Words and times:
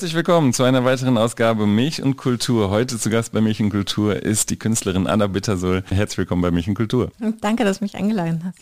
Herzlich 0.00 0.16
willkommen 0.16 0.54
zu 0.54 0.62
einer 0.62 0.82
weiteren 0.86 1.18
Ausgabe 1.18 1.66
Milch 1.66 2.02
und 2.02 2.16
Kultur. 2.16 2.70
Heute 2.70 2.98
zu 2.98 3.10
Gast 3.10 3.32
bei 3.32 3.42
Milch 3.42 3.60
und 3.60 3.68
Kultur 3.68 4.16
ist 4.16 4.48
die 4.48 4.58
Künstlerin 4.58 5.06
Anna 5.06 5.26
Bittersol. 5.26 5.84
Herzlich 5.90 6.16
willkommen 6.16 6.40
bei 6.40 6.50
Milch 6.50 6.68
und 6.68 6.74
Kultur. 6.74 7.12
Danke, 7.42 7.64
dass 7.64 7.80
du 7.80 7.84
mich 7.84 7.96
eingeladen 7.96 8.42
hast. 8.42 8.56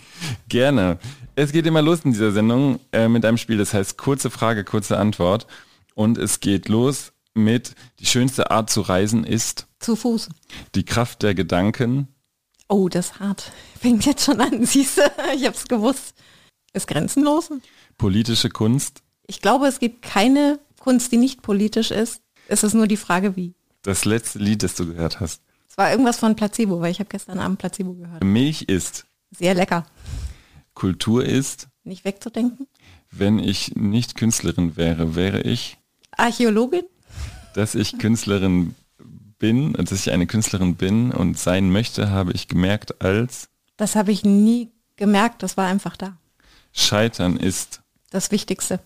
Gerne. 0.48 0.98
Es 1.36 1.52
geht 1.52 1.64
immer 1.66 1.80
los 1.80 2.00
in 2.02 2.10
dieser 2.10 2.32
Sendung 2.32 2.80
äh, 2.90 3.06
mit 3.06 3.24
einem 3.24 3.36
Spiel, 3.36 3.56
das 3.56 3.72
heißt 3.72 3.96
kurze 3.96 4.30
Frage, 4.30 4.64
kurze 4.64 4.98
Antwort. 4.98 5.46
Und 5.94 6.18
es 6.18 6.40
geht 6.40 6.68
los 6.68 7.12
mit 7.34 7.76
die 8.00 8.06
schönste 8.06 8.50
Art 8.50 8.68
zu 8.68 8.80
reisen 8.80 9.22
ist 9.22 9.68
zu 9.78 9.94
Fuß. 9.94 10.30
Die 10.74 10.84
Kraft 10.84 11.22
der 11.22 11.36
Gedanken. 11.36 12.08
Oh, 12.68 12.88
das 12.88 13.10
ist 13.10 13.20
hart. 13.20 13.52
Fängt 13.80 14.04
jetzt 14.06 14.24
schon 14.24 14.40
an, 14.40 14.64
siehst 14.66 14.98
du? 14.98 15.02
Ich 15.36 15.46
hab's 15.46 15.68
gewusst. 15.68 16.16
Ist 16.72 16.88
grenzenlos. 16.88 17.52
Politische 17.96 18.48
Kunst. 18.48 19.02
Ich 19.28 19.40
glaube, 19.40 19.68
es 19.68 19.78
gibt 19.78 20.02
keine 20.02 20.58
Kunst, 20.88 21.12
die 21.12 21.18
nicht 21.18 21.42
politisch 21.42 21.90
ist. 21.90 22.22
Es 22.48 22.62
ist 22.62 22.72
nur 22.72 22.86
die 22.86 22.96
Frage, 22.96 23.36
wie. 23.36 23.52
Das 23.82 24.06
letzte 24.06 24.38
Lied, 24.38 24.62
das 24.62 24.74
du 24.74 24.86
gehört 24.86 25.20
hast. 25.20 25.42
Es 25.68 25.76
war 25.76 25.90
irgendwas 25.90 26.18
von 26.18 26.34
Placebo, 26.34 26.80
weil 26.80 26.90
ich 26.90 26.98
habe 26.98 27.10
gestern 27.10 27.40
Abend 27.40 27.58
Placebo 27.58 27.92
gehört. 27.92 28.24
Milch 28.24 28.62
ist. 28.62 29.04
Sehr 29.30 29.52
lecker. 29.52 29.84
Kultur 30.72 31.26
ist. 31.26 31.68
Nicht 31.84 32.06
wegzudenken. 32.06 32.68
Wenn 33.10 33.38
ich 33.38 33.76
nicht 33.76 34.14
Künstlerin 34.14 34.78
wäre, 34.78 35.14
wäre 35.14 35.42
ich. 35.42 35.76
Archäologin. 36.12 36.84
Dass 37.52 37.74
ich 37.74 37.98
Künstlerin 37.98 38.74
bin, 39.38 39.74
dass 39.74 39.92
ich 39.92 40.10
eine 40.10 40.26
Künstlerin 40.26 40.76
bin 40.76 41.12
und 41.12 41.38
sein 41.38 41.70
möchte, 41.70 42.08
habe 42.08 42.32
ich 42.32 42.48
gemerkt 42.48 43.02
als. 43.02 43.50
Das 43.76 43.94
habe 43.94 44.10
ich 44.10 44.24
nie 44.24 44.70
gemerkt, 44.96 45.42
das 45.42 45.58
war 45.58 45.66
einfach 45.66 45.98
da. 45.98 46.16
Scheitern 46.72 47.36
ist. 47.36 47.82
Das 48.08 48.30
Wichtigste. 48.30 48.80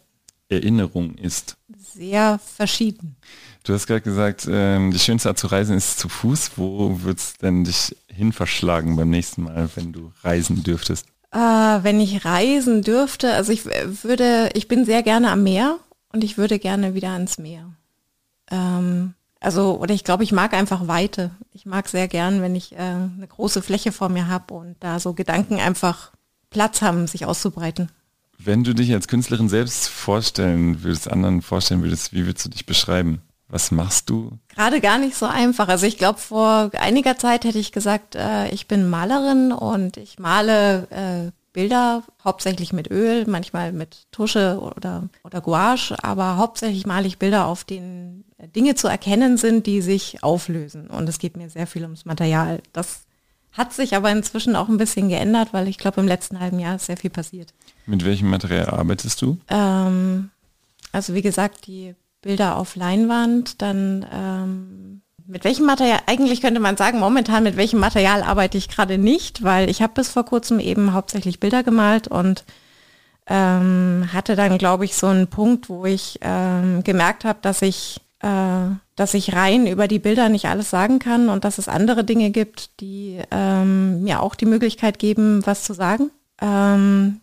Erinnerung 0.48 1.14
ist. 1.14 1.56
Sehr 1.94 2.38
verschieden. 2.38 3.16
Du 3.64 3.74
hast 3.74 3.86
gerade 3.86 4.00
gesagt, 4.00 4.48
ähm, 4.50 4.90
die 4.90 4.98
schönste 4.98 5.28
Art 5.28 5.38
zu 5.38 5.46
reisen 5.46 5.76
ist 5.76 5.98
zu 5.98 6.08
Fuß. 6.08 6.52
Wo 6.56 7.02
würdest 7.02 7.42
denn 7.42 7.64
dich 7.64 7.96
hin 8.08 8.32
verschlagen 8.32 8.96
beim 8.96 9.10
nächsten 9.10 9.44
Mal, 9.44 9.68
wenn 9.74 9.92
du 9.92 10.12
reisen 10.22 10.62
dürftest? 10.62 11.06
Äh, 11.32 11.38
wenn 11.38 12.00
ich 12.00 12.24
reisen 12.24 12.82
dürfte, 12.82 13.32
also 13.34 13.52
ich 13.52 13.64
würde, 13.64 14.50
ich 14.54 14.68
bin 14.68 14.84
sehr 14.84 15.02
gerne 15.02 15.30
am 15.30 15.42
Meer 15.42 15.78
und 16.12 16.24
ich 16.24 16.36
würde 16.36 16.58
gerne 16.58 16.94
wieder 16.94 17.10
ans 17.10 17.38
Meer. 17.38 17.72
Ähm, 18.50 19.14
also, 19.40 19.78
oder 19.78 19.94
ich 19.94 20.04
glaube, 20.04 20.24
ich 20.24 20.32
mag 20.32 20.52
einfach 20.52 20.86
Weite. 20.86 21.30
Ich 21.52 21.66
mag 21.66 21.88
sehr 21.88 22.06
gern, 22.06 22.42
wenn 22.42 22.54
ich 22.54 22.74
äh, 22.74 22.78
eine 22.78 23.26
große 23.28 23.62
Fläche 23.62 23.92
vor 23.92 24.08
mir 24.08 24.28
habe 24.28 24.54
und 24.54 24.76
da 24.80 25.00
so 25.00 25.14
Gedanken 25.14 25.58
einfach 25.58 26.12
Platz 26.50 26.82
haben, 26.82 27.06
sich 27.06 27.26
auszubreiten. 27.26 27.90
Wenn 28.44 28.64
du 28.64 28.74
dich 28.74 28.92
als 28.92 29.08
Künstlerin 29.08 29.48
selbst 29.48 29.88
vorstellen 29.88 30.82
würdest, 30.82 31.10
anderen 31.10 31.42
vorstellen 31.42 31.82
würdest, 31.82 32.12
wie 32.12 32.26
würdest 32.26 32.46
du 32.46 32.50
dich 32.50 32.66
beschreiben? 32.66 33.22
Was 33.48 33.70
machst 33.70 34.08
du? 34.08 34.38
Gerade 34.48 34.80
gar 34.80 34.98
nicht 34.98 35.14
so 35.14 35.26
einfach. 35.26 35.68
Also 35.68 35.86
ich 35.86 35.98
glaube, 35.98 36.18
vor 36.18 36.70
einiger 36.78 37.18
Zeit 37.18 37.44
hätte 37.44 37.58
ich 37.58 37.70
gesagt, 37.70 38.14
äh, 38.14 38.48
ich 38.48 38.66
bin 38.66 38.88
Malerin 38.88 39.52
und 39.52 39.98
ich 39.98 40.18
male 40.18 40.88
äh, 40.90 41.30
Bilder, 41.52 42.02
hauptsächlich 42.24 42.72
mit 42.72 42.90
Öl, 42.90 43.26
manchmal 43.26 43.72
mit 43.72 44.10
Tusche 44.10 44.58
oder, 44.58 45.10
oder 45.22 45.42
Gouache, 45.42 45.94
aber 46.02 46.38
hauptsächlich 46.38 46.86
male 46.86 47.06
ich 47.06 47.18
Bilder, 47.18 47.46
auf 47.46 47.64
denen 47.64 48.24
Dinge 48.56 48.74
zu 48.74 48.88
erkennen 48.88 49.36
sind, 49.36 49.66
die 49.66 49.82
sich 49.82 50.22
auflösen. 50.22 50.88
Und 50.88 51.08
es 51.08 51.18
geht 51.18 51.36
mir 51.36 51.50
sehr 51.50 51.66
viel 51.66 51.82
ums 51.82 52.06
Material. 52.06 52.62
Das 52.72 53.02
hat 53.52 53.74
sich 53.74 53.94
aber 53.94 54.10
inzwischen 54.10 54.56
auch 54.56 54.68
ein 54.68 54.78
bisschen 54.78 55.10
geändert, 55.10 55.52
weil 55.52 55.68
ich 55.68 55.76
glaube, 55.76 56.00
im 56.00 56.08
letzten 56.08 56.40
halben 56.40 56.58
Jahr 56.58 56.76
ist 56.76 56.86
sehr 56.86 56.96
viel 56.96 57.10
passiert. 57.10 57.52
Mit 57.86 58.04
welchem 58.04 58.30
Material 58.30 58.70
arbeitest 58.70 59.20
du? 59.22 59.38
Ähm, 59.48 60.30
also 60.92 61.14
wie 61.14 61.22
gesagt, 61.22 61.66
die 61.66 61.94
Bilder 62.20 62.56
auf 62.56 62.76
Leinwand, 62.76 63.60
dann 63.60 64.06
ähm, 64.12 65.02
mit 65.26 65.44
welchem 65.44 65.66
Material, 65.66 66.00
eigentlich 66.06 66.40
könnte 66.40 66.60
man 66.60 66.76
sagen, 66.76 66.98
momentan 66.98 67.42
mit 67.42 67.56
welchem 67.56 67.80
Material 67.80 68.22
arbeite 68.22 68.58
ich 68.58 68.68
gerade 68.68 68.98
nicht, 68.98 69.42
weil 69.42 69.70
ich 69.70 69.82
habe 69.82 69.94
bis 69.94 70.10
vor 70.10 70.24
kurzem 70.24 70.60
eben 70.60 70.92
hauptsächlich 70.92 71.40
Bilder 71.40 71.62
gemalt 71.62 72.08
und 72.08 72.44
ähm, 73.26 74.08
hatte 74.12 74.36
dann, 74.36 74.58
glaube 74.58 74.84
ich, 74.84 74.96
so 74.96 75.06
einen 75.06 75.28
Punkt, 75.28 75.68
wo 75.68 75.84
ich 75.84 76.18
ähm, 76.22 76.82
gemerkt 76.84 77.24
habe, 77.24 77.38
dass 77.40 77.62
ich 77.62 78.00
äh, 78.20 78.66
dass 78.94 79.14
ich 79.14 79.34
rein 79.34 79.66
über 79.66 79.88
die 79.88 79.98
Bilder 79.98 80.28
nicht 80.28 80.46
alles 80.46 80.70
sagen 80.70 80.98
kann 80.98 81.28
und 81.28 81.44
dass 81.44 81.58
es 81.58 81.68
andere 81.68 82.04
Dinge 82.04 82.30
gibt, 82.30 82.80
die 82.80 83.20
ähm, 83.30 84.02
mir 84.02 84.20
auch 84.20 84.34
die 84.34 84.46
Möglichkeit 84.46 84.98
geben, 84.98 85.44
was 85.44 85.64
zu 85.64 85.72
sagen, 85.74 86.10
ähm, 86.40 87.20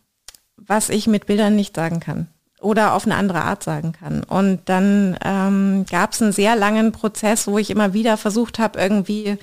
was 0.66 0.90
ich 0.90 1.08
mit 1.08 1.26
Bildern 1.26 1.56
nicht 1.56 1.76
sagen 1.76 2.00
kann 2.00 2.28
oder 2.62 2.94
auf 2.94 3.06
eine 3.06 3.16
andere 3.16 3.42
Art 3.42 3.64
sagen 3.64 3.94
kann. 3.94 4.24
Und 4.24 4.62
dann 4.66 5.18
ähm, 5.24 5.86
gab 5.90 6.14
es 6.14 6.22
einen 6.22 6.32
sehr 6.32 6.56
langen 6.56 6.92
Prozess, 6.92 7.48
wo 7.48 7.58
ich 7.58 7.70
immer 7.70 7.94
wieder 7.94 8.18
versucht 8.18 8.60
habe, 8.60 8.80
irgendwie 8.80 9.38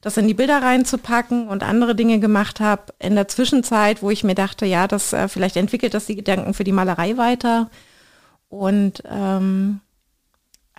das 0.00 0.16
in 0.16 0.26
die 0.26 0.34
Bilder 0.34 0.62
reinzupacken 0.62 1.48
und 1.48 1.62
andere 1.62 1.94
Dinge 1.94 2.18
gemacht 2.18 2.60
habe. 2.60 2.92
In 2.98 3.14
der 3.14 3.28
Zwischenzeit, 3.28 4.02
wo 4.02 4.10
ich 4.10 4.24
mir 4.24 4.34
dachte, 4.34 4.66
ja, 4.66 4.88
das 4.88 5.12
äh, 5.12 5.28
vielleicht 5.28 5.56
entwickelt 5.56 5.94
das 5.94 6.06
die 6.06 6.16
Gedanken 6.16 6.54
für 6.54 6.64
die 6.64 6.72
Malerei 6.72 7.16
weiter. 7.16 7.70
Und 8.48 9.02
ähm, 9.08 9.80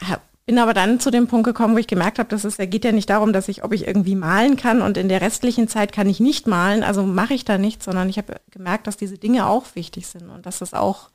hab, 0.01 0.21
bin 0.45 0.59
aber 0.59 0.73
dann 0.73 0.99
zu 0.99 1.09
dem 1.09 1.27
Punkt 1.27 1.45
gekommen, 1.45 1.73
wo 1.75 1.79
ich 1.79 1.87
gemerkt 1.87 2.19
habe, 2.19 2.29
dass 2.29 2.43
es 2.43 2.57
da 2.57 2.65
geht 2.65 2.83
ja 2.83 2.91
nicht 2.91 3.09
darum, 3.09 3.31
dass 3.31 3.47
ich, 3.47 3.63
ob 3.63 3.73
ich 3.73 3.87
irgendwie 3.87 4.15
malen 4.15 4.57
kann 4.57 4.81
und 4.81 4.97
in 4.97 5.07
der 5.07 5.21
restlichen 5.21 5.67
Zeit 5.67 5.93
kann 5.93 6.09
ich 6.09 6.19
nicht 6.19 6.47
malen, 6.47 6.83
also 6.83 7.03
mache 7.03 7.33
ich 7.33 7.45
da 7.45 7.57
nichts, 7.57 7.85
sondern 7.85 8.09
ich 8.09 8.17
habe 8.17 8.41
gemerkt, 8.51 8.87
dass 8.87 8.97
diese 8.97 9.17
Dinge 9.17 9.47
auch 9.47 9.75
wichtig 9.75 10.07
sind 10.07 10.29
und 10.29 10.45
dass 10.45 10.61
es 10.61 10.73
auch 10.73 11.09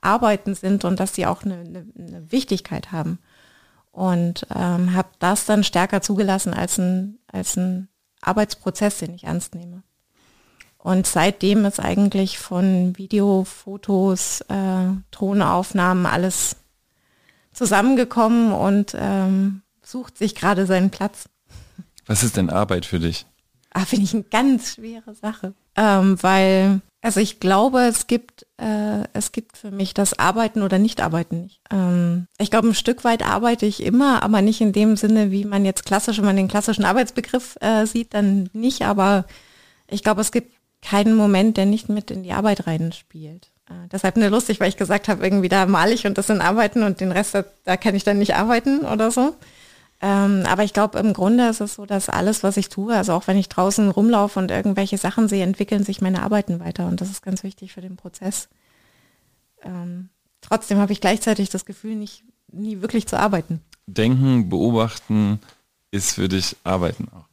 Arbeiten 0.00 0.54
sind 0.54 0.84
und 0.84 1.00
dass 1.00 1.14
sie 1.14 1.26
auch 1.26 1.42
eine, 1.42 1.54
eine, 1.54 1.86
eine 1.96 2.32
Wichtigkeit 2.32 2.92
haben. 2.92 3.18
Und 3.90 4.46
ähm, 4.54 4.94
habe 4.94 5.08
das 5.18 5.44
dann 5.44 5.64
stärker 5.64 6.00
zugelassen 6.00 6.54
als 6.54 6.78
ein, 6.78 7.18
als 7.30 7.56
ein 7.56 7.88
Arbeitsprozess, 8.22 8.98
den 8.98 9.14
ich 9.14 9.24
ernst 9.24 9.54
nehme. 9.54 9.82
Und 10.78 11.06
seitdem 11.06 11.64
ist 11.64 11.78
eigentlich 11.78 12.38
von 12.38 12.96
Video, 12.96 13.44
Fotos, 13.44 14.40
äh, 14.48 14.88
Tonaufnahmen 15.10 16.06
alles 16.06 16.56
zusammengekommen 17.52 18.52
und 18.52 18.96
ähm, 18.98 19.62
sucht 19.82 20.18
sich 20.18 20.34
gerade 20.34 20.66
seinen 20.66 20.90
Platz. 20.90 21.28
Was 22.06 22.22
ist 22.22 22.36
denn 22.36 22.50
Arbeit 22.50 22.86
für 22.86 22.98
dich? 22.98 23.26
Ah, 23.72 23.84
finde 23.84 24.04
ich 24.04 24.14
eine 24.14 24.24
ganz 24.24 24.74
schwere 24.74 25.14
Sache. 25.14 25.54
Ähm, 25.76 26.22
weil 26.22 26.82
also 27.04 27.18
ich 27.18 27.40
glaube, 27.40 27.80
es 27.80 28.06
gibt, 28.06 28.46
äh, 28.58 29.02
es 29.12 29.32
gibt 29.32 29.58
für 29.58 29.72
mich 29.72 29.92
das 29.92 30.16
Arbeiten 30.20 30.62
oder 30.62 30.78
Nicht-Arbeiten 30.78 31.42
nicht. 31.42 31.60
Ähm, 31.72 32.28
ich 32.38 32.48
glaube, 32.48 32.68
ein 32.68 32.76
Stück 32.76 33.02
weit 33.02 33.26
arbeite 33.26 33.66
ich 33.66 33.82
immer, 33.82 34.22
aber 34.22 34.40
nicht 34.40 34.60
in 34.60 34.72
dem 34.72 34.96
Sinne, 34.96 35.32
wie 35.32 35.44
man 35.44 35.64
jetzt 35.64 35.84
klassisch, 35.84 36.18
wenn 36.18 36.24
man 36.24 36.36
den 36.36 36.46
klassischen 36.46 36.84
Arbeitsbegriff 36.84 37.56
äh, 37.60 37.86
sieht, 37.86 38.14
dann 38.14 38.50
nicht. 38.52 38.82
Aber 38.82 39.26
ich 39.88 40.04
glaube, 40.04 40.20
es 40.20 40.30
gibt 40.30 40.52
keinen 40.80 41.16
Moment, 41.16 41.56
der 41.56 41.66
nicht 41.66 41.88
mit 41.88 42.12
in 42.12 42.22
die 42.22 42.32
Arbeit 42.32 42.68
reinspielt. 42.68 43.50
Äh, 43.68 43.88
deshalb 43.90 44.16
nur 44.16 44.30
lustig, 44.30 44.60
weil 44.60 44.68
ich 44.68 44.76
gesagt 44.76 45.08
habe, 45.08 45.24
irgendwie 45.24 45.48
da 45.48 45.66
male 45.66 45.92
ich 45.92 46.06
und 46.06 46.18
das 46.18 46.26
sind 46.26 46.40
Arbeiten 46.40 46.82
und 46.82 47.00
den 47.00 47.12
Rest, 47.12 47.34
da, 47.34 47.44
da 47.64 47.76
kann 47.76 47.94
ich 47.94 48.04
dann 48.04 48.18
nicht 48.18 48.34
arbeiten 48.34 48.80
oder 48.80 49.10
so. 49.10 49.34
Ähm, 50.00 50.42
aber 50.48 50.64
ich 50.64 50.72
glaube, 50.72 50.98
im 50.98 51.12
Grunde 51.12 51.48
ist 51.48 51.60
es 51.60 51.76
so, 51.76 51.86
dass 51.86 52.08
alles, 52.08 52.42
was 52.42 52.56
ich 52.56 52.68
tue, 52.68 52.94
also 52.94 53.12
auch 53.12 53.28
wenn 53.28 53.36
ich 53.36 53.48
draußen 53.48 53.88
rumlaufe 53.88 54.40
und 54.40 54.50
irgendwelche 54.50 54.98
Sachen 54.98 55.28
sehe, 55.28 55.44
entwickeln 55.44 55.84
sich 55.84 56.00
meine 56.00 56.22
Arbeiten 56.22 56.58
weiter. 56.58 56.88
Und 56.88 57.00
das 57.00 57.08
ist 57.08 57.22
ganz 57.22 57.44
wichtig 57.44 57.72
für 57.72 57.80
den 57.80 57.96
Prozess. 57.96 58.48
Ähm, 59.62 60.08
trotzdem 60.40 60.78
habe 60.78 60.92
ich 60.92 61.00
gleichzeitig 61.00 61.50
das 61.50 61.64
Gefühl, 61.64 61.94
nicht 61.94 62.24
nie 62.48 62.80
wirklich 62.80 63.06
zu 63.06 63.16
arbeiten. 63.18 63.60
Denken, 63.86 64.48
beobachten 64.48 65.38
ist 65.92 66.14
für 66.14 66.28
dich 66.28 66.56
Arbeiten 66.64 67.08
auch. 67.14 67.26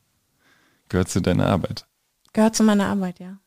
Gehört 0.90 1.10
zu 1.10 1.22
deiner 1.22 1.48
Arbeit. 1.48 1.86
Gehört 2.34 2.56
zu 2.56 2.64
meiner 2.64 2.88
Arbeit, 2.88 3.20
ja. 3.20 3.38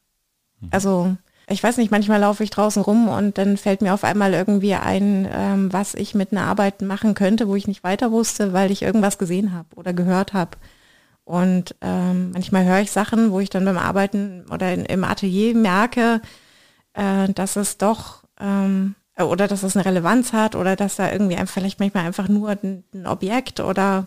Mhm. 0.60 0.68
Also 0.72 1.16
ich 1.52 1.62
weiß 1.62 1.76
nicht, 1.76 1.90
manchmal 1.90 2.20
laufe 2.20 2.42
ich 2.42 2.50
draußen 2.50 2.82
rum 2.82 3.08
und 3.08 3.38
dann 3.38 3.56
fällt 3.56 3.82
mir 3.82 3.94
auf 3.94 4.04
einmal 4.04 4.32
irgendwie 4.32 4.74
ein, 4.74 5.28
ähm, 5.30 5.72
was 5.72 5.94
ich 5.94 6.14
mit 6.14 6.32
einer 6.32 6.46
Arbeit 6.46 6.82
machen 6.82 7.14
könnte, 7.14 7.48
wo 7.48 7.54
ich 7.54 7.68
nicht 7.68 7.84
weiter 7.84 8.10
wusste, 8.10 8.52
weil 8.52 8.70
ich 8.70 8.82
irgendwas 8.82 9.18
gesehen 9.18 9.52
habe 9.52 9.68
oder 9.76 9.92
gehört 9.92 10.32
habe. 10.32 10.58
Und 11.24 11.76
ähm, 11.80 12.32
manchmal 12.32 12.64
höre 12.64 12.80
ich 12.80 12.90
Sachen, 12.90 13.30
wo 13.30 13.40
ich 13.40 13.50
dann 13.50 13.64
beim 13.64 13.78
Arbeiten 13.78 14.44
oder 14.50 14.72
in, 14.74 14.84
im 14.86 15.04
Atelier 15.04 15.54
merke, 15.54 16.20
äh, 16.94 17.28
dass 17.32 17.56
es 17.56 17.78
doch 17.78 18.24
ähm, 18.40 18.94
oder 19.18 19.46
dass 19.46 19.62
es 19.62 19.76
eine 19.76 19.84
Relevanz 19.84 20.32
hat 20.32 20.56
oder 20.56 20.74
dass 20.76 20.96
da 20.96 21.12
irgendwie 21.12 21.36
einfach, 21.36 21.54
vielleicht 21.54 21.80
manchmal 21.80 22.06
einfach 22.06 22.28
nur 22.28 22.50
ein, 22.50 22.84
ein 22.94 23.06
Objekt 23.06 23.60
oder 23.60 24.06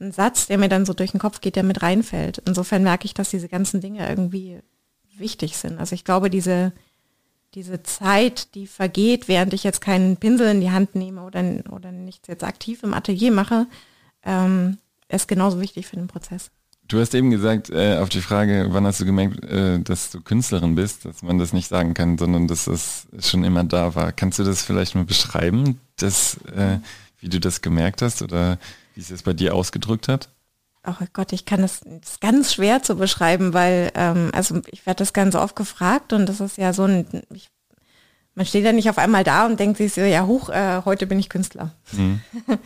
ein 0.00 0.12
Satz, 0.12 0.46
der 0.46 0.58
mir 0.58 0.68
dann 0.68 0.86
so 0.86 0.94
durch 0.94 1.10
den 1.10 1.20
Kopf 1.20 1.40
geht, 1.40 1.56
der 1.56 1.64
mit 1.64 1.82
reinfällt. 1.82 2.42
Insofern 2.46 2.82
merke 2.82 3.04
ich, 3.06 3.14
dass 3.14 3.30
diese 3.30 3.48
ganzen 3.48 3.80
Dinge 3.80 4.08
irgendwie 4.08 4.60
wichtig 5.18 5.56
sind. 5.56 5.78
Also 5.78 5.94
ich 5.94 6.04
glaube, 6.04 6.30
diese, 6.30 6.72
diese 7.54 7.82
Zeit, 7.82 8.54
die 8.54 8.66
vergeht, 8.66 9.28
während 9.28 9.52
ich 9.54 9.64
jetzt 9.64 9.80
keinen 9.80 10.16
Pinsel 10.16 10.48
in 10.48 10.60
die 10.60 10.70
Hand 10.70 10.94
nehme 10.94 11.22
oder, 11.22 11.42
oder 11.70 11.92
nichts 11.92 12.28
jetzt 12.28 12.44
aktiv 12.44 12.82
im 12.82 12.94
Atelier 12.94 13.32
mache, 13.32 13.66
ähm, 14.24 14.78
ist 15.08 15.28
genauso 15.28 15.60
wichtig 15.60 15.86
für 15.86 15.96
den 15.96 16.08
Prozess. 16.08 16.50
Du 16.86 17.00
hast 17.00 17.14
eben 17.14 17.30
gesagt, 17.30 17.70
äh, 17.70 17.96
auf 17.96 18.10
die 18.10 18.20
Frage, 18.20 18.66
wann 18.70 18.86
hast 18.86 19.00
du 19.00 19.06
gemerkt, 19.06 19.42
äh, 19.44 19.80
dass 19.80 20.10
du 20.10 20.20
Künstlerin 20.20 20.74
bist, 20.74 21.06
dass 21.06 21.22
man 21.22 21.38
das 21.38 21.54
nicht 21.54 21.68
sagen 21.68 21.94
kann, 21.94 22.18
sondern 22.18 22.46
dass 22.46 22.66
es 22.66 23.06
schon 23.20 23.42
immer 23.42 23.64
da 23.64 23.94
war. 23.94 24.12
Kannst 24.12 24.38
du 24.38 24.44
das 24.44 24.62
vielleicht 24.62 24.94
mal 24.94 25.04
beschreiben, 25.04 25.80
dass, 25.96 26.36
äh, 26.54 26.78
wie 27.20 27.30
du 27.30 27.40
das 27.40 27.62
gemerkt 27.62 28.02
hast 28.02 28.20
oder 28.20 28.58
wie 28.94 29.00
es 29.00 29.08
das 29.08 29.22
bei 29.22 29.32
dir 29.32 29.54
ausgedrückt 29.54 30.08
hat? 30.08 30.28
Oh 30.86 31.04
Gott, 31.14 31.32
ich 31.32 31.46
kann 31.46 31.62
das, 31.62 31.80
das 31.84 32.20
ganz 32.20 32.52
schwer 32.52 32.82
zu 32.82 32.96
beschreiben, 32.96 33.54
weil 33.54 33.90
ähm, 33.94 34.30
also 34.34 34.60
ich 34.70 34.84
werde 34.84 34.98
das 34.98 35.14
ganz 35.14 35.34
oft 35.34 35.56
gefragt 35.56 36.12
und 36.12 36.26
das 36.26 36.40
ist 36.40 36.58
ja 36.58 36.74
so 36.74 36.84
ein, 36.84 37.06
ich, 37.32 37.48
man 38.34 38.44
steht 38.44 38.64
ja 38.64 38.72
nicht 38.72 38.90
auf 38.90 38.98
einmal 38.98 39.24
da 39.24 39.46
und 39.46 39.58
denkt 39.58 39.78
sich 39.78 39.94
so, 39.94 40.02
ja 40.02 40.26
hoch, 40.26 40.50
äh, 40.50 40.82
heute 40.84 41.06
bin 41.06 41.18
ich 41.18 41.30
Künstler. 41.30 41.70
Mhm. 41.92 42.20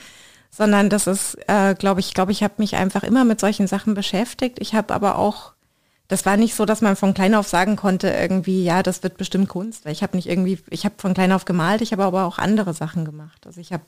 Sondern 0.50 0.90
das 0.90 1.06
ist, 1.06 1.36
äh, 1.46 1.74
glaube 1.74 2.00
ich, 2.00 2.14
glaube 2.14 2.32
ich, 2.32 2.42
habe 2.42 2.54
mich 2.58 2.74
einfach 2.74 3.04
immer 3.04 3.24
mit 3.24 3.38
solchen 3.38 3.68
Sachen 3.68 3.94
beschäftigt. 3.94 4.58
Ich 4.60 4.74
habe 4.74 4.94
aber 4.94 5.16
auch, 5.16 5.52
das 6.08 6.26
war 6.26 6.36
nicht 6.36 6.54
so, 6.56 6.64
dass 6.64 6.80
man 6.80 6.96
von 6.96 7.14
klein 7.14 7.34
auf 7.34 7.46
sagen 7.46 7.76
konnte, 7.76 8.08
irgendwie, 8.08 8.64
ja, 8.64 8.82
das 8.82 9.02
wird 9.02 9.18
bestimmt 9.18 9.48
Kunst. 9.48 9.84
Weil 9.84 9.92
ich 9.92 10.02
habe 10.02 10.16
nicht 10.16 10.28
irgendwie, 10.28 10.58
ich 10.70 10.84
habe 10.84 10.94
von 10.98 11.14
klein 11.14 11.32
auf 11.32 11.44
gemalt, 11.44 11.82
ich 11.82 11.92
habe 11.92 12.04
aber 12.04 12.24
auch 12.24 12.38
andere 12.38 12.74
Sachen 12.74 13.04
gemacht. 13.04 13.46
Also 13.46 13.60
ich 13.60 13.72
habe 13.72 13.84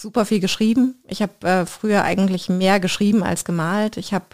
super 0.00 0.24
viel 0.24 0.40
geschrieben. 0.40 1.02
Ich 1.08 1.22
habe 1.22 1.46
äh, 1.46 1.66
früher 1.66 2.02
eigentlich 2.02 2.48
mehr 2.48 2.80
geschrieben 2.80 3.22
als 3.22 3.44
gemalt. 3.44 3.96
Ich 3.96 4.12
habe 4.12 4.26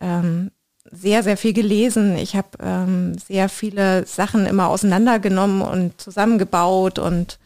ähm, 0.00 0.50
sehr, 0.90 1.22
sehr 1.22 1.36
viel 1.36 1.52
gelesen. 1.52 2.16
Ich 2.16 2.36
habe 2.36 2.48
ähm, 2.60 3.18
sehr 3.18 3.48
viele 3.48 4.06
Sachen 4.06 4.46
immer 4.46 4.68
auseinandergenommen 4.68 5.62
und 5.62 6.00
zusammengebaut 6.00 6.98
und 6.98 7.38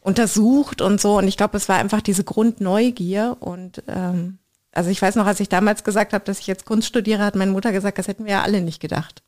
untersucht 0.00 0.80
und 0.80 1.00
so. 1.00 1.18
Und 1.18 1.26
ich 1.26 1.36
glaube, 1.36 1.56
es 1.56 1.68
war 1.68 1.78
einfach 1.78 2.02
diese 2.02 2.24
Grundneugier. 2.24 3.36
Und 3.40 3.82
ähm, 3.88 4.38
also 4.72 4.90
ich 4.90 5.00
weiß 5.00 5.16
noch, 5.16 5.26
als 5.26 5.40
ich 5.40 5.48
damals 5.48 5.82
gesagt 5.82 6.12
habe, 6.12 6.24
dass 6.24 6.38
ich 6.38 6.46
jetzt 6.46 6.66
Kunst 6.66 6.86
studiere, 6.88 7.24
hat 7.24 7.34
meine 7.34 7.50
Mutter 7.50 7.72
gesagt, 7.72 7.98
das 7.98 8.06
hätten 8.06 8.26
wir 8.26 8.32
ja 8.32 8.42
alle 8.42 8.60
nicht 8.60 8.80
gedacht. 8.80 9.23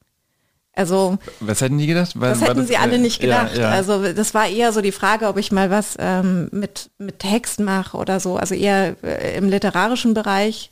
Also 0.76 1.17
was 1.40 1.62
hätten 1.62 1.78
die 1.78 1.87
gedacht? 1.87 2.20
War, 2.20 2.28
das 2.28 2.43
hätten 2.43 2.58
das, 2.58 2.69
sie 2.69 2.76
alle 2.76 2.99
nicht 2.99 3.19
gedacht. 3.19 3.56
Ja, 3.56 3.62
ja. 3.62 3.70
Also 3.70 4.12
das 4.12 4.34
war 4.34 4.46
eher 4.46 4.73
so 4.75 4.82
die 4.82 4.93
Frage, 4.93 5.26
ob 5.26 5.38
ich 5.38 5.50
mal 5.50 5.70
was 5.70 5.96
ähm, 5.99 6.50
mit 6.52 6.90
mit 6.99 7.19
Text 7.19 7.61
mache 7.61 7.96
oder 7.96 8.20
so. 8.20 8.37
Also 8.37 8.55
eher 8.55 8.94
äh, 9.02 9.38
im 9.38 9.49
literarischen 9.49 10.12
Bereich. 10.12 10.70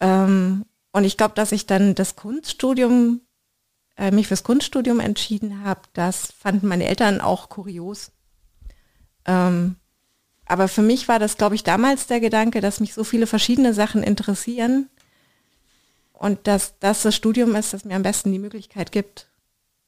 Ähm, 0.00 0.64
und 0.92 1.02
ich 1.02 1.16
glaube, 1.16 1.34
dass 1.34 1.50
ich 1.50 1.66
dann 1.66 1.96
das 1.96 2.14
Kunststudium 2.14 3.20
äh, 3.96 4.12
mich 4.12 4.28
fürs 4.28 4.44
Kunststudium 4.44 5.00
entschieden 5.00 5.64
habe. 5.64 5.80
Das 5.92 6.32
fanden 6.38 6.68
meine 6.68 6.86
Eltern 6.86 7.20
auch 7.20 7.48
kurios. 7.48 8.12
Ähm, 9.24 9.74
aber 10.46 10.68
für 10.68 10.82
mich 10.82 11.08
war 11.08 11.18
das, 11.18 11.36
glaube 11.36 11.56
ich, 11.56 11.64
damals 11.64 12.06
der 12.06 12.20
Gedanke, 12.20 12.60
dass 12.60 12.78
mich 12.78 12.94
so 12.94 13.02
viele 13.02 13.26
verschiedene 13.26 13.74
Sachen 13.74 14.04
interessieren 14.04 14.88
und 16.18 16.46
dass 16.46 16.74
das 16.80 17.02
das 17.02 17.14
Studium 17.14 17.54
ist, 17.54 17.72
das 17.72 17.84
mir 17.84 17.96
am 17.96 18.02
besten 18.02 18.32
die 18.32 18.38
Möglichkeit 18.38 18.92
gibt, 18.92 19.28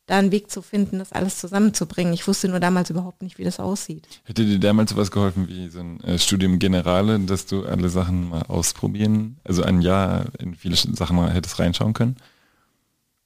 da 0.08 0.18
einen 0.18 0.32
Weg 0.32 0.50
zu 0.50 0.62
finden, 0.62 0.98
das 0.98 1.12
alles 1.12 1.38
zusammenzubringen. 1.38 2.14
Ich 2.14 2.26
wusste 2.26 2.48
nur 2.48 2.60
damals 2.60 2.90
überhaupt 2.90 3.22
nicht, 3.22 3.38
wie 3.38 3.44
das 3.44 3.60
aussieht. 3.60 4.08
Hätte 4.24 4.44
dir 4.44 4.58
damals 4.58 4.90
sowas 4.90 5.10
geholfen 5.10 5.48
wie 5.48 5.68
so 5.68 5.80
ein 5.80 6.00
äh, 6.00 6.18
Studium 6.18 6.58
Generale, 6.58 7.20
dass 7.20 7.46
du 7.46 7.64
alle 7.64 7.90
Sachen 7.90 8.30
mal 8.30 8.42
ausprobieren, 8.42 9.36
also 9.44 9.62
ein 9.62 9.82
Jahr 9.82 10.26
in 10.38 10.54
viele 10.54 10.76
Sachen 10.76 11.16
mal 11.16 11.32
hättest 11.32 11.58
reinschauen 11.58 11.92
können? 11.92 12.16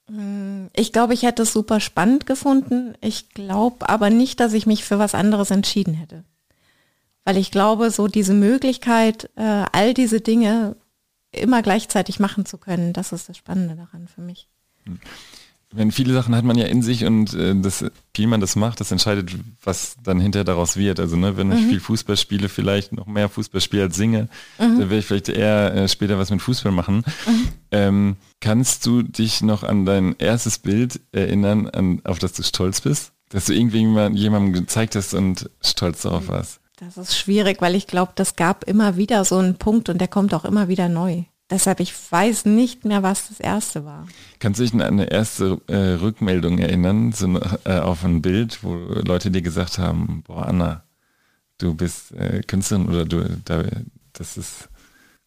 Hm, 0.08 0.70
ich 0.74 0.92
glaube, 0.92 1.14
ich 1.14 1.22
hätte 1.22 1.42
es 1.42 1.52
super 1.52 1.78
spannend 1.78 2.26
gefunden. 2.26 2.94
Ich 3.00 3.30
glaube 3.30 3.88
aber 3.88 4.10
nicht, 4.10 4.40
dass 4.40 4.52
ich 4.52 4.66
mich 4.66 4.84
für 4.84 4.98
was 4.98 5.14
anderes 5.14 5.52
entschieden 5.52 5.94
hätte. 5.94 6.24
Weil 7.24 7.36
ich 7.36 7.52
glaube, 7.52 7.92
so 7.92 8.08
diese 8.08 8.34
Möglichkeit, 8.34 9.30
äh, 9.36 9.64
all 9.70 9.94
diese 9.94 10.20
Dinge 10.20 10.74
immer 11.32 11.62
gleichzeitig 11.62 12.20
machen 12.20 12.46
zu 12.46 12.58
können. 12.58 12.92
Das 12.92 13.12
ist 13.12 13.28
das 13.28 13.36
Spannende 13.36 13.74
daran 13.74 14.08
für 14.08 14.20
mich. 14.20 14.48
Wenn 15.74 15.90
viele 15.90 16.12
Sachen 16.12 16.36
hat 16.36 16.44
man 16.44 16.58
ja 16.58 16.66
in 16.66 16.82
sich 16.82 17.06
und 17.06 17.32
äh, 17.32 17.54
das, 17.56 17.84
wie 18.14 18.26
man 18.26 18.42
das 18.42 18.56
macht, 18.56 18.80
das 18.80 18.92
entscheidet, 18.92 19.30
was 19.64 19.96
dann 20.04 20.20
hinterher 20.20 20.44
daraus 20.44 20.76
wird. 20.76 21.00
Also 21.00 21.16
ne, 21.16 21.38
wenn 21.38 21.50
ich 21.50 21.62
mhm. 21.62 21.68
viel 21.70 21.80
Fußball 21.80 22.18
spiele, 22.18 22.50
vielleicht 22.50 22.92
noch 22.92 23.06
mehr 23.06 23.30
Fußball 23.30 23.62
spiele 23.62 23.84
als 23.84 23.96
singe, 23.96 24.28
mhm. 24.58 24.78
dann 24.78 24.78
werde 24.78 24.98
ich 24.98 25.06
vielleicht 25.06 25.30
eher 25.30 25.74
äh, 25.74 25.88
später 25.88 26.18
was 26.18 26.30
mit 26.30 26.42
Fußball 26.42 26.72
machen. 26.72 27.04
Mhm. 27.26 27.48
Ähm, 27.70 28.16
kannst 28.40 28.84
du 28.84 29.02
dich 29.02 29.40
noch 29.40 29.62
an 29.62 29.86
dein 29.86 30.14
erstes 30.18 30.58
Bild 30.58 31.00
erinnern, 31.10 31.68
an, 31.70 32.02
auf 32.04 32.18
das 32.18 32.34
du 32.34 32.42
stolz 32.42 32.82
bist? 32.82 33.12
Dass 33.30 33.46
du 33.46 33.54
irgendwie 33.54 33.78
jemandem 33.78 34.52
gezeigt 34.52 34.94
hast 34.94 35.14
und 35.14 35.48
stolz 35.62 36.02
darauf 36.02 36.28
warst? 36.28 36.60
Das 36.84 36.96
ist 36.96 37.16
schwierig, 37.16 37.62
weil 37.62 37.76
ich 37.76 37.86
glaube, 37.86 38.10
das 38.16 38.34
gab 38.34 38.64
immer 38.64 38.96
wieder 38.96 39.24
so 39.24 39.38
einen 39.38 39.54
Punkt 39.54 39.88
und 39.88 40.00
der 40.00 40.08
kommt 40.08 40.34
auch 40.34 40.44
immer 40.44 40.66
wieder 40.66 40.88
neu. 40.88 41.22
Deshalb, 41.48 41.78
ich 41.78 41.94
weiß 42.10 42.44
nicht 42.46 42.84
mehr, 42.84 43.04
was 43.04 43.28
das 43.28 43.38
erste 43.38 43.84
war. 43.84 44.08
Kannst 44.40 44.58
du 44.58 44.64
dich 44.64 44.74
an 44.74 44.80
eine 44.80 45.08
erste 45.08 45.60
äh, 45.68 46.00
Rückmeldung 46.00 46.58
erinnern, 46.58 47.12
so, 47.12 47.38
äh, 47.64 47.78
auf 47.78 48.04
ein 48.04 48.20
Bild, 48.20 48.64
wo 48.64 48.74
Leute 48.74 49.30
dir 49.30 49.42
gesagt 49.42 49.78
haben, 49.78 50.24
boah, 50.26 50.46
Anna, 50.46 50.82
du 51.58 51.72
bist 51.74 52.12
äh, 52.12 52.42
Künstlerin 52.42 52.88
oder 52.88 53.04
du, 53.04 53.28
da, 53.44 53.62
das 54.12 54.36
ist 54.36 54.68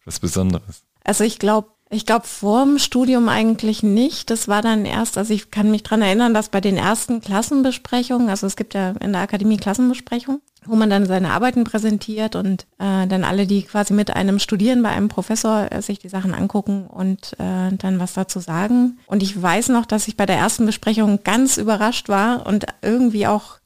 was 0.04 0.20
Besonderes? 0.20 0.82
Also 1.04 1.24
ich 1.24 1.38
glaube, 1.38 1.68
ich 1.88 2.04
glaube, 2.04 2.26
vor 2.26 2.64
dem 2.64 2.78
Studium 2.78 3.28
eigentlich 3.28 3.82
nicht. 3.82 4.30
Das 4.30 4.48
war 4.48 4.60
dann 4.60 4.84
erst, 4.84 5.16
also 5.18 5.32
ich 5.32 5.52
kann 5.52 5.70
mich 5.70 5.84
dran 5.84 6.02
erinnern, 6.02 6.34
dass 6.34 6.48
bei 6.48 6.60
den 6.60 6.76
ersten 6.76 7.20
Klassenbesprechungen, 7.20 8.28
also 8.28 8.46
es 8.46 8.56
gibt 8.56 8.74
ja 8.74 8.90
in 9.00 9.12
der 9.12 9.22
Akademie 9.22 9.56
Klassenbesprechungen, 9.56 10.40
wo 10.64 10.74
man 10.74 10.90
dann 10.90 11.06
seine 11.06 11.30
Arbeiten 11.30 11.62
präsentiert 11.62 12.34
und 12.34 12.66
äh, 12.78 13.06
dann 13.06 13.22
alle, 13.22 13.46
die 13.46 13.62
quasi 13.62 13.94
mit 13.94 14.10
einem 14.10 14.40
studieren, 14.40 14.82
bei 14.82 14.88
einem 14.88 15.08
Professor 15.08 15.70
äh, 15.70 15.80
sich 15.80 16.00
die 16.00 16.08
Sachen 16.08 16.34
angucken 16.34 16.88
und 16.88 17.34
äh, 17.34 17.76
dann 17.76 18.00
was 18.00 18.14
dazu 18.14 18.40
sagen. 18.40 18.98
Und 19.06 19.22
ich 19.22 19.40
weiß 19.40 19.68
noch, 19.68 19.86
dass 19.86 20.08
ich 20.08 20.16
bei 20.16 20.26
der 20.26 20.36
ersten 20.36 20.66
Besprechung 20.66 21.20
ganz 21.22 21.56
überrascht 21.56 22.08
war 22.08 22.46
und 22.46 22.66
irgendwie 22.82 23.28
auch 23.28 23.58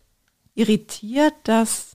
irritiert, 0.55 1.33
dass 1.45 1.90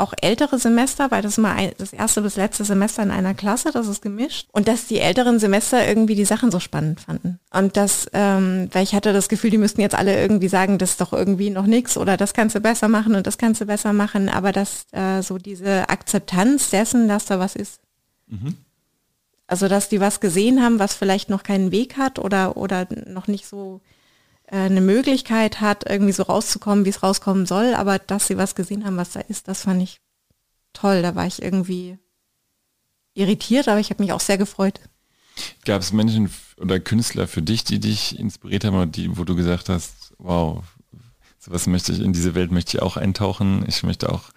auch 0.00 0.12
ältere 0.20 0.58
Semester, 0.58 1.10
weil 1.10 1.22
das 1.22 1.38
immer 1.38 1.52
ein, 1.52 1.72
das 1.78 1.92
erste 1.92 2.22
bis 2.22 2.36
letzte 2.36 2.64
Semester 2.64 3.02
in 3.02 3.10
einer 3.10 3.34
Klasse, 3.34 3.70
das 3.72 3.86
ist 3.86 4.02
gemischt. 4.02 4.48
Und 4.52 4.68
dass 4.68 4.86
die 4.86 4.98
älteren 4.98 5.38
Semester 5.38 5.86
irgendwie 5.86 6.14
die 6.14 6.24
Sachen 6.24 6.50
so 6.50 6.60
spannend 6.60 7.00
fanden. 7.00 7.38
Und 7.52 7.76
das, 7.76 8.08
ähm, 8.12 8.68
weil 8.72 8.82
ich 8.82 8.94
hatte 8.94 9.12
das 9.12 9.28
Gefühl, 9.28 9.50
die 9.50 9.58
müssten 9.58 9.80
jetzt 9.80 9.94
alle 9.94 10.20
irgendwie 10.20 10.48
sagen, 10.48 10.78
das 10.78 10.90
ist 10.90 11.00
doch 11.00 11.12
irgendwie 11.12 11.50
noch 11.50 11.66
nichts 11.66 11.96
oder 11.96 12.16
das 12.16 12.34
kannst 12.34 12.56
du 12.56 12.60
besser 12.60 12.88
machen 12.88 13.14
und 13.14 13.26
das 13.26 13.38
kannst 13.38 13.60
du 13.60 13.66
besser 13.66 13.92
machen. 13.92 14.28
Aber 14.28 14.52
dass 14.52 14.86
äh, 14.92 15.22
so 15.22 15.38
diese 15.38 15.88
Akzeptanz 15.88 16.70
dessen, 16.70 17.08
dass 17.08 17.26
da 17.26 17.38
was 17.38 17.54
ist. 17.54 17.80
Mhm. 18.26 18.56
Also 19.46 19.66
dass 19.66 19.88
die 19.88 20.00
was 20.00 20.20
gesehen 20.20 20.62
haben, 20.62 20.78
was 20.78 20.94
vielleicht 20.94 21.28
noch 21.28 21.42
keinen 21.42 21.72
Weg 21.72 21.96
hat 21.96 22.18
oder, 22.18 22.56
oder 22.56 22.86
noch 23.06 23.26
nicht 23.26 23.46
so 23.46 23.80
eine 24.56 24.80
Möglichkeit 24.80 25.60
hat, 25.60 25.88
irgendwie 25.88 26.12
so 26.12 26.24
rauszukommen, 26.24 26.84
wie 26.84 26.90
es 26.90 27.02
rauskommen 27.02 27.46
soll, 27.46 27.74
aber 27.74 27.98
dass 27.98 28.26
sie 28.26 28.36
was 28.36 28.54
gesehen 28.54 28.84
haben, 28.84 28.96
was 28.96 29.12
da 29.12 29.20
ist, 29.20 29.48
das 29.48 29.62
fand 29.62 29.82
ich 29.82 30.00
toll. 30.72 31.02
Da 31.02 31.14
war 31.14 31.26
ich 31.26 31.42
irgendwie 31.42 31.98
irritiert, 33.14 33.68
aber 33.68 33.80
ich 33.80 33.90
habe 33.90 34.02
mich 34.02 34.12
auch 34.12 34.20
sehr 34.20 34.38
gefreut. 34.38 34.80
Gab 35.64 35.80
es 35.80 35.92
Menschen 35.92 36.30
oder 36.56 36.80
Künstler 36.80 37.28
für 37.28 37.42
dich, 37.42 37.64
die 37.64 37.78
dich 37.78 38.18
inspiriert 38.18 38.64
haben, 38.64 38.92
die, 38.92 39.16
wo 39.16 39.24
du 39.24 39.36
gesagt 39.36 39.68
hast, 39.68 40.12
wow, 40.18 40.64
sowas 41.38 41.66
möchte 41.66 41.92
ich, 41.92 42.00
in 42.00 42.12
diese 42.12 42.34
Welt 42.34 42.50
möchte 42.50 42.76
ich 42.76 42.82
auch 42.82 42.96
eintauchen, 42.96 43.64
ich 43.66 43.82
möchte 43.82 44.12
auch 44.12 44.30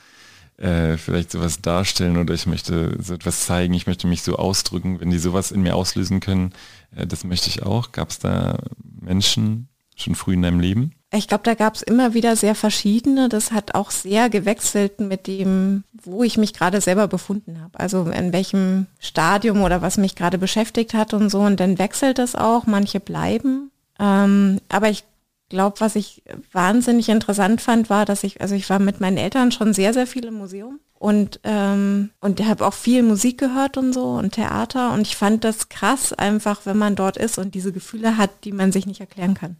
äh, 0.58 0.98
vielleicht 0.98 1.32
sowas 1.32 1.62
darstellen 1.62 2.17
oder 2.17 2.34
ich 2.34 2.46
möchte 2.46 2.98
so 3.01 3.15
etwas 3.15 3.46
zeigen, 3.46 3.74
ich 3.74 3.88
möchte 3.88 4.08
mich 4.08 4.22
so 4.22 4.36
ausdrücken, 4.36 5.00
wenn 5.00 5.10
die 5.10 5.20
sowas 5.20 5.51
in 5.51 5.62
mir 5.62 5.75
auslösen 5.75 6.20
können, 6.20 6.53
äh, 6.96 7.08
das 7.08 7.24
möchte 7.24 7.50
ich 7.50 7.63
auch. 7.63 7.91
Gab 7.91 8.12
es 8.12 8.20
da 8.20 8.60
Menschen, 9.01 9.67
schon 9.96 10.16
früh 10.16 10.34
in 10.34 10.42
deinem 10.42 10.60
Leben? 10.60 10.94
Ich 11.12 11.28
glaube, 11.28 11.44
da 11.44 11.54
gab 11.54 11.76
es 11.76 11.84
immer 11.84 12.16
wieder 12.16 12.36
sehr 12.36 12.56
verschiedene. 12.56 13.30
Das 13.30 13.52
hat 13.52 13.76
auch 13.76 13.92
sehr 13.92 14.30
gewechselt 14.30 15.00
mit 15.00 15.28
dem, 15.28 15.84
wo 15.94 16.24
ich 16.24 16.38
mich 16.38 16.54
gerade 16.54 16.82
selber 16.82 17.08
befunden 17.08 17.62
habe. 17.62 17.80
Also 17.80 18.06
in 18.06 18.34
welchem 18.34 18.88
Stadium 19.00 19.62
oder 19.62 19.84
was 19.84 19.98
mich 19.98 20.16
gerade 20.16 20.40
beschäftigt 20.40 20.96
hat 20.96 21.14
und 21.14 21.30
so. 21.30 21.42
Und 21.42 21.60
dann 21.60 21.78
wechselt 21.78 22.18
es 22.18 22.36
auch. 22.36 22.66
Manche 22.66 23.00
bleiben. 23.00 23.70
Ähm, 24.00 24.60
aber 24.70 24.90
ich 24.90 25.04
glaube, 25.50 25.80
was 25.82 25.96
ich 25.96 26.24
wahnsinnig 26.52 27.10
interessant 27.10 27.62
fand, 27.62 27.92
war, 27.92 28.06
dass 28.06 28.24
ich, 28.24 28.42
also 28.42 28.56
ich 28.56 28.68
war 28.72 28.80
mit 28.80 29.00
meinen 29.00 29.18
Eltern 29.18 29.52
schon 29.52 29.74
sehr, 29.74 29.94
sehr 29.94 30.08
viel 30.08 30.26
im 30.26 30.34
Museum 30.34 30.80
und 31.04 31.42
ähm, 31.44 32.12
und 32.22 32.44
habe 32.44 32.66
auch 32.66 32.74
viel 32.74 33.04
Musik 33.04 33.38
gehört 33.38 33.78
und 33.78 33.94
so 33.94 34.06
und 34.14 34.32
Theater 34.36 34.94
und 34.94 35.02
ich 35.02 35.16
fand 35.16 35.44
das 35.44 35.70
krass 35.70 36.14
einfach, 36.14 36.62
wenn 36.66 36.78
man 36.78 36.96
dort 36.96 37.18
ist 37.18 37.38
und 37.38 37.54
diese 37.56 37.72
Gefühle 37.74 38.18
hat, 38.18 38.30
die 38.46 38.54
man 38.54 38.72
sich 38.72 38.88
nicht 38.88 39.02
erklären 39.02 39.34
kann. 39.34 39.58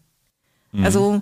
Mhm. 0.74 0.86
Also 0.86 1.22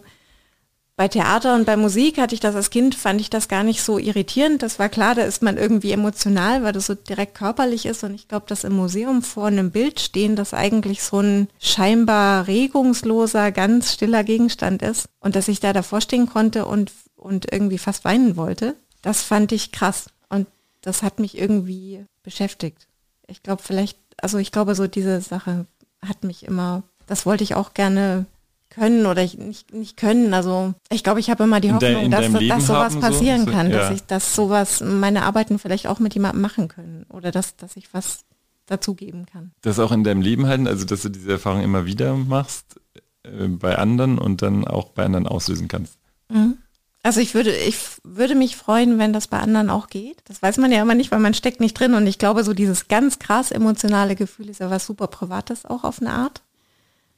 bei 1.02 1.08
Theater 1.08 1.56
und 1.56 1.66
bei 1.66 1.78
Musik 1.78 2.20
hatte 2.20 2.36
ich 2.36 2.42
das 2.42 2.56
als 2.56 2.70
Kind, 2.70 2.94
fand 2.94 3.22
ich 3.22 3.32
das 3.32 3.48
gar 3.48 3.64
nicht 3.64 3.82
so 3.82 3.98
irritierend. 3.98 4.62
Das 4.62 4.78
war 4.78 4.88
klar, 4.88 5.16
da 5.16 5.24
ist 5.24 5.42
man 5.42 5.58
irgendwie 5.58 5.94
emotional, 5.94 6.62
weil 6.62 6.74
das 6.74 6.86
so 6.86 6.94
direkt 6.94 7.34
körperlich 7.34 7.88
ist. 7.88 8.04
Und 8.04 8.14
ich 8.14 8.28
glaube, 8.28 8.46
dass 8.48 8.64
im 8.64 8.74
Museum 8.74 9.24
vor 9.24 9.48
einem 9.48 9.72
Bild 9.72 10.00
stehen, 10.00 10.36
das 10.36 10.54
eigentlich 10.54 11.02
so 11.02 11.20
ein 11.20 11.48
scheinbar 11.60 12.46
regungsloser, 12.46 13.52
ganz 13.52 13.94
stiller 13.94 14.24
Gegenstand 14.24 14.84
ist. 14.84 15.08
Und 15.20 15.36
dass 15.36 15.48
ich 15.48 15.60
da 15.60 15.74
davor 15.74 16.02
stehen 16.02 16.28
konnte 16.28 16.66
und, 16.66 16.92
und 17.16 17.52
irgendwie 17.52 17.80
fast 17.80 18.06
weinen 18.06 18.36
wollte, 18.36 18.76
das 19.02 19.24
fand 19.24 19.52
ich 19.54 19.72
krass. 19.72 20.06
Und 20.30 20.46
das 20.82 21.02
hat 21.02 21.20
mich 21.20 21.36
irgendwie 21.36 22.06
beschäftigt. 22.22 22.88
Ich 23.26 23.42
glaube 23.42 23.64
vielleicht, 23.64 23.98
also 24.22 24.38
ich 24.38 24.52
glaube 24.52 24.76
so 24.76 24.86
diese 24.86 25.20
Sache 25.22 25.66
hat 26.06 26.24
mich 26.24 26.46
immer, 26.46 26.84
das 27.08 27.26
wollte 27.26 27.44
ich 27.44 27.56
auch 27.56 27.74
gerne 27.74 28.28
können 28.72 29.06
oder 29.06 29.22
ich 29.22 29.38
nicht, 29.38 29.74
nicht 29.74 29.98
können. 29.98 30.34
Also 30.34 30.74
ich 30.90 31.04
glaube, 31.04 31.20
ich 31.20 31.30
habe 31.30 31.44
immer 31.44 31.60
die 31.60 31.72
Hoffnung, 31.72 32.10
dass, 32.10 32.32
dass 32.32 32.68
sowas 32.68 33.00
passieren 33.00 33.46
so? 33.46 33.52
kann, 33.52 33.70
ja. 33.70 33.78
dass 33.78 33.92
ich, 33.92 34.04
dass 34.04 34.36
sowas 34.36 34.82
meine 34.82 35.24
Arbeiten 35.24 35.60
vielleicht 35.60 35.88
auch 35.88 36.00
mit 36.00 36.16
jemandem 36.16 36.42
machen 36.42 36.68
können 36.68 37.06
oder 37.10 37.32
dass, 37.32 37.56
dass 37.56 37.78
ich 37.78 37.94
was 37.94 38.26
dazugeben 38.66 39.26
kann. 39.26 39.52
Das 39.62 39.78
auch 39.80 39.92
in 39.92 40.04
deinem 40.04 40.22
Leben 40.22 40.48
halten, 40.48 40.68
also 40.68 40.86
dass 40.86 41.02
du 41.04 41.10
diese 41.10 41.34
Erfahrung 41.34 41.62
immer 41.62 41.86
wieder 41.86 42.16
machst 42.16 42.80
äh, 43.24 43.48
bei 43.48 43.78
anderen 43.78 44.18
und 44.18 44.42
dann 44.42 44.66
auch 44.66 44.90
bei 44.90 45.06
anderen 45.06 45.28
auslösen 45.28 45.68
kannst. 45.68 45.98
Mhm. 46.30 46.58
Also 47.04 47.20
ich 47.20 47.34
würde, 47.34 47.56
ich 47.56 47.78
würde 48.04 48.36
mich 48.36 48.56
freuen, 48.56 49.00
wenn 49.00 49.12
das 49.12 49.28
bei 49.28 49.40
anderen 49.40 49.72
auch 49.72 49.88
geht. 49.88 50.20
Das 50.26 50.42
weiß 50.42 50.58
man 50.58 50.72
ja 50.72 50.82
immer 50.82 50.94
nicht, 50.94 51.12
weil 51.12 51.20
man 51.20 51.34
steckt 51.34 51.60
nicht 51.60 51.74
drin. 51.74 51.96
Und 51.96 52.06
ich 52.06 52.20
glaube, 52.20 52.44
so 52.44 52.54
dieses 52.54 52.88
ganz 52.90 53.18
krass 53.18 53.52
emotionale 53.52 54.16
Gefühl 54.16 54.50
ist 54.50 54.60
ja 54.60 54.70
was 54.70 54.86
super 54.86 55.08
Privates 55.08 55.66
auch 55.66 55.84
auf 55.84 56.00
eine 56.00 56.12
Art. 56.12 56.44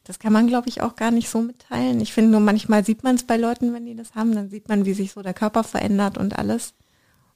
Das 0.03 0.19
kann 0.19 0.33
man, 0.33 0.48
glaube 0.48 0.67
ich, 0.67 0.81
auch 0.81 0.95
gar 0.95 1.12
nicht 1.12 1.29
so 1.29 1.41
mitteilen. 1.41 2.01
Ich 2.01 2.12
finde 2.12 2.31
nur 2.31 2.41
manchmal 2.41 2.83
sieht 2.83 3.03
man 3.03 3.15
es 3.15 3.24
bei 3.24 3.38
Leuten, 3.38 3.74
wenn 3.74 3.86
die 3.86 3.95
das 3.95 4.15
haben, 4.15 4.36
dann 4.36 4.50
sieht 4.50 4.67
man, 4.67 4.86
wie 4.86 4.93
sich 4.93 5.13
so 5.13 5.22
der 5.22 5.33
Körper 5.33 5.63
verändert 5.63 6.17
und 6.17 6.38
alles. 6.38 6.74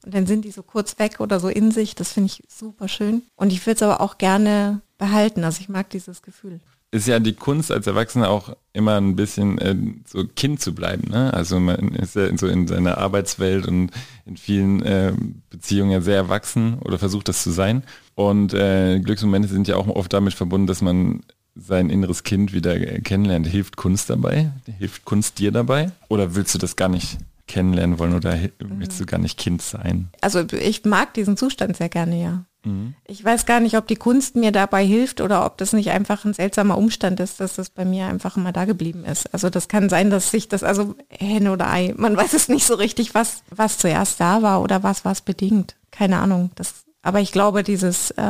Und 0.04 0.14
dann 0.14 0.26
sind 0.26 0.44
die 0.44 0.50
so 0.50 0.62
kurz 0.62 0.98
weg 0.98 1.20
oder 1.20 1.40
so 1.40 1.48
in 1.48 1.70
sich. 1.70 1.94
Das 1.94 2.12
finde 2.12 2.26
ich 2.26 2.44
super 2.48 2.88
schön. 2.88 3.22
Und 3.36 3.52
ich 3.52 3.66
würde 3.66 3.76
es 3.76 3.82
aber 3.82 4.00
auch 4.00 4.18
gerne 4.18 4.80
behalten. 4.98 5.44
Also 5.44 5.60
ich 5.60 5.68
mag 5.68 5.90
dieses 5.90 6.22
Gefühl. 6.22 6.60
Ist 6.90 7.08
ja 7.08 7.18
die 7.18 7.34
Kunst 7.34 7.70
als 7.70 7.86
Erwachsener 7.86 8.30
auch 8.30 8.56
immer 8.72 8.98
ein 8.98 9.16
bisschen 9.16 9.58
äh, 9.58 9.76
so 10.06 10.24
Kind 10.24 10.60
zu 10.62 10.74
bleiben. 10.74 11.10
Ne? 11.10 11.32
Also 11.34 11.60
man 11.60 11.94
ist 11.94 12.16
ja 12.16 12.34
so 12.36 12.46
in 12.46 12.66
seiner 12.66 12.96
Arbeitswelt 12.96 13.66
und 13.66 13.90
in 14.24 14.36
vielen 14.38 14.82
äh, 14.82 15.12
Beziehungen 15.50 15.90
ja 15.90 16.00
sehr 16.00 16.16
erwachsen 16.16 16.78
oder 16.78 16.98
versucht 16.98 17.28
das 17.28 17.42
zu 17.42 17.50
sein. 17.50 17.82
Und 18.14 18.54
äh, 18.54 19.00
Glücksmomente 19.00 19.48
sind 19.48 19.68
ja 19.68 19.76
auch 19.76 19.88
oft 19.88 20.12
damit 20.12 20.32
verbunden, 20.32 20.66
dass 20.66 20.80
man 20.80 21.20
sein 21.58 21.90
inneres 21.90 22.22
Kind 22.22 22.52
wieder 22.52 22.78
kennenlernt. 23.00 23.46
Hilft 23.46 23.76
Kunst 23.76 24.10
dabei? 24.10 24.50
Hilft 24.78 25.04
Kunst 25.04 25.38
dir 25.38 25.52
dabei? 25.52 25.90
Oder 26.08 26.34
willst 26.34 26.54
du 26.54 26.58
das 26.58 26.76
gar 26.76 26.88
nicht 26.88 27.18
kennenlernen 27.46 27.98
wollen 27.98 28.14
oder 28.14 28.38
willst 28.58 29.00
du 29.00 29.06
gar 29.06 29.18
nicht 29.18 29.38
Kind 29.38 29.62
sein? 29.62 30.08
Also 30.20 30.44
ich 30.52 30.84
mag 30.84 31.14
diesen 31.14 31.36
Zustand 31.36 31.76
sehr 31.76 31.88
gerne, 31.88 32.22
ja. 32.22 32.44
Mhm. 32.64 32.94
Ich 33.06 33.24
weiß 33.24 33.46
gar 33.46 33.60
nicht, 33.60 33.76
ob 33.76 33.86
die 33.86 33.96
Kunst 33.96 34.36
mir 34.36 34.52
dabei 34.52 34.84
hilft 34.84 35.20
oder 35.20 35.46
ob 35.46 35.58
das 35.58 35.72
nicht 35.72 35.90
einfach 35.90 36.24
ein 36.24 36.34
seltsamer 36.34 36.76
Umstand 36.76 37.20
ist, 37.20 37.40
dass 37.40 37.56
das 37.56 37.70
bei 37.70 37.84
mir 37.84 38.06
einfach 38.06 38.36
immer 38.36 38.52
da 38.52 38.64
geblieben 38.64 39.04
ist. 39.04 39.32
Also 39.32 39.50
das 39.50 39.68
kann 39.68 39.88
sein, 39.88 40.10
dass 40.10 40.30
sich 40.30 40.48
das, 40.48 40.62
also 40.62 40.94
Henne 41.08 41.52
oder 41.52 41.70
Ei, 41.70 41.94
man 41.96 42.16
weiß 42.16 42.34
es 42.34 42.48
nicht 42.48 42.66
so 42.66 42.74
richtig, 42.74 43.14
was, 43.14 43.42
was 43.50 43.78
zuerst 43.78 44.20
da 44.20 44.42
war 44.42 44.62
oder 44.62 44.82
was 44.82 45.04
was 45.04 45.22
bedingt. 45.22 45.76
Keine 45.90 46.18
Ahnung. 46.18 46.50
Das, 46.54 46.84
aber 47.08 47.20
ich 47.20 47.32
glaube, 47.32 47.62
dieses, 47.62 48.10
äh, 48.10 48.22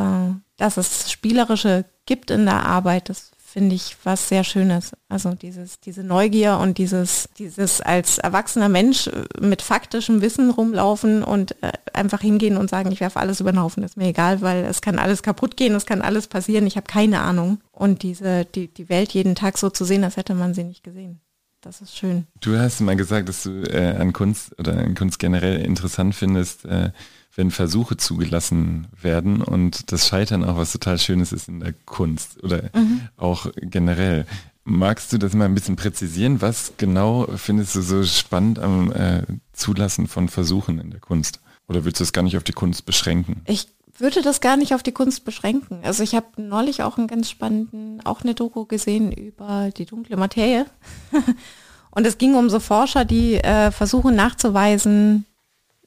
dass 0.56 0.76
es 0.76 1.10
Spielerische 1.10 1.84
gibt 2.06 2.30
in 2.30 2.44
der 2.44 2.64
Arbeit, 2.64 3.08
das 3.08 3.32
finde 3.44 3.74
ich 3.74 3.96
was 4.04 4.28
sehr 4.28 4.44
Schönes. 4.44 4.92
Also 5.08 5.32
dieses, 5.32 5.80
diese 5.80 6.04
Neugier 6.04 6.58
und 6.58 6.78
dieses, 6.78 7.28
dieses 7.38 7.80
als 7.80 8.18
erwachsener 8.18 8.68
Mensch 8.68 9.10
mit 9.40 9.62
faktischem 9.62 10.20
Wissen 10.20 10.50
rumlaufen 10.50 11.24
und 11.24 11.60
äh, 11.60 11.72
einfach 11.92 12.20
hingehen 12.20 12.56
und 12.56 12.70
sagen, 12.70 12.92
ich 12.92 13.00
werfe 13.00 13.18
alles 13.18 13.40
über 13.40 13.50
den 13.50 13.60
Haufen, 13.60 13.82
ist 13.82 13.96
mir 13.96 14.06
egal, 14.06 14.42
weil 14.42 14.64
es 14.64 14.80
kann 14.80 15.00
alles 15.00 15.24
kaputt 15.24 15.56
gehen, 15.56 15.74
es 15.74 15.84
kann 15.84 16.00
alles 16.00 16.28
passieren, 16.28 16.64
ich 16.64 16.76
habe 16.76 16.86
keine 16.86 17.22
Ahnung. 17.22 17.58
Und 17.72 18.04
diese, 18.04 18.44
die, 18.44 18.68
die 18.68 18.88
Welt 18.88 19.10
jeden 19.10 19.34
Tag 19.34 19.58
so 19.58 19.70
zu 19.70 19.84
sehen, 19.84 20.04
als 20.04 20.16
hätte 20.16 20.36
man 20.36 20.54
sie 20.54 20.62
nicht 20.62 20.84
gesehen. 20.84 21.20
Das 21.62 21.80
ist 21.80 21.96
schön. 21.96 22.28
Du 22.40 22.56
hast 22.56 22.80
mal 22.80 22.94
gesagt, 22.94 23.28
dass 23.28 23.42
du 23.42 23.62
äh, 23.62 23.96
an 23.98 24.12
Kunst 24.12 24.56
oder 24.60 24.78
an 24.78 24.94
Kunst 24.94 25.18
generell 25.18 25.60
interessant 25.62 26.14
findest, 26.14 26.64
äh, 26.64 26.92
wenn 27.38 27.52
Versuche 27.52 27.96
zugelassen 27.96 28.88
werden 29.00 29.42
und 29.42 29.92
das 29.92 30.08
Scheitern 30.08 30.42
auch 30.42 30.56
was 30.56 30.72
total 30.72 30.98
Schönes 30.98 31.30
ist 31.30 31.48
in 31.48 31.60
der 31.60 31.72
Kunst 31.86 32.42
oder 32.42 32.64
mhm. 32.74 33.02
auch 33.16 33.46
generell. 33.60 34.26
Magst 34.64 35.12
du 35.12 35.18
das 35.18 35.34
mal 35.34 35.44
ein 35.44 35.54
bisschen 35.54 35.76
präzisieren? 35.76 36.42
Was 36.42 36.72
genau 36.78 37.28
findest 37.36 37.76
du 37.76 37.80
so 37.80 38.02
spannend 38.02 38.58
am 38.58 38.90
äh, 38.90 39.22
Zulassen 39.52 40.08
von 40.08 40.28
Versuchen 40.28 40.80
in 40.80 40.90
der 40.90 40.98
Kunst? 40.98 41.38
Oder 41.68 41.84
willst 41.84 42.00
du 42.00 42.04
es 42.04 42.12
gar 42.12 42.22
nicht 42.22 42.36
auf 42.36 42.42
die 42.42 42.52
Kunst 42.52 42.84
beschränken? 42.86 43.42
Ich 43.46 43.68
würde 43.98 44.20
das 44.20 44.40
gar 44.40 44.56
nicht 44.56 44.74
auf 44.74 44.82
die 44.82 44.92
Kunst 44.92 45.24
beschränken. 45.24 45.78
Also 45.84 46.02
ich 46.02 46.16
habe 46.16 46.26
neulich 46.42 46.82
auch 46.82 46.98
einen 46.98 47.06
ganz 47.06 47.30
spannenden, 47.30 48.04
auch 48.04 48.22
eine 48.22 48.34
Doku 48.34 48.64
gesehen 48.64 49.12
über 49.12 49.70
die 49.76 49.86
dunkle 49.86 50.16
Materie. 50.16 50.66
Und 51.92 52.04
es 52.04 52.18
ging 52.18 52.34
um 52.34 52.50
so 52.50 52.58
Forscher, 52.58 53.04
die 53.04 53.36
äh, 53.36 53.70
versuchen 53.70 54.16
nachzuweisen, 54.16 55.24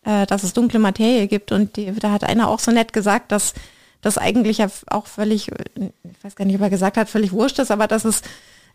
äh, 0.05 0.25
dass 0.25 0.43
es 0.43 0.53
dunkle 0.53 0.79
Materie 0.79 1.27
gibt. 1.27 1.51
Und 1.51 1.77
die, 1.77 1.91
da 1.91 2.11
hat 2.11 2.23
einer 2.23 2.49
auch 2.49 2.59
so 2.59 2.71
nett 2.71 2.93
gesagt, 2.93 3.31
dass 3.31 3.53
das 4.01 4.17
eigentlich 4.17 4.63
auch 4.89 5.05
völlig, 5.05 5.49
ich 5.49 6.23
weiß 6.23 6.35
gar 6.35 6.45
nicht, 6.45 6.55
ob 6.55 6.61
er 6.61 6.69
gesagt 6.69 6.97
hat, 6.97 7.09
völlig 7.09 7.31
wurscht 7.31 7.59
ist, 7.59 7.71
aber 7.71 7.87
dass 7.87 8.03
es, 8.03 8.21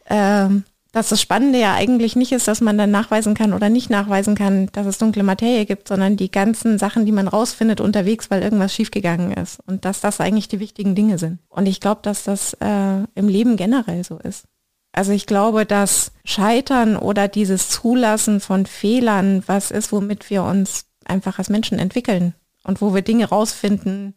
äh, 0.04 0.48
dass 0.92 1.08
das 1.08 1.20
Spannende 1.20 1.58
ja 1.58 1.74
eigentlich 1.74 2.16
nicht 2.16 2.32
ist, 2.32 2.48
dass 2.48 2.60
man 2.60 2.78
dann 2.78 2.90
nachweisen 2.90 3.34
kann 3.34 3.52
oder 3.52 3.68
nicht 3.68 3.90
nachweisen 3.90 4.34
kann, 4.34 4.68
dass 4.72 4.86
es 4.86 4.98
dunkle 4.98 5.24
Materie 5.24 5.66
gibt, 5.66 5.88
sondern 5.88 6.16
die 6.16 6.30
ganzen 6.30 6.78
Sachen, 6.78 7.04
die 7.04 7.12
man 7.12 7.28
rausfindet 7.28 7.80
unterwegs, 7.80 8.30
weil 8.30 8.42
irgendwas 8.42 8.72
schiefgegangen 8.72 9.32
ist. 9.32 9.58
Und 9.66 9.84
dass 9.84 10.00
das 10.00 10.20
eigentlich 10.20 10.48
die 10.48 10.60
wichtigen 10.60 10.94
Dinge 10.94 11.18
sind. 11.18 11.40
Und 11.48 11.66
ich 11.66 11.80
glaube, 11.80 12.00
dass 12.02 12.22
das 12.22 12.54
äh, 12.54 13.02
im 13.14 13.28
Leben 13.28 13.56
generell 13.56 14.04
so 14.04 14.18
ist. 14.18 14.44
Also 14.92 15.12
ich 15.12 15.26
glaube, 15.26 15.66
dass 15.66 16.12
Scheitern 16.24 16.96
oder 16.96 17.28
dieses 17.28 17.68
Zulassen 17.68 18.40
von 18.40 18.64
Fehlern 18.64 19.42
was 19.46 19.70
ist, 19.70 19.92
womit 19.92 20.30
wir 20.30 20.44
uns 20.44 20.85
einfach 21.06 21.38
als 21.38 21.48
Menschen 21.48 21.78
entwickeln 21.78 22.34
und 22.64 22.80
wo 22.80 22.94
wir 22.94 23.02
Dinge 23.02 23.28
rausfinden, 23.28 24.14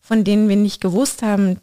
von 0.00 0.24
denen 0.24 0.48
wir 0.48 0.56
nicht 0.56 0.80
gewusst 0.80 1.22
haben, 1.22 1.58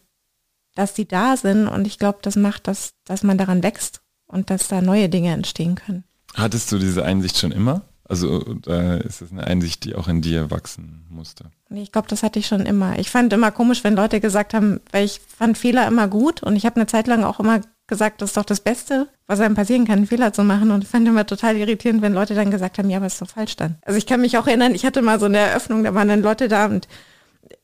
dass 0.75 0.95
sie 0.95 1.05
da 1.05 1.35
sind. 1.35 1.67
Und 1.67 1.85
ich 1.85 1.99
glaube, 1.99 2.19
das 2.21 2.35
macht 2.35 2.67
das, 2.67 2.93
dass 3.05 3.23
man 3.23 3.37
daran 3.37 3.63
wächst 3.63 4.01
und 4.27 4.49
dass 4.49 4.67
da 4.67 4.81
neue 4.81 5.09
Dinge 5.09 5.33
entstehen 5.33 5.75
können. 5.75 6.03
Hattest 6.35 6.71
du 6.71 6.77
diese 6.77 7.03
Einsicht 7.03 7.37
schon 7.37 7.51
immer? 7.51 7.81
Also 8.07 8.43
äh, 8.65 9.05
ist 9.05 9.21
das 9.21 9.31
eine 9.31 9.45
Einsicht, 9.45 9.83
die 9.83 9.95
auch 9.95 10.07
in 10.07 10.21
dir 10.21 10.49
wachsen 10.49 11.05
musste? 11.09 11.51
Ich 11.69 11.91
glaube, 11.91 12.07
das 12.07 12.23
hatte 12.23 12.39
ich 12.39 12.47
schon 12.47 12.65
immer. 12.65 12.97
Ich 12.97 13.11
fand 13.11 13.31
immer 13.33 13.51
komisch, 13.51 13.83
wenn 13.83 13.95
Leute 13.95 14.19
gesagt 14.19 14.53
haben, 14.53 14.79
weil 14.91 15.05
ich 15.05 15.21
fand 15.27 15.57
Fehler 15.57 15.87
immer 15.87 16.07
gut 16.07 16.41
und 16.41 16.55
ich 16.55 16.65
habe 16.65 16.77
eine 16.77 16.87
Zeit 16.87 17.05
lang 17.05 17.23
auch 17.23 17.39
immer 17.39 17.61
gesagt, 17.89 18.21
das 18.21 18.29
ist 18.29 18.37
doch 18.37 18.45
das 18.45 18.61
Beste, 18.61 19.09
was 19.27 19.41
einem 19.41 19.55
passieren 19.55 19.85
kann, 19.85 19.97
einen 19.97 20.07
Fehler 20.07 20.31
zu 20.31 20.43
machen. 20.43 20.71
Und 20.71 20.83
ich 20.83 20.89
fand 20.89 21.07
immer 21.07 21.25
total 21.25 21.57
irritierend, 21.57 22.01
wenn 22.01 22.13
Leute 22.13 22.35
dann 22.35 22.51
gesagt 22.51 22.77
haben, 22.77 22.89
ja, 22.89 22.97
aber 22.97 23.07
ist 23.07 23.21
doch 23.21 23.29
falsch 23.29 23.57
dann. 23.57 23.75
Also 23.81 23.97
ich 23.97 24.05
kann 24.05 24.21
mich 24.21 24.37
auch 24.37 24.47
erinnern, 24.47 24.73
ich 24.73 24.85
hatte 24.85 25.01
mal 25.01 25.19
so 25.19 25.25
eine 25.25 25.39
Eröffnung, 25.39 25.83
da 25.83 25.93
waren 25.93 26.07
dann 26.07 26.21
Leute 26.21 26.47
da 26.47 26.67
und 26.67 26.87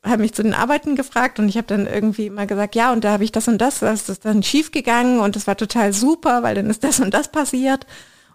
haben 0.03 0.22
mich 0.22 0.34
zu 0.34 0.44
den 0.44 0.53
Arbeiten 0.53 0.96
gefragt 0.96 1.39
und 1.39 1.48
ich 1.50 1.58
habe 1.58 1.67
dann 1.67 1.88
irgendwie 1.88 2.29
mal 2.29 2.48
gesagt, 2.48 2.75
ja, 2.75 2.91
und 2.91 3.03
da 3.03 3.12
habe 3.12 3.24
ich 3.24 3.32
das 3.32 3.48
und 3.48 3.60
das, 3.60 3.79
das 3.79 4.10
ist 4.10 4.25
dann 4.25 4.44
schief 4.44 4.72
gegangen 4.72 5.20
und 5.20 5.36
das 5.36 5.48
war 5.48 5.58
total 5.58 5.94
super, 5.94 6.44
weil 6.44 6.55
dann 6.55 6.70
ist 6.70 6.84
das 6.84 7.00
und 7.00 7.13
das 7.13 7.32
passiert. 7.32 7.86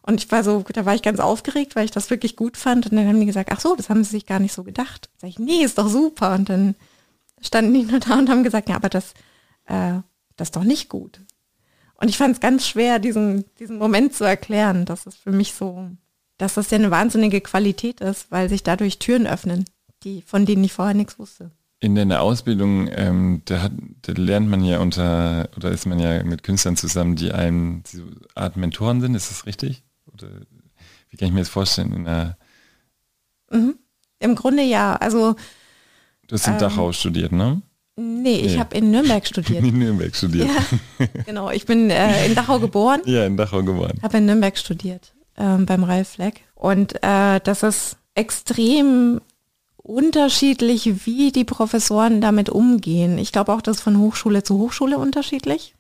Und 0.03 0.23
ich 0.23 0.31
war 0.31 0.43
so, 0.43 0.65
da 0.73 0.87
war 0.87 0.95
ich 0.95 1.03
ganz 1.03 1.21
aufgeregt, 1.21 1.77
weil 1.77 1.85
ich 1.85 1.91
das 1.91 2.11
wirklich 2.11 2.35
gut 2.35 2.57
fand. 2.57 2.87
Und 2.87 2.97
dann 2.97 3.07
haben 3.07 3.21
die 3.21 3.27
gesagt, 3.27 3.51
ach 3.53 3.61
so, 3.61 3.77
das 3.77 3.91
haben 3.91 4.03
sie 4.03 4.11
sich 4.11 4.27
gar 4.27 4.39
nicht 4.39 4.53
so 4.53 4.65
gedacht. 4.65 5.11
Sag 5.19 5.29
ich, 5.29 5.39
nee, 5.39 5.63
ist 5.63 5.79
doch 5.79 5.89
super. 5.89 6.35
Und 6.35 6.49
dann 6.49 6.75
standen 7.41 7.75
die 7.75 7.83
nur 7.85 8.01
da 8.01 8.19
und 8.19 8.31
haben 8.31 8.43
gesagt, 8.43 8.69
ja, 8.69 8.77
aber 8.77 8.89
das, 8.89 9.13
äh, 9.67 10.01
das 10.37 10.49
ist 10.49 10.57
doch 10.57 10.65
nicht 10.65 10.89
gut. 10.89 11.21
Und 12.01 12.09
ich 12.09 12.17
fand 12.17 12.35
es 12.35 12.41
ganz 12.41 12.67
schwer, 12.67 12.99
diesen, 12.99 13.45
diesen 13.59 13.79
Moment 13.79 14.15
zu 14.15 14.25
erklären, 14.25 14.87
dass 14.87 15.07
es 15.07 15.17
für 15.17 15.33
mich 15.33 15.53
so, 15.53 15.91
dass 16.39 16.55
das 16.55 16.71
ja 16.71 16.79
eine 16.79 16.91
wahnsinnige 16.91 17.43
Qualität 17.43 18.01
ist, 18.01 18.31
weil 18.31 18.49
sich 18.49 18.63
dadurch 18.63 18.99
Türen 18.99 19.27
öffnen, 19.27 19.67
die, 20.03 20.23
von 20.23 20.47
denen 20.47 20.65
ich 20.65 20.73
vorher 20.73 20.95
nichts 20.95 21.19
wusste. 21.19 21.51
In 21.79 21.95
der 21.95 22.23
Ausbildung, 22.23 22.89
ähm, 22.93 23.43
da, 23.45 23.63
hat, 23.63 23.73
da 24.03 24.13
lernt 24.13 24.49
man 24.49 24.65
ja 24.65 24.81
unter, 24.81 25.49
oder 25.57 25.71
ist 25.71 25.87
man 25.87 25.99
ja 25.99 26.23
mit 26.25 26.43
Künstlern 26.43 26.77
zusammen, 26.77 27.17
die 27.17 27.33
einem 27.33 27.83
diese 27.91 28.05
Art 28.35 28.57
Mentoren 28.57 29.01
sind, 29.01 29.15
ist 29.15 29.31
das 29.31 29.47
richtig? 29.47 29.83
Oder 30.13 30.29
wie 31.11 31.17
kann 31.17 31.29
ich 31.29 31.35
mir 31.35 31.41
das 31.41 31.49
vorstellen? 31.49 31.93
In 31.93 32.05
der 32.05 32.37
mhm. 33.51 33.77
Im 34.19 34.35
Grunde 34.35 34.63
ja. 34.63 34.97
Also 34.97 35.37
Du 36.27 36.35
hast 36.35 36.47
in 36.47 36.53
ähm, 36.53 36.59
Dachau 36.61 36.93
studiert, 36.93 37.33
ne? 37.33 37.61
Nee, 38.01 38.37
ich 38.37 38.53
nee. 38.55 38.59
habe 38.59 38.77
in 38.77 38.91
Nürnberg 38.91 39.27
studiert. 39.27 39.63
In 39.65 39.79
Nürnberg 39.79 40.17
studiert. 40.17 40.49
Ja, 40.99 41.07
genau, 41.27 41.51
ich 41.51 41.67
bin 41.67 41.91
äh, 41.91 42.27
in 42.29 42.35
Dachau 42.35 42.59
geboren. 42.59 43.03
Ja, 43.05 43.27
in 43.27 43.37
Dachau 43.37 43.63
geboren. 43.63 43.99
Habe 44.03 44.19
in 44.19 44.27
Nürnberg 44.27 44.57
studiert, 44.57 45.13
ähm, 45.37 45.67
beim 45.67 45.85
Ralf 45.85 46.09
Fleck. 46.09 46.43
Und 46.55 46.95
äh, 47.03 47.41
das 47.45 47.63
ist 47.63 47.99
extrem 48.15 49.21
unterschiedlich, 49.77 51.07
wie 51.07 51.31
die 51.31 51.45
Professoren 51.45 52.21
damit 52.23 52.49
umgehen. 52.49 53.19
Ich 53.19 53.33
glaube 53.33 53.53
auch, 53.53 53.61
das 53.61 53.79
ist 53.79 53.83
von 53.83 53.99
Hochschule 53.99 54.43
zu 54.43 54.59
Hochschule 54.59 54.97
unterschiedlich. 54.97 55.75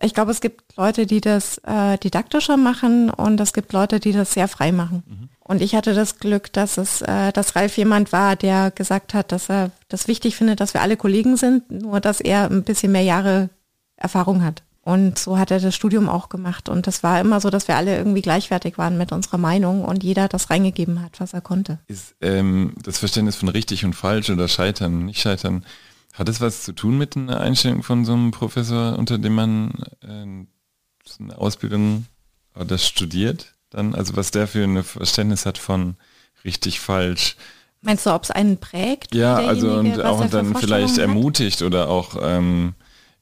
Ich 0.00 0.14
glaube, 0.14 0.32
es 0.32 0.40
gibt 0.40 0.76
Leute, 0.76 1.06
die 1.06 1.20
das 1.20 1.58
äh, 1.58 1.96
didaktischer 1.98 2.56
machen 2.56 3.10
und 3.10 3.40
es 3.40 3.52
gibt 3.52 3.72
Leute, 3.72 4.00
die 4.00 4.12
das 4.12 4.32
sehr 4.32 4.48
frei 4.48 4.72
machen. 4.72 5.04
Mhm. 5.06 5.28
Und 5.46 5.60
ich 5.60 5.74
hatte 5.74 5.92
das 5.92 6.18
Glück, 6.18 6.52
dass 6.54 6.78
es, 6.78 7.02
äh, 7.02 7.30
dass 7.32 7.54
Ralf 7.54 7.76
jemand 7.76 8.12
war, 8.12 8.34
der 8.34 8.70
gesagt 8.70 9.12
hat, 9.12 9.30
dass 9.30 9.50
er 9.50 9.70
das 9.88 10.08
wichtig 10.08 10.36
findet, 10.36 10.60
dass 10.60 10.72
wir 10.72 10.80
alle 10.80 10.96
Kollegen 10.96 11.36
sind, 11.36 11.70
nur 11.70 12.00
dass 12.00 12.20
er 12.20 12.50
ein 12.50 12.64
bisschen 12.64 12.92
mehr 12.92 13.02
Jahre 13.02 13.50
Erfahrung 13.96 14.42
hat. 14.42 14.62
Und 14.80 15.18
so 15.18 15.38
hat 15.38 15.50
er 15.50 15.60
das 15.60 15.74
Studium 15.74 16.08
auch 16.08 16.28
gemacht. 16.28 16.68
Und 16.68 16.86
das 16.86 17.02
war 17.02 17.20
immer 17.20 17.40
so, 17.40 17.50
dass 17.50 17.68
wir 17.68 17.76
alle 17.76 17.96
irgendwie 17.96 18.22
gleichwertig 18.22 18.76
waren 18.78 18.98
mit 18.98 19.12
unserer 19.12 19.38
Meinung 19.38 19.84
und 19.84 20.02
jeder 20.02 20.28
das 20.28 20.50
reingegeben 20.50 21.02
hat, 21.02 21.20
was 21.20 21.32
er 21.32 21.40
konnte. 21.40 21.78
Ist 21.88 22.14
ähm, 22.20 22.74
das 22.82 22.98
Verständnis 22.98 23.36
von 23.36 23.48
richtig 23.48 23.84
und 23.84 23.94
falsch 23.94 24.30
oder 24.30 24.48
scheitern, 24.48 25.06
nicht 25.06 25.20
scheitern, 25.20 25.64
hat 26.12 26.28
es 26.28 26.40
was 26.40 26.62
zu 26.62 26.72
tun 26.72 26.98
mit 26.98 27.16
einer 27.16 27.40
Einstellung 27.40 27.82
von 27.82 28.04
so 28.04 28.12
einem 28.12 28.30
Professor, 28.30 28.98
unter 28.98 29.18
dem 29.18 29.34
man 29.34 29.72
äh, 30.02 30.06
eine 30.06 31.38
Ausbildung 31.38 32.06
oder 32.54 32.76
studiert 32.78 33.53
dann, 33.74 33.94
also 33.94 34.16
was 34.16 34.30
der 34.30 34.46
für 34.46 34.64
ein 34.64 34.82
Verständnis 34.82 35.46
hat 35.46 35.58
von 35.58 35.96
richtig, 36.44 36.80
falsch. 36.80 37.36
Meinst 37.82 38.06
du, 38.06 38.14
ob 38.14 38.22
es 38.22 38.30
einen 38.30 38.58
prägt? 38.58 39.14
Ja, 39.14 39.36
also 39.36 39.74
und 39.74 40.00
auch 40.02 40.24
dann 40.30 40.54
vielleicht 40.54 40.98
ermutigt 40.98 41.62
oder 41.62 41.90
auch 41.90 42.16
ähm, 42.20 42.74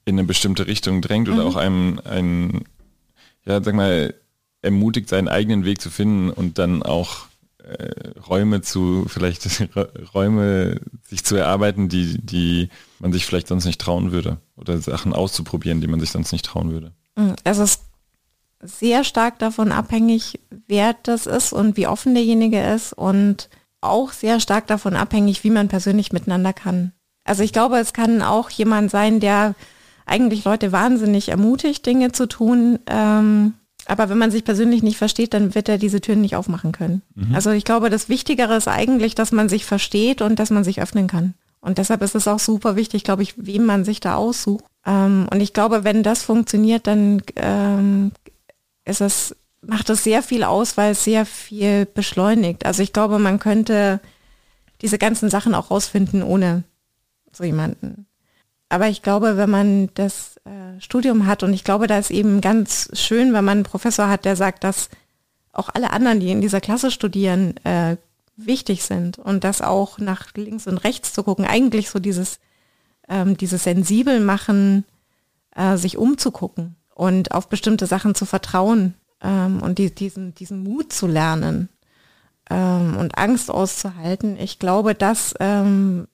in 0.04 0.18
eine 0.18 0.26
bestimmte 0.26 0.66
Richtung 0.66 1.00
drängt 1.00 1.28
oder 1.28 1.42
mhm. 1.42 1.48
auch 1.48 1.56
einem 1.56 2.00
ein, 2.04 2.64
ja, 3.44 3.62
sag 3.62 3.74
mal, 3.74 4.14
ermutigt, 4.60 5.08
seinen 5.08 5.28
eigenen 5.28 5.64
Weg 5.64 5.80
zu 5.80 5.90
finden 5.90 6.30
und 6.30 6.58
dann 6.58 6.82
auch 6.82 7.26
äh, 7.58 8.18
Räume 8.28 8.60
zu, 8.60 9.06
vielleicht 9.08 9.48
Räume 10.14 10.80
sich 11.02 11.24
zu 11.24 11.34
erarbeiten, 11.34 11.88
die, 11.88 12.18
die 12.18 12.68
man 13.00 13.12
sich 13.12 13.26
vielleicht 13.26 13.48
sonst 13.48 13.64
nicht 13.64 13.80
trauen 13.80 14.12
würde 14.12 14.38
oder 14.56 14.78
Sachen 14.78 15.12
auszuprobieren, 15.12 15.80
die 15.80 15.88
man 15.88 15.98
sich 15.98 16.10
sonst 16.10 16.30
nicht 16.30 16.44
trauen 16.44 16.70
würde. 16.70 16.92
Mhm. 17.16 17.34
Es 17.42 17.58
ist 17.58 17.82
sehr 18.62 19.04
stark 19.04 19.38
davon 19.38 19.72
abhängig, 19.72 20.40
wer 20.68 20.94
das 21.02 21.26
ist 21.26 21.52
und 21.52 21.76
wie 21.76 21.86
offen 21.86 22.14
derjenige 22.14 22.62
ist 22.62 22.92
und 22.92 23.48
auch 23.80 24.12
sehr 24.12 24.40
stark 24.40 24.66
davon 24.68 24.94
abhängig, 24.94 25.44
wie 25.44 25.50
man 25.50 25.68
persönlich 25.68 26.12
miteinander 26.12 26.52
kann. 26.52 26.92
Also 27.24 27.42
ich 27.42 27.52
glaube, 27.52 27.78
es 27.78 27.92
kann 27.92 28.22
auch 28.22 28.50
jemand 28.50 28.90
sein, 28.90 29.20
der 29.20 29.54
eigentlich 30.06 30.44
Leute 30.44 30.72
wahnsinnig 30.72 31.28
ermutigt, 31.28 31.84
Dinge 31.86 32.12
zu 32.12 32.26
tun. 32.26 32.78
Ähm, 32.86 33.54
aber 33.86 34.08
wenn 34.08 34.18
man 34.18 34.30
sich 34.30 34.44
persönlich 34.44 34.82
nicht 34.82 34.96
versteht, 34.96 35.34
dann 35.34 35.54
wird 35.54 35.68
er 35.68 35.78
diese 35.78 36.00
Türen 36.00 36.20
nicht 36.20 36.36
aufmachen 36.36 36.72
können. 36.72 37.02
Mhm. 37.14 37.34
Also 37.34 37.50
ich 37.50 37.64
glaube, 37.64 37.90
das 37.90 38.08
Wichtigere 38.08 38.56
ist 38.56 38.68
eigentlich, 38.68 39.14
dass 39.14 39.32
man 39.32 39.48
sich 39.48 39.64
versteht 39.64 40.22
und 40.22 40.38
dass 40.38 40.50
man 40.50 40.64
sich 40.64 40.80
öffnen 40.80 41.08
kann. 41.08 41.34
Und 41.60 41.78
deshalb 41.78 42.02
ist 42.02 42.14
es 42.14 42.28
auch 42.28 42.40
super 42.40 42.76
wichtig, 42.76 43.04
glaube 43.04 43.22
ich, 43.22 43.34
wem 43.36 43.64
man 43.64 43.84
sich 43.84 44.00
da 44.00 44.16
aussucht. 44.16 44.64
Ähm, 44.84 45.26
und 45.32 45.40
ich 45.40 45.52
glaube, 45.52 45.84
wenn 45.84 46.02
das 46.02 46.22
funktioniert, 46.22 46.86
dann 46.86 47.22
ähm, 47.36 48.12
ist 48.84 49.36
macht 49.62 49.88
es 49.90 50.04
sehr 50.04 50.22
viel 50.22 50.44
aus, 50.44 50.76
weil 50.76 50.92
es 50.92 51.04
sehr 51.04 51.24
viel 51.24 51.86
beschleunigt. 51.86 52.66
Also 52.66 52.82
ich 52.82 52.92
glaube, 52.92 53.18
man 53.18 53.38
könnte 53.38 54.00
diese 54.80 54.98
ganzen 54.98 55.30
Sachen 55.30 55.54
auch 55.54 55.70
rausfinden 55.70 56.22
ohne 56.22 56.64
so 57.32 57.44
jemanden. 57.44 58.06
Aber 58.68 58.88
ich 58.88 59.02
glaube, 59.02 59.36
wenn 59.36 59.50
man 59.50 59.90
das 59.94 60.36
äh, 60.44 60.80
Studium 60.80 61.26
hat 61.26 61.42
und 61.42 61.52
ich 61.52 61.62
glaube, 61.62 61.86
da 61.86 61.98
ist 61.98 62.10
eben 62.10 62.40
ganz 62.40 62.90
schön, 62.94 63.32
wenn 63.32 63.44
man 63.44 63.58
einen 63.58 63.64
Professor 63.64 64.08
hat, 64.08 64.24
der 64.24 64.34
sagt, 64.34 64.64
dass 64.64 64.88
auch 65.52 65.68
alle 65.72 65.90
anderen, 65.90 66.20
die 66.20 66.30
in 66.30 66.40
dieser 66.40 66.60
Klasse 66.60 66.90
studieren, 66.90 67.54
äh, 67.64 67.96
wichtig 68.36 68.82
sind 68.82 69.18
und 69.18 69.44
das 69.44 69.60
auch 69.60 69.98
nach 69.98 70.34
links 70.34 70.66
und 70.66 70.78
rechts 70.78 71.12
zu 71.12 71.22
gucken, 71.22 71.44
eigentlich 71.44 71.90
so 71.90 71.98
dieses, 71.98 72.40
ähm, 73.08 73.36
dieses 73.36 73.64
sensibel 73.64 74.20
machen, 74.20 74.84
äh, 75.54 75.76
sich 75.76 75.98
umzugucken 75.98 76.74
und 76.94 77.32
auf 77.32 77.48
bestimmte 77.48 77.86
Sachen 77.86 78.14
zu 78.14 78.26
vertrauen 78.26 78.94
ähm, 79.22 79.62
und 79.62 79.78
die, 79.78 79.94
diesen, 79.94 80.34
diesen 80.34 80.62
Mut 80.62 80.92
zu 80.92 81.06
lernen 81.06 81.68
ähm, 82.50 82.96
und 82.96 83.16
Angst 83.18 83.50
auszuhalten. 83.50 84.38
Ich 84.38 84.58
glaube, 84.58 84.94
das, 84.94 85.34
ähm, 85.40 86.08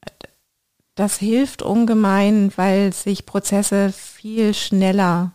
das 0.94 1.18
hilft 1.18 1.62
ungemein, 1.62 2.52
weil 2.56 2.92
sich 2.92 3.26
Prozesse 3.26 3.92
viel 3.92 4.54
schneller 4.54 5.32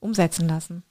umsetzen 0.00 0.48
lassen. 0.48 0.82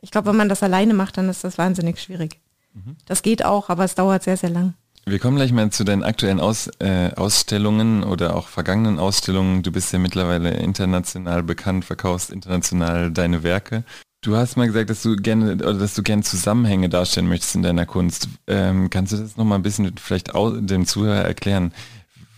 Ich 0.00 0.10
glaube, 0.10 0.28
wenn 0.30 0.36
man 0.36 0.48
das 0.48 0.62
alleine 0.62 0.94
macht, 0.94 1.18
dann 1.18 1.28
ist 1.28 1.44
das 1.44 1.58
wahnsinnig 1.58 2.00
schwierig. 2.00 2.40
Mhm. 2.72 2.96
Das 3.04 3.22
geht 3.22 3.44
auch, 3.44 3.68
aber 3.68 3.84
es 3.84 3.94
dauert 3.94 4.22
sehr, 4.22 4.36
sehr 4.36 4.50
lang. 4.50 4.74
Wir 5.10 5.18
kommen 5.18 5.38
gleich 5.38 5.50
mal 5.50 5.68
zu 5.70 5.82
deinen 5.82 6.04
aktuellen 6.04 6.38
Aus, 6.38 6.70
äh, 6.78 7.10
Ausstellungen 7.16 8.04
oder 8.04 8.36
auch 8.36 8.46
vergangenen 8.46 9.00
Ausstellungen. 9.00 9.64
Du 9.64 9.72
bist 9.72 9.92
ja 9.92 9.98
mittlerweile 9.98 10.50
international 10.50 11.42
bekannt, 11.42 11.84
verkaufst 11.84 12.30
international 12.30 13.10
deine 13.10 13.42
Werke. 13.42 13.82
Du 14.20 14.36
hast 14.36 14.56
mal 14.56 14.68
gesagt, 14.68 14.88
dass 14.88 15.02
du 15.02 15.16
gerne 15.16 15.54
oder 15.54 15.74
dass 15.74 15.94
du 15.94 16.04
gerne 16.04 16.22
Zusammenhänge 16.22 16.88
darstellen 16.88 17.28
möchtest 17.28 17.56
in 17.56 17.62
deiner 17.62 17.86
Kunst. 17.86 18.28
Ähm, 18.46 18.88
kannst 18.88 19.12
du 19.12 19.16
das 19.16 19.36
noch 19.36 19.44
mal 19.44 19.56
ein 19.56 19.62
bisschen 19.62 19.92
vielleicht 19.96 20.32
dem 20.32 20.86
Zuhörer 20.86 21.24
erklären? 21.24 21.72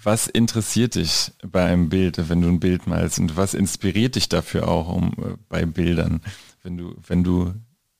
Was 0.02 0.26
interessiert 0.26 0.94
dich 0.94 1.30
bei 1.46 1.66
einem 1.66 1.90
Bild, 1.90 2.30
wenn 2.30 2.40
du 2.40 2.48
ein 2.48 2.60
Bild 2.60 2.86
malst 2.86 3.18
und 3.18 3.36
was 3.36 3.52
inspiriert 3.52 4.14
dich 4.14 4.30
dafür 4.30 4.66
auch 4.66 4.88
um 4.88 5.12
äh, 5.18 5.36
bei 5.50 5.66
Bildern, 5.66 6.22
wenn 6.62 6.78
du 6.78 6.96
wenn 7.06 7.22
du 7.22 7.52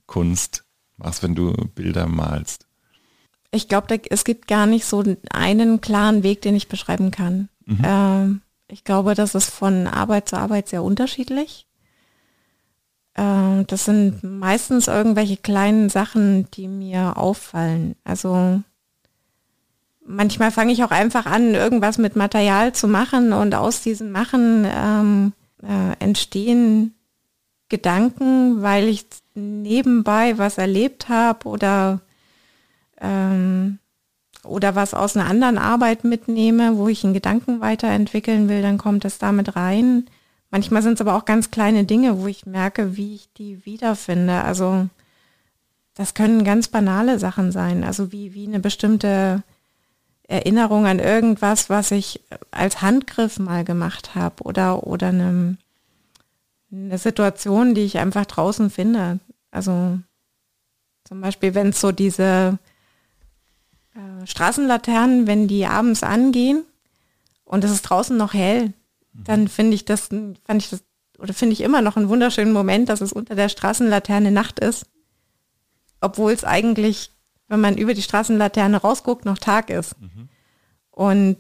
Kunst 0.07 0.65
machst, 0.97 1.23
wenn 1.23 1.35
du 1.35 1.53
Bilder 1.75 2.07
malst? 2.07 2.72
Ich 3.53 3.69
glaube, 3.69 4.01
es 4.09 4.25
gibt 4.25 4.49
gar 4.49 4.67
nicht 4.67 4.87
so 4.87 5.05
einen 5.31 5.81
klaren 5.81 6.23
Weg, 6.23 6.41
den 6.43 6.57
ich 6.57 6.69
beschreiben 6.69 7.11
kann. 7.11 7.49
Mhm. 7.67 7.83
Ähm, 7.85 8.41
ich 8.67 8.83
glaube, 8.83 9.15
das 9.15 9.35
ist 9.35 9.51
von 9.51 9.87
Arbeit 9.87 10.29
zu 10.29 10.37
Arbeit 10.37 10.69
sehr 10.69 10.83
unterschiedlich. 10.83 11.67
Ähm, 13.15 13.67
das 13.67 13.85
sind 13.85 14.25
meistens 14.25 14.89
irgendwelche 14.89 15.37
kleinen 15.37 15.91
Sachen, 15.91 16.51
die 16.53 16.67
mir 16.67 17.19
auffallen. 17.19 17.95
Also 18.05 18.63
manchmal 20.05 20.51
fange 20.51 20.73
ich 20.73 20.83
auch 20.83 20.91
einfach 20.91 21.27
an, 21.27 21.55
irgendwas 21.55 21.99
mit 21.99 22.17
Material 22.17 22.73
zu 22.73 22.89
machen 22.89 23.35
und 23.35 23.55
aus 23.55 23.83
diesem 23.83 24.13
Machen 24.13 24.67
ähm, 24.67 25.33
äh, 25.63 26.03
entstehen 26.03 26.95
Gedanken, 27.69 28.63
weil 28.63 28.89
ich 28.89 29.05
nebenbei 29.35 30.39
was 30.39 30.57
erlebt 30.57 31.11
habe 31.11 31.49
oder 31.49 32.01
ähm, 33.03 33.79
oder 34.45 34.75
was 34.75 34.95
aus 34.95 35.17
einer 35.17 35.29
anderen 35.29 35.59
Arbeit 35.59 36.05
mitnehme, 36.05 36.77
wo 36.77 36.89
ich 36.89 37.05
einen 37.05 37.15
Gedanken 37.15 37.61
weiterentwickeln 37.61 38.49
will, 38.49 38.63
dann 38.63 38.79
kommt 38.79 39.05
das 39.05 39.19
damit 39.19 39.55
rein. 39.55 40.07
Manchmal 40.51 40.83
sind 40.83 40.95
es 40.95 41.01
aber 41.01 41.17
auch 41.17 41.25
ganz 41.25 41.51
kleine 41.51 41.85
Dinge, 41.85 42.21
wo 42.21 42.27
ich 42.27 42.47
merke, 42.47 42.97
wie 42.97 43.15
ich 43.15 43.33
die 43.35 43.65
wiederfinde. 43.65 44.43
Also 44.43 44.89
das 45.95 46.15
können 46.15 46.45
ganz 46.45 46.69
banale 46.69 47.19
Sachen 47.19 47.53
sein, 47.53 47.85
also 47.85 48.13
wie, 48.13 48.35
wie 48.35 48.47
eine 48.47 48.61
bestimmte 48.61 49.43
Erinnerung 50.27 50.87
an 50.87 50.99
irgendwas, 50.99 51.69
was 51.69 51.91
ich 51.91 52.21
als 52.51 52.81
Handgriff 52.81 53.39
mal 53.39 53.65
gemacht 53.65 54.15
habe 54.15 54.43
oder, 54.45 54.87
oder 54.87 55.09
eine, 55.09 55.57
eine 56.73 56.99
Situation, 56.99 57.75
die 57.75 57.83
ich 57.83 57.99
einfach 57.99 58.25
draußen 58.25 58.71
finde. 58.71 59.21
Also 59.51 59.99
zum 61.05 61.21
Beispiel, 61.21 61.55
wenn 61.55 61.69
es 61.69 61.81
so 61.81 61.93
diese 61.93 62.59
Straßenlaternen, 64.27 65.27
wenn 65.27 65.49
die 65.49 65.67
abends 65.67 66.03
angehen 66.03 66.65
und 67.45 67.65
es 67.65 67.71
ist 67.71 67.83
draußen 67.83 68.17
noch 68.17 68.35
hell, 68.35 68.73
mhm. 69.13 69.25
dann 69.25 69.49
finde 69.49 69.75
ich 69.75 69.85
das, 69.85 70.09
fand 70.09 70.63
ich 70.63 70.71
das, 70.71 70.83
oder 71.19 71.35
finde 71.35 71.53
ich 71.53 71.61
immer 71.61 71.83
noch 71.83 71.97
einen 71.97 72.09
wunderschönen 72.09 72.53
Moment, 72.53 72.89
dass 72.89 73.01
es 73.01 73.13
unter 73.13 73.35
der 73.35 73.49
Straßenlaterne 73.49 74.31
Nacht 74.31 74.59
ist, 74.59 74.87
obwohl 76.01 76.33
es 76.33 76.45
eigentlich, 76.45 77.11
wenn 77.49 77.61
man 77.61 77.77
über 77.77 77.95
die 77.95 78.03
Straßenlaterne 78.03 78.79
rausguckt, 78.79 79.25
noch 79.25 79.39
Tag 79.39 79.71
ist. 79.71 80.01
Mhm. 80.01 80.29
Und 80.91 81.37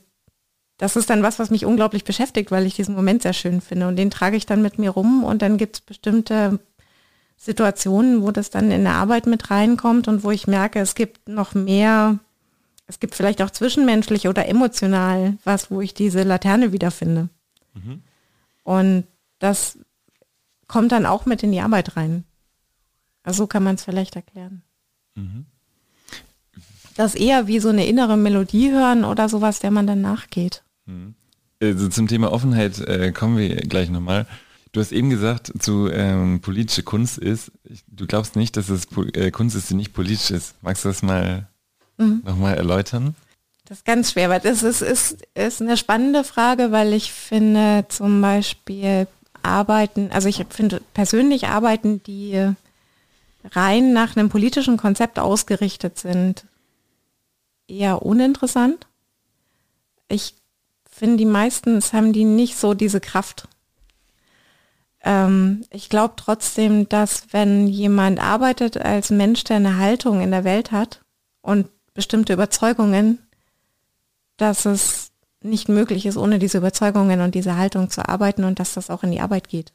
das 0.78 0.96
ist 0.96 1.10
dann 1.10 1.22
was, 1.22 1.38
was 1.38 1.50
mich 1.50 1.64
unglaublich 1.64 2.04
beschäftigt, 2.04 2.50
weil 2.50 2.66
ich 2.66 2.74
diesen 2.74 2.94
Moment 2.94 3.22
sehr 3.22 3.32
schön 3.32 3.60
finde. 3.60 3.86
Und 3.88 3.96
den 3.96 4.10
trage 4.10 4.36
ich 4.36 4.46
dann 4.46 4.62
mit 4.62 4.78
mir 4.78 4.90
rum 4.90 5.22
und 5.22 5.42
dann 5.42 5.56
gibt 5.56 5.76
es 5.76 5.80
bestimmte 5.80 6.58
Situationen, 7.36 8.22
wo 8.22 8.30
das 8.30 8.50
dann 8.50 8.70
in 8.70 8.84
der 8.84 8.94
Arbeit 8.94 9.26
mit 9.26 9.50
reinkommt 9.50 10.08
und 10.08 10.24
wo 10.24 10.30
ich 10.30 10.46
merke, 10.46 10.80
es 10.80 10.94
gibt 10.94 11.28
noch 11.28 11.54
mehr 11.54 12.18
es 12.92 13.00
gibt 13.00 13.14
vielleicht 13.14 13.40
auch 13.40 13.50
zwischenmenschlich 13.50 14.28
oder 14.28 14.46
emotional 14.46 15.38
was, 15.44 15.70
wo 15.70 15.80
ich 15.80 15.94
diese 15.94 16.24
Laterne 16.24 16.72
wiederfinde. 16.72 17.30
Mhm. 17.72 18.02
Und 18.64 19.04
das 19.38 19.78
kommt 20.68 20.92
dann 20.92 21.06
auch 21.06 21.24
mit 21.24 21.42
in 21.42 21.52
die 21.52 21.60
Arbeit 21.60 21.96
rein. 21.96 22.24
Also 23.22 23.44
so 23.44 23.46
kann 23.46 23.62
man 23.62 23.76
es 23.76 23.84
vielleicht 23.84 24.14
erklären. 24.14 24.62
Mhm. 25.14 25.46
Das 26.94 27.14
eher 27.14 27.46
wie 27.46 27.60
so 27.60 27.70
eine 27.70 27.86
innere 27.86 28.18
Melodie 28.18 28.70
hören 28.70 29.04
oder 29.04 29.30
sowas, 29.30 29.58
der 29.58 29.70
man 29.70 29.86
dann 29.86 30.02
nachgeht. 30.02 30.62
Mhm. 30.84 31.14
Also 31.62 31.88
zum 31.88 32.08
Thema 32.08 32.30
Offenheit 32.30 32.78
äh, 32.80 33.10
kommen 33.12 33.38
wir 33.38 33.56
gleich 33.56 33.88
nochmal. 33.88 34.26
Du 34.72 34.80
hast 34.80 34.92
eben 34.92 35.08
gesagt, 35.08 35.50
zu 35.62 35.88
ähm, 35.90 36.40
politische 36.42 36.82
Kunst 36.82 37.16
ist, 37.16 37.52
du 37.86 38.06
glaubst 38.06 38.36
nicht, 38.36 38.58
dass 38.58 38.68
es 38.68 38.86
äh, 39.14 39.30
Kunst 39.30 39.56
ist, 39.56 39.70
die 39.70 39.74
nicht 39.74 39.94
politisch 39.94 40.30
ist. 40.30 40.56
Magst 40.60 40.84
du 40.84 40.90
das 40.90 41.02
mal 41.02 41.48
mhm. 42.02 42.22
nochmal 42.24 42.56
erläutern? 42.56 43.14
Das 43.66 43.78
ist 43.78 43.84
ganz 43.84 44.12
schwer, 44.12 44.28
weil 44.28 44.40
das 44.40 44.62
ist, 44.62 44.82
ist, 44.82 45.18
ist 45.34 45.62
eine 45.62 45.76
spannende 45.76 46.24
Frage, 46.24 46.72
weil 46.72 46.92
ich 46.92 47.12
finde 47.12 47.86
zum 47.88 48.20
Beispiel 48.20 49.06
Arbeiten, 49.42 50.10
also 50.12 50.28
ich 50.28 50.44
finde 50.50 50.80
persönlich 50.94 51.46
Arbeiten, 51.48 52.02
die 52.02 52.52
rein 53.50 53.92
nach 53.92 54.16
einem 54.16 54.28
politischen 54.28 54.76
Konzept 54.76 55.18
ausgerichtet 55.18 55.98
sind, 55.98 56.44
eher 57.66 58.02
uninteressant. 58.02 58.86
Ich 60.08 60.34
finde, 60.90 61.16
die 61.16 61.24
meistens 61.24 61.92
haben 61.92 62.12
die 62.12 62.24
nicht 62.24 62.56
so 62.56 62.74
diese 62.74 63.00
Kraft. 63.00 63.48
Ähm, 65.02 65.64
ich 65.70 65.88
glaube 65.88 66.14
trotzdem, 66.16 66.88
dass 66.88 67.32
wenn 67.32 67.66
jemand 67.66 68.20
arbeitet 68.20 68.76
als 68.76 69.10
Mensch, 69.10 69.44
der 69.44 69.56
eine 69.56 69.78
Haltung 69.78 70.20
in 70.20 70.30
der 70.30 70.44
Welt 70.44 70.70
hat 70.70 71.00
und 71.40 71.68
bestimmte 71.94 72.32
Überzeugungen, 72.32 73.18
dass 74.36 74.64
es 74.64 75.10
nicht 75.42 75.68
möglich 75.68 76.06
ist, 76.06 76.16
ohne 76.16 76.38
diese 76.38 76.58
Überzeugungen 76.58 77.20
und 77.20 77.34
diese 77.34 77.56
Haltung 77.56 77.90
zu 77.90 78.08
arbeiten 78.08 78.44
und 78.44 78.60
dass 78.60 78.74
das 78.74 78.90
auch 78.90 79.02
in 79.02 79.10
die 79.10 79.20
Arbeit 79.20 79.48
geht. 79.48 79.72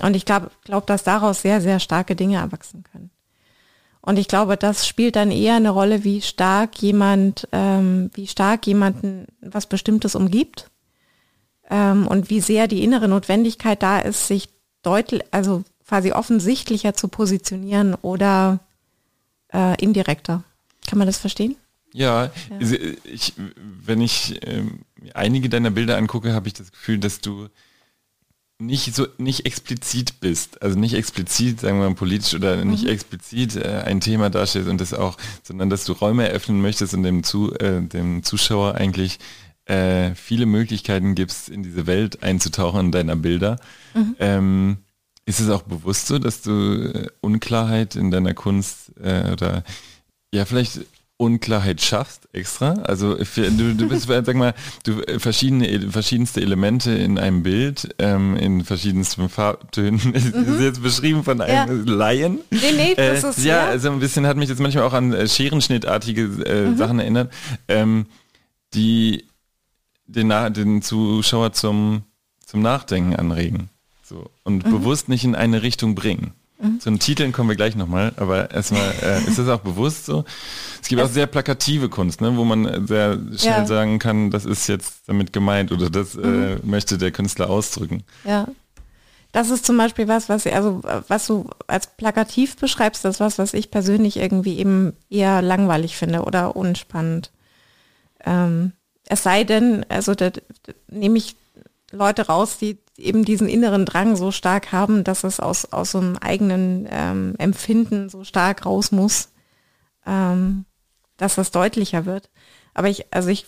Und 0.00 0.14
ich 0.14 0.24
glaube, 0.24 0.50
glaub, 0.64 0.86
dass 0.86 1.02
daraus 1.02 1.42
sehr, 1.42 1.60
sehr 1.60 1.80
starke 1.80 2.16
Dinge 2.16 2.38
erwachsen 2.38 2.84
können. 2.84 3.10
Und 4.00 4.18
ich 4.18 4.28
glaube, 4.28 4.56
das 4.56 4.86
spielt 4.86 5.16
dann 5.16 5.30
eher 5.30 5.56
eine 5.56 5.70
Rolle, 5.70 6.04
wie 6.04 6.22
stark 6.22 6.80
jemand, 6.80 7.48
ähm, 7.52 8.10
wie 8.14 8.26
stark 8.26 8.66
jemanden 8.66 9.26
was 9.40 9.66
Bestimmtes 9.66 10.14
umgibt 10.14 10.70
ähm, 11.68 12.06
und 12.06 12.30
wie 12.30 12.40
sehr 12.40 12.68
die 12.68 12.84
innere 12.84 13.08
Notwendigkeit 13.08 13.82
da 13.82 13.98
ist, 13.98 14.28
sich 14.28 14.48
deutlich, 14.82 15.22
also 15.30 15.64
quasi 15.86 16.12
offensichtlicher 16.12 16.94
zu 16.94 17.08
positionieren 17.08 17.94
oder 17.96 18.60
äh, 19.52 19.76
indirekter. 19.82 20.44
Kann 20.88 20.98
man 20.98 21.06
das 21.06 21.18
verstehen? 21.18 21.56
Ja, 21.92 22.24
ja. 22.24 22.30
Ich, 23.04 23.34
wenn 23.36 24.00
ich 24.00 24.40
ähm, 24.42 24.80
einige 25.14 25.48
deiner 25.48 25.70
Bilder 25.70 25.96
angucke, 25.96 26.32
habe 26.32 26.48
ich 26.48 26.54
das 26.54 26.72
Gefühl, 26.72 26.98
dass 26.98 27.20
du 27.20 27.48
nicht 28.60 28.94
so 28.94 29.06
nicht 29.18 29.46
explizit 29.46 30.18
bist, 30.20 30.62
also 30.62 30.78
nicht 30.78 30.94
explizit, 30.94 31.60
sagen 31.60 31.78
wir 31.78 31.88
mal 31.88 31.94
politisch 31.94 32.34
oder 32.34 32.56
mhm. 32.56 32.70
nicht 32.70 32.86
explizit 32.86 33.56
äh, 33.56 33.82
ein 33.84 34.00
Thema 34.00 34.30
darstellst 34.30 34.68
und 34.68 34.80
das 34.80 34.94
auch, 34.94 35.16
sondern 35.44 35.70
dass 35.70 35.84
du 35.84 35.92
Räume 35.92 36.28
eröffnen 36.28 36.60
möchtest 36.60 36.94
und 36.94 37.04
dem, 37.04 37.22
zu, 37.22 37.54
äh, 37.54 37.80
dem 37.80 38.24
Zuschauer 38.24 38.74
eigentlich 38.74 39.18
äh, 39.66 40.14
viele 40.14 40.46
Möglichkeiten 40.46 41.14
gibst, 41.14 41.48
in 41.48 41.62
diese 41.62 41.86
Welt 41.86 42.22
einzutauchen 42.22 42.86
in 42.86 42.92
deiner 42.92 43.16
Bilder. 43.16 43.60
Mhm. 43.94 44.16
Ähm, 44.18 44.76
ist 45.24 45.40
es 45.40 45.50
auch 45.50 45.62
bewusst 45.62 46.06
so, 46.06 46.18
dass 46.18 46.42
du 46.42 46.92
äh, 46.92 47.06
Unklarheit 47.20 47.94
in 47.94 48.10
deiner 48.10 48.34
Kunst 48.34 48.92
äh, 48.98 49.30
oder 49.30 49.62
ja 50.32 50.44
vielleicht 50.44 50.80
Unklarheit 51.18 51.80
schaffst 51.80 52.28
extra? 52.32 52.74
Also 52.84 53.16
du, 53.16 53.74
du 53.74 53.88
bist, 53.88 54.06
sag 54.08 54.34
mal, 54.36 54.54
du 54.84 55.02
äh, 55.02 55.18
verschiedene, 55.18 55.90
verschiedenste 55.90 56.40
Elemente 56.40 56.92
in 56.92 57.18
einem 57.18 57.42
Bild, 57.42 57.94
ähm, 57.98 58.36
in 58.36 58.64
verschiedensten 58.64 59.28
Farbtönen. 59.28 60.00
Mhm. 60.28 60.54
ist 60.54 60.60
jetzt 60.60 60.82
beschrieben 60.82 61.24
von 61.24 61.40
einem 61.40 61.86
ja. 61.86 61.94
Laien. 61.94 62.40
Nee, 62.50 62.58
nee, 62.76 62.94
das 62.94 63.24
äh, 63.24 63.30
ist, 63.30 63.44
ja, 63.44 63.56
ja, 63.56 63.66
also 63.66 63.90
ein 63.90 63.98
bisschen 63.98 64.26
hat 64.26 64.36
mich 64.36 64.48
jetzt 64.48 64.60
manchmal 64.60 64.84
auch 64.84 64.92
an 64.92 65.12
äh, 65.12 65.26
Scherenschnittartige 65.26 66.22
äh, 66.44 66.66
mhm. 66.66 66.76
Sachen 66.76 66.98
erinnert, 66.98 67.32
ähm, 67.66 68.06
die 68.74 69.24
den, 70.06 70.28
den 70.52 70.82
Zuschauer 70.82 71.52
zum, 71.52 72.02
zum 72.44 72.62
Nachdenken 72.62 73.16
anregen. 73.16 73.70
So. 74.02 74.30
Und 74.44 74.66
mhm. 74.66 74.70
bewusst 74.70 75.08
nicht 75.08 75.24
in 75.24 75.34
eine 75.34 75.62
Richtung 75.62 75.94
bringen. 75.94 76.32
Mhm. 76.60 76.80
Zu 76.80 76.90
den 76.90 76.98
Titeln 76.98 77.32
kommen 77.32 77.48
wir 77.48 77.56
gleich 77.56 77.76
nochmal, 77.76 78.12
aber 78.16 78.50
erstmal 78.50 78.92
äh, 79.02 79.22
ist 79.28 79.38
das 79.38 79.48
auch 79.48 79.60
bewusst 79.60 80.06
so. 80.06 80.24
Es 80.82 80.88
gibt 80.88 81.00
es 81.00 81.08
auch 81.08 81.12
sehr 81.12 81.26
plakative 81.26 81.88
Kunst, 81.88 82.20
ne, 82.20 82.36
wo 82.36 82.44
man 82.44 82.86
sehr 82.86 83.14
schnell 83.36 83.60
ja. 83.60 83.66
sagen 83.66 83.98
kann, 83.98 84.30
das 84.30 84.44
ist 84.44 84.66
jetzt 84.68 85.02
damit 85.06 85.32
gemeint 85.32 85.70
oder 85.72 85.90
das 85.90 86.14
äh, 86.16 86.26
mhm. 86.26 86.42
äh, 86.44 86.56
möchte 86.64 86.98
der 86.98 87.12
Künstler 87.12 87.48
ausdrücken. 87.48 88.02
Ja. 88.24 88.48
Das 89.32 89.50
ist 89.50 89.66
zum 89.66 89.76
Beispiel 89.76 90.08
was, 90.08 90.28
was 90.30 90.46
also 90.46 90.80
was 91.06 91.26
du 91.26 91.50
als 91.66 91.86
plakativ 91.96 92.56
beschreibst, 92.56 93.04
das 93.04 93.16
ist 93.16 93.20
was, 93.20 93.38
was 93.38 93.54
ich 93.54 93.70
persönlich 93.70 94.16
irgendwie 94.16 94.58
eben 94.58 94.94
eher 95.10 95.42
langweilig 95.42 95.96
finde 95.96 96.22
oder 96.22 96.56
unspannend. 96.56 97.30
Ähm, 98.24 98.72
es 99.04 99.22
sei 99.22 99.44
denn, 99.44 99.84
also 99.88 100.14
da, 100.14 100.30
da 100.30 100.40
nehme 100.88 101.18
ich 101.18 101.36
Leute 101.92 102.26
raus, 102.26 102.58
die 102.58 102.78
eben 102.98 103.24
diesen 103.24 103.48
inneren 103.48 103.84
Drang 103.84 104.16
so 104.16 104.30
stark 104.32 104.72
haben, 104.72 105.04
dass 105.04 105.24
es 105.24 105.40
aus, 105.40 105.66
aus 105.66 105.92
so 105.92 105.98
einem 105.98 106.16
eigenen 106.16 106.86
ähm, 106.90 107.34
Empfinden 107.38 108.08
so 108.08 108.24
stark 108.24 108.66
raus 108.66 108.92
muss, 108.92 109.30
ähm, 110.04 110.64
dass 111.16 111.36
das 111.36 111.50
deutlicher 111.50 112.04
wird. 112.04 112.28
Aber 112.74 112.88
ich, 112.88 113.12
also 113.12 113.28
ich, 113.28 113.46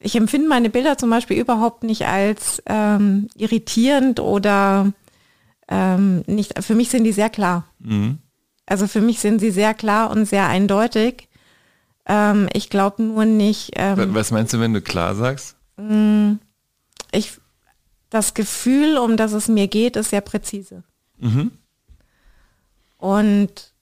ich 0.00 0.16
empfinde 0.16 0.48
meine 0.48 0.70
Bilder 0.70 0.96
zum 0.96 1.10
Beispiel 1.10 1.38
überhaupt 1.38 1.84
nicht 1.84 2.06
als 2.06 2.62
ähm, 2.66 3.28
irritierend 3.36 4.18
oder 4.18 4.92
ähm, 5.68 6.22
nicht, 6.26 6.62
für 6.64 6.74
mich 6.74 6.88
sind 6.88 7.04
die 7.04 7.12
sehr 7.12 7.30
klar. 7.30 7.64
Mhm. 7.78 8.18
Also 8.66 8.86
für 8.86 9.00
mich 9.00 9.20
sind 9.20 9.40
sie 9.40 9.50
sehr 9.50 9.74
klar 9.74 10.10
und 10.10 10.26
sehr 10.26 10.46
eindeutig. 10.46 11.28
Ähm, 12.06 12.48
ich 12.54 12.70
glaube 12.70 13.02
nur 13.02 13.26
nicht. 13.26 13.72
Ähm, 13.76 14.14
Was 14.14 14.30
meinst 14.30 14.54
du, 14.54 14.60
wenn 14.60 14.72
du 14.72 14.80
klar 14.80 15.14
sagst? 15.14 15.56
Mm, 15.76 16.34
ich, 17.12 17.38
das 18.10 18.34
Gefühl, 18.34 18.96
um 18.98 19.16
das 19.16 19.32
es 19.32 19.48
mir 19.48 19.68
geht, 19.68 19.96
ist 19.96 20.10
sehr 20.10 20.20
präzise. 20.20 20.82
Mhm. 21.18 21.52
Und 22.96 23.72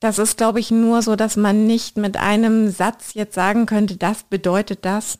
das 0.00 0.18
ist, 0.18 0.36
glaube 0.36 0.60
ich, 0.60 0.70
nur 0.70 1.02
so, 1.02 1.16
dass 1.16 1.36
man 1.36 1.66
nicht 1.66 1.96
mit 1.96 2.16
einem 2.16 2.70
Satz 2.70 3.14
jetzt 3.14 3.34
sagen 3.34 3.66
könnte, 3.66 3.96
das 3.96 4.24
bedeutet 4.24 4.84
das, 4.84 5.18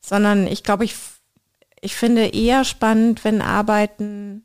sondern 0.00 0.46
ich 0.46 0.62
glaube, 0.62 0.84
ich, 0.84 0.94
ich 1.80 1.96
finde 1.96 2.26
eher 2.26 2.64
spannend, 2.64 3.24
wenn 3.24 3.42
Arbeiten 3.42 4.44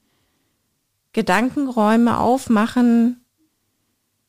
Gedankenräume 1.14 2.20
aufmachen, 2.20 3.24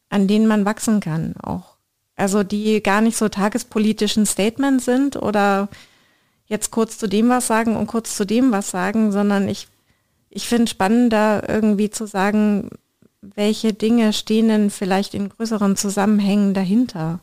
an 0.08 0.26
denen 0.26 0.46
man 0.46 0.64
wachsen 0.64 1.00
kann 1.00 1.34
auch. 1.42 1.76
Also 2.16 2.42
die 2.42 2.82
gar 2.82 3.00
nicht 3.00 3.16
so 3.16 3.28
tagespolitischen 3.28 4.26
Statements 4.26 4.84
sind 4.84 5.16
oder 5.16 5.68
jetzt 6.50 6.70
kurz 6.70 6.98
zu 6.98 7.08
dem 7.08 7.28
was 7.30 7.46
sagen 7.46 7.76
und 7.76 7.86
kurz 7.86 8.16
zu 8.16 8.26
dem 8.26 8.52
was 8.52 8.70
sagen, 8.70 9.12
sondern 9.12 9.48
ich, 9.48 9.68
ich 10.28 10.48
finde 10.48 10.66
spannender 10.66 11.48
irgendwie 11.48 11.90
zu 11.90 12.06
sagen, 12.06 12.70
welche 13.22 13.72
Dinge 13.72 14.12
stehen 14.12 14.48
denn 14.48 14.70
vielleicht 14.70 15.14
in 15.14 15.28
größeren 15.28 15.76
Zusammenhängen 15.76 16.52
dahinter 16.52 17.20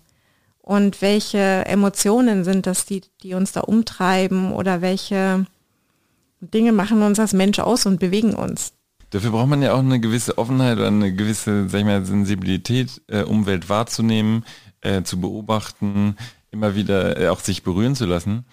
und 0.62 1.02
welche 1.02 1.66
Emotionen 1.66 2.44
sind 2.46 2.66
das, 2.66 2.86
die, 2.86 3.02
die 3.22 3.34
uns 3.34 3.52
da 3.52 3.62
umtreiben 3.62 4.54
oder 4.54 4.82
welche 4.82 5.46
Dinge 6.40 6.72
machen 6.72 7.02
uns 7.02 7.20
als 7.20 7.34
Mensch 7.34 7.60
aus 7.60 7.86
und 7.86 8.00
bewegen 8.00 8.34
uns. 8.34 8.74
Dafür 9.10 9.32
braucht 9.32 9.48
man 9.48 9.62
ja 9.62 9.74
auch 9.74 9.80
eine 9.80 10.00
gewisse 10.00 10.38
Offenheit 10.38 10.78
oder 10.78 10.88
eine 10.88 11.14
gewisse, 11.14 11.68
sag 11.70 11.80
ich 11.80 11.86
mal, 11.86 12.06
Sensibilität, 12.06 13.02
äh, 13.08 13.24
Umwelt 13.24 13.70
wahrzunehmen, 13.70 14.46
äh, 14.82 15.04
zu 15.04 15.20
beobachten, 15.20 16.16
immer 16.52 16.76
wieder 16.76 17.20
äh, 17.20 17.30
auch 17.30 17.40
sich 17.40 17.64
berühren 17.64 17.96
zu 17.96 18.06
lassen. 18.06 18.46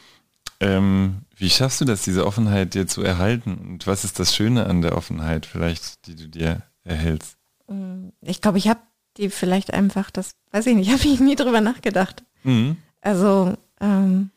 Ähm, 0.60 1.22
wie 1.36 1.50
schaffst 1.50 1.80
du 1.80 1.84
das, 1.84 2.02
diese 2.02 2.26
Offenheit 2.26 2.74
dir 2.74 2.86
zu 2.86 3.02
erhalten? 3.02 3.54
Und 3.54 3.86
was 3.86 4.04
ist 4.04 4.18
das 4.18 4.34
Schöne 4.34 4.66
an 4.66 4.82
der 4.82 4.96
Offenheit 4.96 5.46
vielleicht, 5.46 6.06
die 6.06 6.14
du 6.14 6.28
dir 6.28 6.62
erhältst? 6.84 7.36
Mm, 7.68 8.08
ich 8.20 8.40
glaube, 8.40 8.58
ich 8.58 8.68
habe 8.68 8.80
die 9.16 9.30
vielleicht 9.30 9.72
einfach, 9.72 10.10
das 10.10 10.34
weiß 10.52 10.66
ich 10.66 10.76
nicht, 10.76 10.90
habe 10.92 11.02
ich 11.02 11.20
nie 11.20 11.36
drüber 11.36 11.60
nachgedacht. 11.60 12.22
Mhm. 12.42 12.76
Also 13.00 13.56
ähm, 13.80 14.30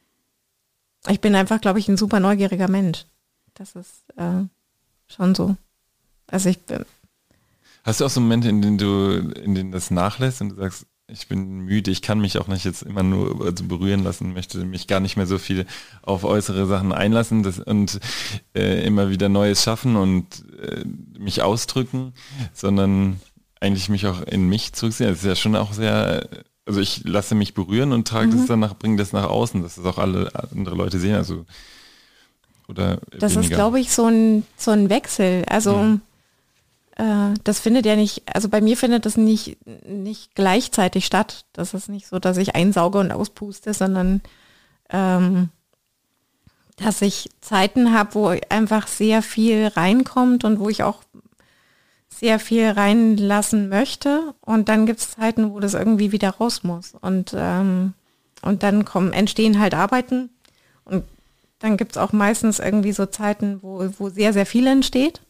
ich 1.08 1.22
bin 1.22 1.36
einfach, 1.36 1.62
glaube 1.62 1.80
ich, 1.80 1.88
ein 1.88 1.98
super 1.98 2.20
neugieriger 2.20 2.68
Mensch. 2.68 3.06
Das 3.54 3.76
ist 3.76 4.04
äh, 4.18 4.44
schon 5.08 5.36
so. 5.36 5.56
Also 6.28 6.50
ich 6.50 6.60
bin. 6.60 6.86
Hast 7.84 8.02
du 8.02 8.06
auch 8.06 8.10
so 8.10 8.20
Momente, 8.20 8.50
in 8.50 8.62
denen 8.62 8.78
du, 8.78 9.32
in 9.40 9.56
denen 9.56 9.72
das 9.72 9.92
nachlässt 9.92 10.42
und 10.42 10.50
du 10.50 10.56
sagst, 10.56 10.86
ich 11.10 11.28
bin 11.28 11.62
müde, 11.62 11.90
ich 11.90 12.02
kann 12.02 12.20
mich 12.20 12.38
auch 12.38 12.48
nicht 12.48 12.66
jetzt 12.66 12.82
immer 12.84 13.04
nur 13.04 13.46
also 13.46 13.64
berühren 13.64 14.04
lassen, 14.04 14.34
möchte 14.34 14.60
mich 14.66 14.88
gar 14.88 15.00
nicht 15.00 15.16
mehr 15.16 15.26
so 15.26 15.38
viel 15.38 15.66
auf 16.02 16.26
äußere 16.26 16.66
Sachen 16.68 16.92
einlassen 16.92 17.44
das, 17.44 17.60
und 17.60 18.00
äh, 18.54 18.86
immer 18.86 19.10
wieder 19.10 19.30
Neues 19.30 19.64
schaffen 19.64 19.96
und 19.96 20.44
äh, 20.62 20.84
mich 21.18 21.42
ausdrücken, 21.42 22.14
sondern 22.54 23.22
eigentlich 23.62 23.88
mich 23.88 24.06
auch 24.06 24.22
in 24.24 24.50
mich 24.50 24.74
zurücksehen. 24.74 25.10
Das 25.10 25.20
ist 25.20 25.26
ja 25.26 25.36
schon 25.36 25.56
auch 25.56 25.72
sehr, 25.72 26.28
also 26.66 26.82
ich 26.82 27.04
lasse 27.06 27.36
mich 27.36 27.54
berühren 27.54 27.94
und 27.94 28.08
trage 28.08 28.28
mhm. 28.28 28.38
das 28.38 28.48
danach, 28.48 28.76
bringe 28.76 28.98
das 28.98 29.14
nach 29.14 29.30
außen, 29.30 29.64
dass 29.64 29.76
das 29.76 29.86
auch 29.86 29.98
alle 29.98 30.30
andere 30.52 30.76
Leute 30.76 31.00
sehen. 31.00 31.16
Also 31.16 31.46
oder 32.68 33.00
das 33.18 33.32
weniger. 33.32 33.42
ist, 33.42 33.56
glaube 33.56 33.80
ich, 33.80 33.94
so 33.94 34.08
ein, 34.08 34.44
so 34.58 34.72
ein 34.72 34.90
Wechsel. 34.90 35.46
Also 35.48 35.78
mhm 35.78 36.02
das 36.98 37.60
findet 37.60 37.86
ja 37.86 37.96
nicht, 37.96 38.24
also 38.34 38.50
bei 38.50 38.60
mir 38.60 38.76
findet 38.76 39.06
das 39.06 39.18
nicht, 39.18 39.58
nicht 39.88 40.34
gleichzeitig 40.34 41.06
statt. 41.06 41.46
Das 41.54 41.76
ist 41.76 41.90
nicht 41.90 42.08
so, 42.08 42.18
dass 42.18 42.38
ich 42.38 42.56
einsauge 42.56 42.98
und 42.98 43.12
auspuste, 43.12 43.74
sondern 43.74 44.22
ähm, 44.90 45.50
dass 46.78 47.02
ich 47.02 47.30
Zeiten 47.42 47.94
habe, 47.94 48.16
wo 48.16 48.36
einfach 48.50 48.88
sehr 48.88 49.22
viel 49.22 49.68
reinkommt 49.68 50.44
und 50.44 50.60
wo 50.60 50.70
ich 50.70 50.84
auch 50.84 51.04
sehr 52.10 52.40
viel 52.40 52.70
reinlassen 52.70 53.70
möchte. 53.70 54.34
Und 54.42 54.70
dann 54.70 54.88
gibt 54.88 55.00
es 55.00 55.12
Zeiten, 55.12 55.52
wo 55.52 55.60
das 55.60 55.76
irgendwie 55.76 56.12
wieder 56.12 56.32
raus 56.32 56.64
muss. 56.64 56.94
Und, 57.00 57.36
ähm, 57.38 57.94
und 58.42 58.64
dann 58.64 58.86
kommen, 58.86 59.14
entstehen 59.14 59.60
halt 59.60 59.76
Arbeiten. 59.76 60.32
Und 60.84 61.04
dann 61.60 61.78
gibt 61.78 61.92
es 61.92 61.98
auch 61.98 62.12
meistens 62.12 62.58
irgendwie 62.60 62.92
so 62.92 63.06
Zeiten, 63.06 63.60
wo, 63.62 63.88
wo 64.00 64.10
sehr, 64.10 64.34
sehr 64.34 64.48
viel 64.48 64.66
entsteht. 64.66 65.22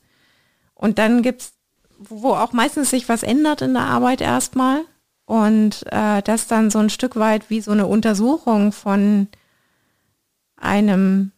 Und 0.76 1.00
dann 1.00 1.22
gibt 1.24 1.42
es 1.42 1.57
wo 2.00 2.34
auch 2.34 2.54
meistens 2.54 2.90
sich 2.90 3.10
was 3.10 3.24
ändert 3.24 3.62
in 3.62 3.74
der 3.74 3.84
Arbeit 3.84 4.22
erstmal. 4.22 4.84
Und 5.26 5.84
äh, 5.92 6.22
das 6.22 6.48
dann 6.48 6.72
so 6.72 6.80
ein 6.80 6.90
Stück 6.90 7.18
weit 7.18 7.50
wie 7.50 7.60
so 7.62 7.72
eine 7.72 7.86
Untersuchung 7.86 8.72
von 8.72 9.28
einem, 10.56 11.32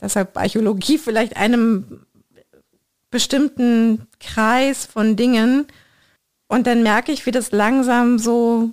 deshalb 0.00 0.36
Archäologie 0.36 0.98
vielleicht 0.98 1.36
einem 1.36 2.06
bestimmten 3.10 4.06
Kreis 4.20 4.86
von 4.86 5.16
Dingen. 5.16 5.66
Und 6.48 6.66
dann 6.66 6.82
merke 6.82 7.12
ich, 7.12 7.26
wie 7.26 7.30
das 7.30 7.50
langsam 7.52 8.18
so, 8.18 8.70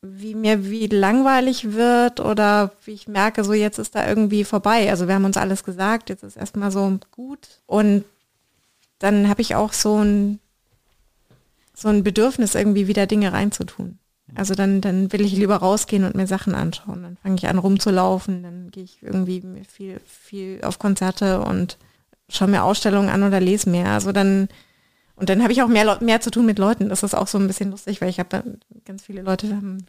wie 0.00 0.34
mir 0.34 0.68
wie 0.68 0.86
langweilig 0.86 1.72
wird 1.72 2.20
oder 2.20 2.72
wie 2.84 2.92
ich 2.92 3.08
merke, 3.08 3.44
so 3.44 3.52
jetzt 3.52 3.78
ist 3.78 3.94
da 3.94 4.08
irgendwie 4.08 4.44
vorbei. 4.44 4.90
Also 4.90 5.06
wir 5.06 5.14
haben 5.14 5.24
uns 5.24 5.36
alles 5.36 5.64
gesagt, 5.64 6.10
jetzt 6.10 6.22
ist 6.22 6.36
erstmal 6.36 6.70
so 6.70 6.98
gut. 7.10 7.60
Und 7.66 8.04
dann 8.98 9.28
habe 9.28 9.42
ich 9.42 9.54
auch 9.54 9.72
so 9.72 10.02
ein, 10.02 10.38
so 11.82 11.88
ein 11.88 12.02
Bedürfnis, 12.02 12.54
irgendwie 12.54 12.88
wieder 12.88 13.06
Dinge 13.06 13.32
reinzutun. 13.32 13.98
Also 14.34 14.54
dann, 14.54 14.80
dann 14.80 15.12
will 15.12 15.20
ich 15.20 15.32
lieber 15.32 15.56
rausgehen 15.56 16.04
und 16.04 16.14
mir 16.14 16.26
Sachen 16.26 16.54
anschauen. 16.54 17.02
Dann 17.02 17.16
fange 17.16 17.34
ich 17.34 17.48
an 17.48 17.58
rumzulaufen, 17.58 18.42
dann 18.42 18.70
gehe 18.70 18.84
ich 18.84 19.02
irgendwie 19.02 19.42
viel, 19.70 20.00
viel 20.06 20.60
auf 20.62 20.78
Konzerte 20.78 21.40
und 21.42 21.76
schaue 22.30 22.48
mir 22.48 22.62
Ausstellungen 22.62 23.10
an 23.10 23.22
oder 23.24 23.40
lese 23.40 23.68
mehr. 23.68 23.88
Also 23.88 24.12
dann, 24.12 24.48
und 25.16 25.28
dann 25.28 25.42
habe 25.42 25.52
ich 25.52 25.62
auch 25.62 25.68
mehr, 25.68 25.98
mehr 26.00 26.20
zu 26.20 26.30
tun 26.30 26.46
mit 26.46 26.58
Leuten. 26.58 26.88
Das 26.88 27.02
ist 27.02 27.14
auch 27.14 27.26
so 27.26 27.36
ein 27.36 27.46
bisschen 27.46 27.70
lustig, 27.70 28.00
weil 28.00 28.08
ich 28.08 28.18
habe 28.18 28.42
ganz 28.86 29.02
viele 29.02 29.22
Leute 29.22 29.54
haben. 29.54 29.86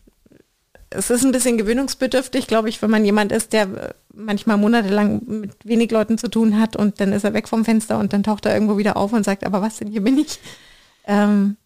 Es 0.90 1.10
ist 1.10 1.24
ein 1.24 1.32
bisschen 1.32 1.58
gewöhnungsbedürftig, 1.58 2.46
glaube 2.48 2.70
ich, 2.70 2.82
wenn 2.82 2.92
man 2.92 3.06
jemand 3.06 3.32
ist, 3.32 3.54
der 3.54 3.96
manchmal 4.14 4.58
monatelang 4.58 5.22
mit 5.26 5.66
wenig 5.66 5.90
Leuten 5.90 6.18
zu 6.18 6.28
tun 6.28 6.60
hat 6.60 6.76
und 6.76 7.00
dann 7.00 7.14
ist 7.14 7.24
er 7.24 7.34
weg 7.34 7.48
vom 7.48 7.66
Fenster 7.66 7.98
und 7.98 8.14
dann 8.14 8.24
taucht 8.24 8.46
er 8.46 8.54
irgendwo 8.54 8.78
wieder 8.78 8.98
auf 8.98 9.14
und 9.14 9.24
sagt, 9.24 9.44
aber 9.46 9.62
was 9.62 9.78
denn, 9.78 9.88
hier 9.88 10.04
bin 10.04 10.18
ich. 10.18 10.40
Ähm, 11.06 11.58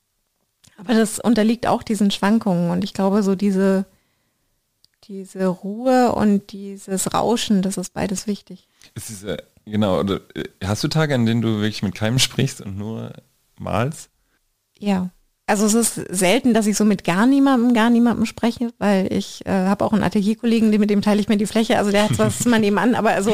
aber 0.77 0.93
das 0.93 1.19
unterliegt 1.19 1.67
auch 1.67 1.83
diesen 1.83 2.11
Schwankungen 2.11 2.71
und 2.71 2.83
ich 2.83 2.93
glaube, 2.93 3.23
so 3.23 3.35
diese, 3.35 3.85
diese 5.05 5.47
Ruhe 5.47 6.13
und 6.13 6.51
dieses 6.51 7.13
Rauschen, 7.13 7.61
das 7.61 7.77
ist 7.77 7.93
beides 7.93 8.27
wichtig. 8.27 8.67
Ist 8.93 9.09
diese, 9.09 9.37
genau, 9.65 9.99
oder 9.99 10.21
äh, 10.35 10.43
hast 10.63 10.83
du 10.83 10.87
Tage, 10.87 11.15
an 11.15 11.25
denen 11.25 11.41
du 11.41 11.57
wirklich 11.57 11.83
mit 11.83 11.95
keinem 11.95 12.19
sprichst 12.19 12.61
und 12.61 12.77
nur 12.77 13.13
malst? 13.59 14.09
Ja. 14.77 15.09
Also 15.49 15.65
es 15.65 15.73
ist 15.73 15.95
selten, 16.09 16.53
dass 16.53 16.67
ich 16.67 16.75
so 16.75 16.83
mit 16.83 17.05
gar 17.05 17.25
niemandem, 17.25 17.73
gar 17.73 17.89
niemandem 17.89 18.25
spreche, 18.25 18.71
weil 18.79 19.11
ich 19.13 19.45
äh, 19.45 19.51
habe 19.51 19.85
auch 19.85 19.93
einen 19.93 20.03
Atelierkollegen, 20.03 20.69
mit 20.69 20.89
dem 20.89 21.01
teile 21.01 21.21
ich 21.21 21.29
mir 21.29 21.37
die 21.37 21.45
Fläche, 21.45 21.77
also 21.77 21.89
der 21.89 22.03
hat 22.03 22.19
was 22.19 22.45
mal 22.45 22.59
nebenan, 22.59 22.95
aber 22.95 23.11
also 23.11 23.33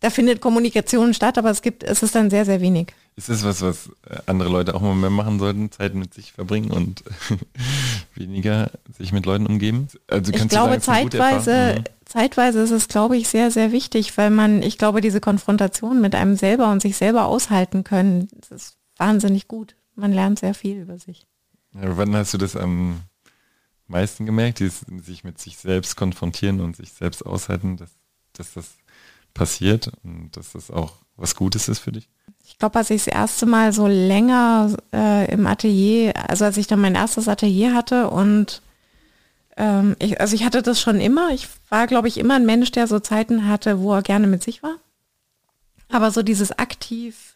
da 0.00 0.10
findet 0.10 0.40
Kommunikation 0.40 1.12
statt, 1.14 1.36
aber 1.36 1.50
es 1.50 1.60
gibt, 1.60 1.82
es 1.82 2.04
ist 2.04 2.14
dann 2.14 2.30
sehr, 2.30 2.44
sehr 2.44 2.60
wenig. 2.60 2.94
Ist 3.18 3.28
das 3.28 3.42
was, 3.42 3.62
was 3.62 3.90
äh, 4.08 4.20
andere 4.26 4.48
Leute 4.48 4.76
auch 4.76 4.80
mal 4.80 4.94
mehr 4.94 5.10
machen 5.10 5.40
sollten, 5.40 5.72
Zeit 5.72 5.92
mit 5.92 6.14
sich 6.14 6.30
verbringen 6.30 6.70
und 6.70 7.02
weniger 8.14 8.70
sich 8.96 9.10
mit 9.10 9.26
Leuten 9.26 9.44
umgeben? 9.46 9.88
Also 10.06 10.32
ich 10.32 10.46
glaube, 10.46 10.78
sagen, 10.78 11.10
zeitweise, 11.10 11.78
mhm. 11.78 11.84
zeitweise 12.04 12.60
ist 12.60 12.70
es, 12.70 12.86
glaube 12.86 13.16
ich, 13.16 13.26
sehr, 13.26 13.50
sehr 13.50 13.72
wichtig, 13.72 14.16
weil 14.16 14.30
man, 14.30 14.62
ich 14.62 14.78
glaube, 14.78 15.00
diese 15.00 15.20
Konfrontation 15.20 16.00
mit 16.00 16.14
einem 16.14 16.36
selber 16.36 16.70
und 16.70 16.80
sich 16.80 16.96
selber 16.96 17.26
aushalten 17.26 17.82
können, 17.82 18.28
das 18.36 18.52
ist 18.52 18.76
wahnsinnig 18.98 19.48
gut. 19.48 19.74
Man 19.96 20.12
lernt 20.12 20.38
sehr 20.38 20.54
viel 20.54 20.76
über 20.76 21.00
sich. 21.00 21.26
Ja, 21.74 21.96
wann 21.96 22.14
hast 22.14 22.34
du 22.34 22.38
das 22.38 22.54
am 22.54 23.00
meisten 23.88 24.26
gemerkt, 24.26 24.60
dieses, 24.60 24.82
sich 25.04 25.24
mit 25.24 25.40
sich 25.40 25.56
selbst 25.56 25.96
konfrontieren 25.96 26.60
und 26.60 26.76
sich 26.76 26.92
selbst 26.92 27.26
aushalten, 27.26 27.76
dass, 27.76 27.90
dass 28.34 28.54
das 28.54 28.76
passiert 29.34 29.90
und 30.04 30.36
dass 30.36 30.52
das 30.52 30.70
auch 30.70 30.98
was 31.18 31.34
Gutes 31.34 31.68
ist 31.68 31.80
für 31.80 31.92
dich? 31.92 32.08
Ich 32.44 32.56
glaube, 32.58 32.78
als 32.78 32.90
ich 32.90 33.04
das 33.04 33.12
erste 33.12 33.44
Mal 33.44 33.72
so 33.72 33.86
länger 33.86 34.74
äh, 34.92 35.30
im 35.30 35.46
Atelier, 35.46 36.14
also 36.28 36.46
als 36.46 36.56
ich 36.56 36.66
dann 36.66 36.80
mein 36.80 36.94
erstes 36.94 37.28
Atelier 37.28 37.74
hatte 37.74 38.08
und 38.08 38.62
ähm, 39.56 39.96
ich, 39.98 40.20
also 40.20 40.34
ich 40.34 40.44
hatte 40.44 40.62
das 40.62 40.80
schon 40.80 41.00
immer. 41.00 41.30
Ich 41.30 41.48
war, 41.68 41.86
glaube 41.86 42.08
ich, 42.08 42.16
immer 42.16 42.36
ein 42.36 42.46
Mensch, 42.46 42.70
der 42.70 42.86
so 42.86 43.00
Zeiten 43.00 43.46
hatte, 43.48 43.80
wo 43.80 43.92
er 43.92 44.02
gerne 44.02 44.26
mit 44.26 44.42
sich 44.42 44.62
war. 44.62 44.76
Aber 45.90 46.10
so 46.10 46.22
dieses 46.22 46.52
aktiv 46.58 47.34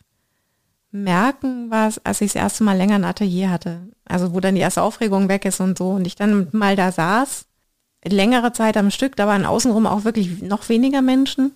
merken 0.92 1.71
war 1.71 1.88
es, 1.88 2.05
als 2.05 2.21
ich 2.21 2.33
das 2.33 2.42
erste 2.42 2.64
Mal 2.64 2.77
länger 2.77 2.95
ein 2.95 3.05
Atelier 3.05 3.51
hatte. 3.51 3.81
Also 4.05 4.35
wo 4.35 4.40
dann 4.40 4.55
die 4.55 4.61
erste 4.61 4.83
Aufregung 4.83 5.29
weg 5.29 5.45
ist 5.45 5.61
und 5.61 5.77
so. 5.77 5.90
Und 5.90 6.07
ich 6.07 6.14
dann 6.14 6.49
mal 6.53 6.77
da 6.77 6.92
saß, 6.92 7.47
längere 8.05 8.53
Zeit 8.53 8.77
am 8.77 8.90
Stück, 8.90 9.16
da 9.16 9.27
waren 9.27 9.47
außenrum 9.47 9.87
auch 9.87 10.05
wirklich 10.05 10.42
noch 10.42 10.68
weniger 10.68 11.03
Menschen. 11.03 11.53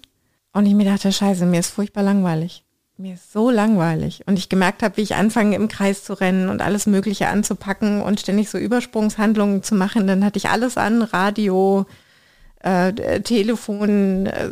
Und 0.57 0.66
ich 0.66 0.75
mir 0.75 0.85
dachte, 0.85 1.12
scheiße, 1.12 1.47
mir 1.47 1.61
ist 1.61 1.71
furchtbar 1.71 2.03
langweilig 2.03 2.66
mir 2.99 3.14
ist 3.14 3.33
so 3.33 3.51
langweilig. 3.51 4.23
Und 4.27 4.38
ich 4.38 4.49
gemerkt 4.49 4.83
habe, 4.83 4.97
wie 4.97 5.03
ich 5.03 5.14
anfange, 5.14 5.57
im 5.57 5.69
Kreis 5.69 6.05
zu 6.05 6.14
rennen 6.14 6.49
und 6.49 6.62
alles 6.62 6.87
Mögliche 6.87 7.29
anzupacken 7.29 8.01
und 8.01 8.21
ständig 8.21 8.49
so 8.49 8.59
Übersprungshandlungen 8.59 9.62
zu 9.62 9.75
machen. 9.75 10.07
Dann 10.07 10.25
hatte 10.25 10.38
ich 10.38 10.49
alles 10.49 10.77
an, 10.77 11.03
Radio, 11.03 11.87
äh, 12.61 13.21
Telefon, 13.21 14.27
äh, 14.27 14.51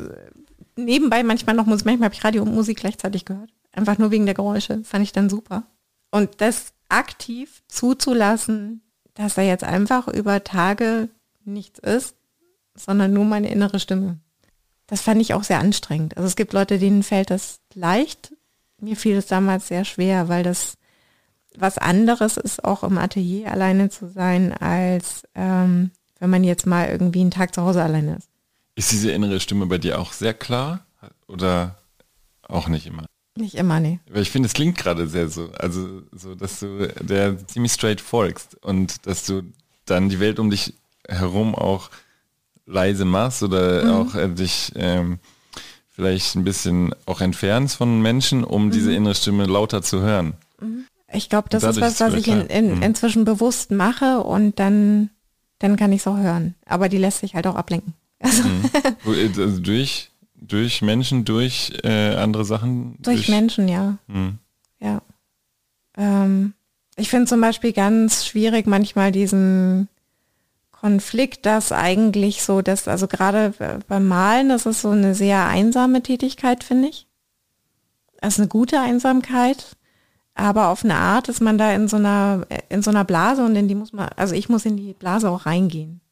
nebenbei 0.77 1.23
manchmal 1.23 1.57
noch 1.57 1.67
Musik, 1.67 1.87
manchmal 1.87 2.07
habe 2.07 2.15
ich 2.15 2.25
Radio 2.25 2.43
und 2.43 2.55
Musik 2.55 2.79
gleichzeitig 2.79 3.25
gehört. 3.25 3.51
Einfach 3.73 3.99
nur 3.99 4.11
wegen 4.11 4.27
der 4.27 4.35
Geräusche. 4.35 4.85
Fand 4.85 5.05
ich 5.05 5.13
dann 5.13 5.31
super. 5.31 5.65
Und 6.11 6.41
das 6.41 6.75
aktiv 6.89 7.63
zuzulassen, 7.69 8.83
dass 9.15 9.35
da 9.35 9.43
jetzt 9.43 9.65
einfach 9.65 10.07
über 10.09 10.45
Tage 10.45 11.09
nichts 11.45 11.79
ist, 11.79 12.15
sondern 12.75 13.13
nur 13.13 13.25
meine 13.25 13.51
innere 13.51 13.81
Stimme. 13.81 14.19
Das 14.87 15.01
fand 15.01 15.21
ich 15.21 15.35
auch 15.35 15.45
sehr 15.45 15.61
anstrengend. 15.61 16.17
Also 16.17 16.27
es 16.27 16.37
gibt 16.37 16.53
Leute, 16.53 16.79
denen 16.79 17.03
fällt 17.03 17.31
das 17.31 17.61
leicht. 17.75 18.33
Mir 18.81 18.97
fiel 18.97 19.17
es 19.17 19.27
damals 19.27 19.69
sehr 19.69 19.85
schwer, 19.85 20.29
weil 20.29 20.43
das 20.43 20.77
was 21.57 21.79
anderes 21.79 22.37
ist, 22.37 22.65
auch 22.65 22.83
im 22.83 22.99
Atelier 22.99 23.53
alleine 23.53 23.89
zu 23.89 24.09
sein, 24.09 24.53
als 24.53 25.23
ähm, 25.35 25.91
wenn 26.19 26.31
man 26.31 26.45
jetzt 26.45 26.67
mal 26.67 26.89
irgendwie 26.89 27.21
einen 27.21 27.31
Tag 27.31 27.55
zu 27.55 27.63
Hause 27.63 27.83
alleine 27.83 28.17
ist. 28.17 28.29
Ist 28.75 28.93
diese 28.93 29.13
innere 29.13 29.41
Stimme 29.41 29.67
bei 29.67 29.79
dir 29.79 30.01
auch 30.01 30.13
sehr 30.13 30.35
klar 30.35 30.85
oder 31.29 31.77
auch 32.43 32.69
nicht 32.69 32.87
immer? 32.87 33.07
Nicht 33.37 33.55
immer, 33.55 33.81
nee. 33.81 34.01
Weil 34.09 34.23
ich 34.23 34.31
finde, 34.31 34.47
es 34.47 34.53
klingt 34.53 34.79
gerade 34.79 35.09
sehr 35.09 35.29
so, 35.29 35.51
also 35.53 36.03
so, 36.13 36.35
dass 36.35 36.61
du 36.61 36.89
der 37.01 37.47
ziemlich 37.47 37.73
straight 37.73 38.01
folgst 38.01 38.57
und 38.63 39.07
dass 39.07 39.25
du 39.25 39.43
dann 39.87 40.09
die 40.09 40.21
Welt 40.21 40.39
um 40.39 40.51
dich 40.51 40.75
herum 41.09 41.55
auch 41.55 41.91
leise 42.67 43.05
machst 43.05 43.43
oder 43.43 43.85
mhm. 43.85 43.91
auch 43.91 44.15
äh, 44.15 44.29
dich 44.29 44.73
ähm, 44.77 45.19
vielleicht 45.91 46.35
ein 46.35 46.45
bisschen 46.45 46.95
auch 47.07 47.21
entfernst 47.21 47.77
von 47.77 48.01
Menschen, 48.01 48.45
um 48.45 48.67
mhm. 48.67 48.71
diese 48.71 48.93
innere 48.93 49.15
Stimme 49.15 49.47
lauter 49.47 49.83
zu 49.83 50.01
hören. 50.01 50.35
Mhm. 50.61 50.87
Ich 51.13 51.29
glaube, 51.29 51.49
das 51.49 51.63
ist 51.63 51.81
was, 51.81 52.01
was 52.01 52.15
ich 52.15 52.27
in, 52.27 52.47
in, 52.47 52.77
mhm. 52.77 52.83
inzwischen 52.83 53.25
bewusst 53.25 53.71
mache 53.71 54.21
und 54.21 54.59
dann, 54.59 55.11
dann 55.61 55.77
kann 55.77 55.93
ich 55.93 56.01
es 56.01 56.07
auch 56.09 56.17
hören. 56.17 56.55
Aber 56.67 56.89
die 56.89 56.99
lässt 56.99 57.21
sich 57.21 57.35
halt 57.35 57.47
auch 57.47 57.57
ablenken. 57.57 57.95
Also, 58.25 58.43
mhm. 58.45 58.71
äh, 59.07 59.27
also 59.39 59.61
durch, 59.61 60.11
durch 60.35 60.81
Menschen, 60.81 61.27
durch 61.27 61.73
äh, 61.83 62.15
andere 62.15 62.47
Sachen? 62.47 62.97
Durch, 63.03 63.17
durch 63.17 63.29
Menschen, 63.29 63.69
ja. 63.69 63.99
Ja. 64.81 65.03
Ähm, 65.99 66.55
ich 66.97 67.11
finde 67.11 67.27
zum 67.27 67.41
Beispiel 67.41 67.73
ganz 67.73 68.25
schwierig 68.25 68.67
manchmal 68.67 69.13
diesen 69.13 69.89
Konflikt, 70.85 71.47
dass 71.47 71.73
eigentlich 71.73 72.43
so, 72.43 72.61
dass, 72.61 72.89
also 72.89 73.09
gerade 73.09 73.55
beim 73.89 74.07
Malen, 74.07 74.51
das 74.51 74.67
ist 74.67 74.83
so 74.83 74.91
eine 74.91 75.15
sehr 75.15 75.47
einsame 75.47 76.03
Tätigkeit, 76.03 76.63
finde 76.63 76.89
ich. 76.89 77.07
Das 78.21 78.35
ist 78.35 78.41
eine 78.41 78.49
gute 78.49 78.79
Einsamkeit, 78.81 79.77
aber 80.35 80.69
auf 80.69 80.85
eine 80.85 80.97
Art 80.97 81.31
ist 81.31 81.41
man 81.41 81.57
da 81.57 81.73
in 81.73 81.89
so 81.89 81.97
einer, 81.97 82.47
in 82.69 82.83
so 82.83 82.91
einer 82.91 83.05
Blase 83.05 83.47
und 83.47 83.57
in 83.57 83.67
die 83.67 83.75
muss 83.75 83.95
man, 83.95 84.11
also 84.17 84.35
ich 84.35 84.51
muss 84.51 84.67
in 84.67 84.77
die 84.77 84.93
Blase 84.93 85.31
auch 85.31 85.47
reingehen. 85.47 86.03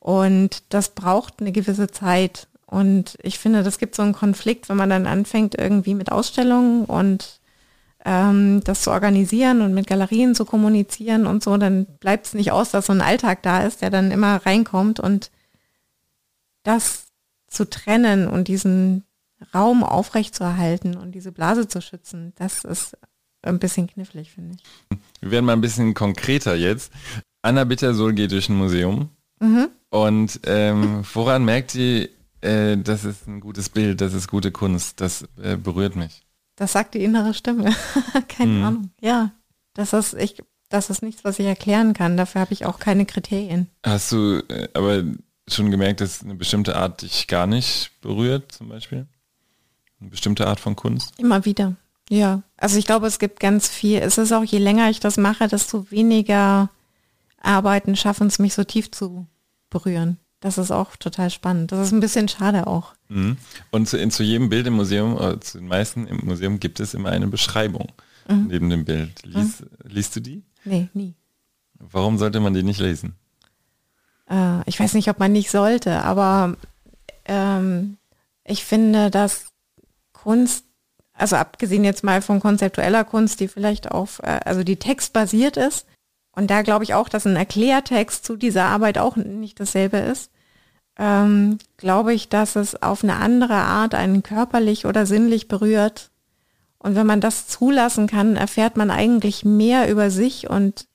Und 0.00 0.62
das 0.70 0.94
braucht 0.94 1.34
eine 1.40 1.52
gewisse 1.52 1.88
Zeit. 1.88 2.48
Und 2.64 3.18
ich 3.22 3.38
finde, 3.38 3.62
das 3.62 3.76
gibt 3.76 3.94
so 3.94 4.00
einen 4.00 4.14
Konflikt, 4.14 4.70
wenn 4.70 4.78
man 4.78 4.88
dann 4.88 5.06
anfängt 5.06 5.58
irgendwie 5.58 5.92
mit 5.92 6.10
Ausstellungen 6.10 6.86
und 6.86 7.37
ähm, 8.08 8.62
das 8.64 8.82
zu 8.82 8.90
organisieren 8.90 9.60
und 9.60 9.74
mit 9.74 9.86
Galerien 9.86 10.34
zu 10.34 10.46
kommunizieren 10.46 11.26
und 11.26 11.42
so, 11.42 11.58
dann 11.58 11.84
bleibt 12.00 12.26
es 12.26 12.34
nicht 12.34 12.52
aus, 12.52 12.70
dass 12.70 12.86
so 12.86 12.92
ein 12.94 13.02
Alltag 13.02 13.42
da 13.42 13.62
ist, 13.62 13.82
der 13.82 13.90
dann 13.90 14.10
immer 14.10 14.36
reinkommt 14.46 14.98
und 14.98 15.30
das 16.62 17.08
zu 17.48 17.68
trennen 17.68 18.26
und 18.26 18.48
diesen 18.48 19.04
Raum 19.54 19.84
aufrechtzuerhalten 19.84 20.96
und 20.96 21.12
diese 21.12 21.32
Blase 21.32 21.68
zu 21.68 21.82
schützen, 21.82 22.32
das 22.36 22.64
ist 22.64 22.96
ein 23.42 23.58
bisschen 23.58 23.86
knifflig, 23.88 24.30
finde 24.32 24.56
ich. 24.56 24.98
Wir 25.20 25.30
werden 25.30 25.44
mal 25.44 25.52
ein 25.52 25.60
bisschen 25.60 25.92
konkreter 25.92 26.54
jetzt. 26.54 26.90
Anna 27.42 27.64
Bittersohl 27.64 28.14
geht 28.14 28.32
durch 28.32 28.48
ein 28.48 28.56
Museum. 28.56 29.10
Mhm. 29.38 29.68
Und 29.90 30.40
ähm, 30.44 31.04
woran 31.12 31.44
merkt 31.44 31.72
sie, 31.72 32.08
äh, 32.40 32.78
das 32.78 33.04
ist 33.04 33.28
ein 33.28 33.40
gutes 33.40 33.68
Bild, 33.68 34.00
das 34.00 34.14
ist 34.14 34.28
gute 34.28 34.50
Kunst, 34.50 35.00
das 35.02 35.28
äh, 35.42 35.56
berührt 35.56 35.94
mich? 35.94 36.22
Das 36.58 36.72
sagt 36.72 36.94
die 36.94 37.04
innere 37.04 37.34
Stimme. 37.34 37.72
keine 38.28 38.50
mhm. 38.50 38.64
Ahnung. 38.64 38.90
Ja, 39.00 39.30
das 39.74 39.92
ist, 39.92 40.14
ich, 40.14 40.42
das 40.68 40.90
ist 40.90 41.02
nichts, 41.02 41.22
was 41.22 41.38
ich 41.38 41.46
erklären 41.46 41.94
kann. 41.94 42.16
Dafür 42.16 42.40
habe 42.40 42.52
ich 42.52 42.66
auch 42.66 42.80
keine 42.80 43.06
Kriterien. 43.06 43.68
Hast 43.86 44.10
du 44.10 44.42
äh, 44.48 44.68
aber 44.74 45.04
schon 45.46 45.70
gemerkt, 45.70 46.00
dass 46.00 46.22
eine 46.22 46.34
bestimmte 46.34 46.74
Art 46.74 47.02
dich 47.02 47.28
gar 47.28 47.46
nicht 47.46 47.92
berührt, 48.00 48.50
zum 48.50 48.68
Beispiel? 48.68 49.06
Eine 50.00 50.10
bestimmte 50.10 50.48
Art 50.48 50.58
von 50.58 50.74
Kunst? 50.74 51.14
Immer 51.16 51.44
wieder. 51.44 51.76
Ja. 52.10 52.42
Also 52.56 52.76
ich 52.76 52.86
glaube, 52.86 53.06
es 53.06 53.20
gibt 53.20 53.38
ganz 53.38 53.68
viel. 53.68 54.00
Es 54.00 54.18
ist 54.18 54.32
auch, 54.32 54.44
je 54.44 54.58
länger 54.58 54.90
ich 54.90 54.98
das 54.98 55.16
mache, 55.16 55.46
desto 55.46 55.88
weniger 55.92 56.70
Arbeiten 57.40 57.94
schaffen 57.94 58.26
es 58.26 58.40
mich 58.40 58.54
so 58.54 58.64
tief 58.64 58.90
zu 58.90 59.28
berühren. 59.70 60.18
Das 60.40 60.56
ist 60.58 60.70
auch 60.70 60.96
total 60.96 61.30
spannend. 61.30 61.72
Das 61.72 61.86
ist 61.86 61.92
ein 61.92 62.00
bisschen 62.00 62.28
schade 62.28 62.66
auch. 62.66 62.94
Mhm. 63.08 63.36
Und 63.70 63.88
zu, 63.88 63.96
in, 63.98 64.10
zu 64.10 64.22
jedem 64.22 64.48
Bild 64.48 64.66
im 64.66 64.74
Museum, 64.74 65.20
äh, 65.20 65.40
zu 65.40 65.58
den 65.58 65.66
meisten 65.66 66.06
im 66.06 66.24
Museum 66.24 66.60
gibt 66.60 66.78
es 66.78 66.94
immer 66.94 67.10
eine 67.10 67.26
Beschreibung 67.26 67.88
mhm. 68.28 68.46
neben 68.48 68.70
dem 68.70 68.84
Bild. 68.84 69.24
Lies, 69.24 69.60
mhm. 69.60 69.66
Liest 69.84 70.16
du 70.16 70.20
die? 70.20 70.44
Nee, 70.64 70.88
nie. 70.94 71.14
Warum 71.74 72.18
sollte 72.18 72.40
man 72.40 72.54
die 72.54 72.62
nicht 72.62 72.80
lesen? 72.80 73.14
Äh, 74.30 74.60
ich 74.66 74.78
weiß 74.78 74.94
nicht, 74.94 75.08
ob 75.08 75.18
man 75.18 75.32
nicht 75.32 75.50
sollte, 75.50 76.02
aber 76.04 76.56
ähm, 77.24 77.96
ich 78.44 78.64
finde, 78.64 79.10
dass 79.10 79.46
Kunst 80.12 80.64
Also 81.12 81.36
abgesehen 81.36 81.84
jetzt 81.84 82.04
mal 82.04 82.22
von 82.22 82.38
konzeptueller 82.38 83.04
Kunst, 83.04 83.40
die 83.40 83.48
vielleicht 83.48 83.90
auf, 83.90 84.20
äh, 84.22 84.40
also 84.44 84.62
die 84.62 84.76
textbasiert 84.76 85.56
ist. 85.56 85.86
Und 86.38 86.52
da 86.52 86.62
glaube 86.62 86.84
ich 86.84 86.94
auch, 86.94 87.08
dass 87.08 87.26
ein 87.26 87.34
Erklärtext 87.34 88.24
zu 88.24 88.36
dieser 88.36 88.66
Arbeit 88.66 88.96
auch 88.96 89.16
nicht 89.16 89.58
dasselbe 89.58 89.96
ist. 89.96 90.30
Ähm, 90.96 91.58
glaube 91.78 92.14
ich, 92.14 92.28
dass 92.28 92.54
es 92.54 92.80
auf 92.80 93.02
eine 93.02 93.16
andere 93.16 93.54
Art 93.54 93.96
einen 93.96 94.22
körperlich 94.22 94.86
oder 94.86 95.04
sinnlich 95.04 95.48
berührt. 95.48 96.12
Und 96.78 96.94
wenn 96.94 97.08
man 97.08 97.20
das 97.20 97.48
zulassen 97.48 98.06
kann, 98.06 98.36
erfährt 98.36 98.76
man 98.76 98.92
eigentlich 98.92 99.44
mehr 99.44 99.90
über 99.90 100.12
sich 100.12 100.48
und 100.48 100.86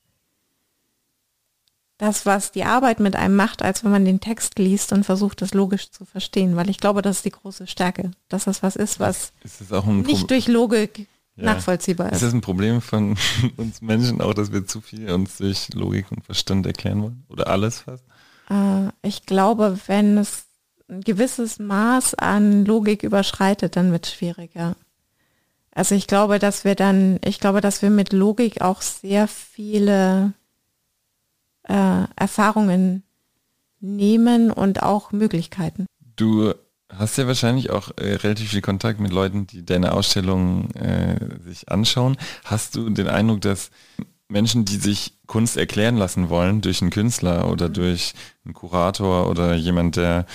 das, 1.98 2.26
was 2.26 2.54
die 2.54 2.64
Arbeit 2.64 3.02
mit 3.02 3.18
einem 3.18 3.36
macht, 3.36 3.64
als 3.64 3.84
wenn 3.84 3.92
man 3.92 4.06
den 4.06 4.22
Text 4.22 4.58
liest 4.60 4.94
und 4.94 5.04
versucht, 5.04 5.42
das 5.42 5.54
logisch 5.54 5.92
zu 5.92 6.06
verstehen. 6.06 6.56
Weil 6.56 6.70
ich 6.70 6.78
glaube, 6.78 7.02
das 7.02 7.18
ist 7.18 7.26
die 7.26 7.32
große 7.32 7.68
Stärke, 7.68 8.12
dass 8.30 8.46
das 8.46 8.64
was 8.64 8.78
ist, 8.78 9.02
was 9.02 9.34
ist 9.44 9.60
nicht 10.08 10.32
durch 10.32 10.48
Logik 10.48 11.10
ja. 11.36 11.46
nachvollziehbar 11.46 12.08
ist. 12.08 12.16
Ist 12.16 12.24
das 12.24 12.34
ein 12.34 12.42
Problem 12.42 12.82
von 12.82 13.18
uns 13.58 13.82
Menschen 13.82 14.22
auch, 14.22 14.34
dass 14.34 14.52
wir 14.52 14.66
zu 14.66 14.82
viel 14.82 15.12
uns 15.12 15.38
durch 15.38 15.74
Logik 15.74 16.12
und 16.12 16.24
Verstand 16.26 16.66
erklären 16.66 17.02
wollen? 17.02 17.24
Oder 17.30 17.48
alles 17.48 17.80
fast? 17.80 18.04
Äh, 18.50 18.90
ich 19.02 19.26
glaube, 19.26 19.78
wenn 19.88 20.18
es 20.18 20.46
ein 20.90 21.02
gewisses 21.02 21.60
Maß 21.60 22.16
an 22.16 22.66
Logik 22.66 23.04
überschreitet, 23.04 23.76
dann 23.76 23.92
wird 23.92 24.06
es 24.06 24.14
schwieriger. 24.14 24.76
Also 25.72 25.96
ich 25.96 26.08
glaube, 26.08 26.38
dass 26.38 26.66
wir 26.66 26.76
dann, 26.76 27.20
ich 27.24 27.40
glaube, 27.40 27.62
dass 27.62 27.82
wir 27.82 27.90
mit 27.90 28.14
Logik 28.14 28.62
auch 28.62 28.82
sehr 28.82 29.28
viele 29.28 30.34
äh, 31.64 32.04
Erfahrungen 32.16 33.04
nehmen 33.80 34.52
und 34.52 34.84
auch 34.84 35.12
Möglichkeiten. 35.12 35.88
Du 36.16 36.54
hast 36.98 37.18
ja 37.18 37.28
wahrscheinlich 37.28 37.70
auch 37.70 37.92
äh, 37.98 38.16
relativ 38.16 38.52
viel 38.52 38.62
Kontakt 38.62 39.00
mit 39.00 39.12
Leuten, 39.12 39.48
die 39.48 39.66
deine 39.66 39.94
Ausstellung 39.94 40.72
äh, 40.72 41.18
sich 41.44 41.70
anschauen. 41.70 42.18
Hast 42.44 42.76
du 42.76 42.90
den 42.90 43.08
Eindruck, 43.08 43.42
dass 43.42 43.72
Menschen, 44.28 44.66
die 44.66 44.78
sich 44.78 45.14
Kunst 45.28 45.58
erklären 45.58 45.98
lassen 45.98 46.30
wollen 46.30 46.62
durch 46.62 46.82
einen 46.82 46.92
Künstler 46.92 47.50
oder 47.50 47.70
mhm. 47.70 47.74
durch 47.74 48.14
einen 48.46 48.54
Kurator 48.54 49.30
oder 49.30 49.56
jemand, 49.56 49.96
der, 49.96 50.26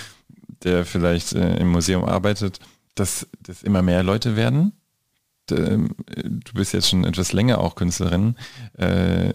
der 0.62 0.84
vielleicht 0.84 1.32
äh, 1.32 1.56
im 1.56 1.70
Museum 1.70 2.04
arbeitet, 2.04 2.60
dass 2.94 3.26
das 3.40 3.62
immer 3.62 3.82
mehr 3.82 4.02
Leute 4.02 4.36
werden? 4.36 4.72
Ähm, 5.50 5.94
du 6.06 6.52
bist 6.54 6.74
jetzt 6.74 6.88
schon 6.88 7.04
etwas 7.04 7.32
länger 7.32 7.58
auch 7.58 7.74
Künstlerin. 7.74 8.36
Äh, 8.74 9.32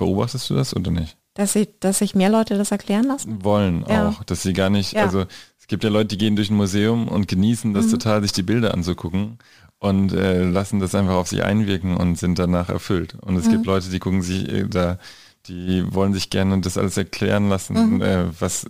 Beobachtest 0.00 0.48
du 0.48 0.54
das 0.54 0.74
oder 0.74 0.90
nicht? 0.90 1.18
Dass, 1.34 1.52
sie, 1.52 1.68
dass 1.78 1.98
sich 1.98 2.14
mehr 2.14 2.30
Leute 2.30 2.56
das 2.56 2.70
erklären 2.70 3.04
lassen? 3.04 3.44
Wollen 3.44 3.84
ja. 3.86 4.08
auch, 4.08 4.24
dass 4.24 4.42
sie 4.42 4.54
gar 4.54 4.70
nicht, 4.70 4.94
ja. 4.94 5.04
also 5.04 5.26
gibt 5.70 5.84
ja 5.84 5.90
Leute, 5.90 6.08
die 6.08 6.18
gehen 6.18 6.36
durch 6.36 6.50
ein 6.50 6.56
Museum 6.56 7.08
und 7.08 7.28
genießen 7.28 7.72
das 7.72 7.86
mhm. 7.86 7.90
total, 7.92 8.22
sich 8.22 8.32
die 8.32 8.42
Bilder 8.42 8.74
anzugucken 8.74 9.38
und 9.78 10.12
äh, 10.12 10.42
lassen 10.44 10.80
das 10.80 10.94
einfach 10.94 11.14
auf 11.14 11.28
sich 11.28 11.42
einwirken 11.42 11.96
und 11.96 12.18
sind 12.18 12.38
danach 12.38 12.68
erfüllt. 12.68 13.14
Und 13.20 13.36
es 13.36 13.46
mhm. 13.46 13.52
gibt 13.52 13.66
Leute, 13.66 13.88
die 13.88 14.00
gucken 14.00 14.20
sich 14.20 14.48
äh, 14.48 14.66
da, 14.68 14.98
die 15.46 15.94
wollen 15.94 16.12
sich 16.12 16.28
gerne 16.28 16.60
das 16.60 16.76
alles 16.76 16.96
erklären 16.96 17.48
lassen, 17.48 17.94
mhm. 17.94 18.02
äh, 18.02 18.40
was, 18.40 18.66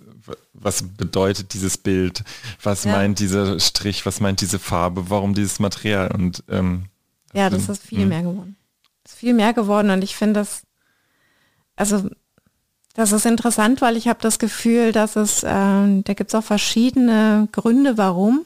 was 0.53 0.83
bedeutet 0.83 1.55
dieses 1.55 1.79
Bild, 1.79 2.23
was 2.63 2.85
ja. 2.85 2.93
meint 2.93 3.19
dieser 3.19 3.59
Strich, 3.59 4.05
was 4.05 4.21
meint 4.21 4.43
diese 4.43 4.59
Farbe, 4.59 5.09
warum 5.09 5.35
dieses 5.35 5.59
Material 5.59 6.13
und 6.13 6.45
ähm, 6.49 6.85
ja, 7.33 7.49
das 7.49 7.69
ist 7.69 7.83
viel 7.83 8.01
mhm. 8.01 8.09
mehr 8.09 8.23
geworden. 8.23 8.57
Das 9.05 9.13
ist 9.13 9.19
viel 9.19 9.35
mehr 9.35 9.55
geworden 9.55 9.91
und 9.91 10.05
ich 10.05 10.17
finde 10.17 10.41
das 10.41 10.63
also 11.77 12.11
das 12.95 13.13
ist 13.13 13.27
interessant, 13.27 13.81
weil 13.81 13.97
ich 13.97 14.09
habe 14.09 14.19
das 14.21 14.39
Gefühl, 14.39 14.93
dass 14.93 15.17
es, 15.17 15.43
äh, 15.43 15.47
da 15.47 16.15
gibt 16.15 16.31
es 16.31 16.35
auch 16.35 16.45
verschiedene 16.45 17.49
Gründe, 17.53 17.97
warum. 17.97 18.45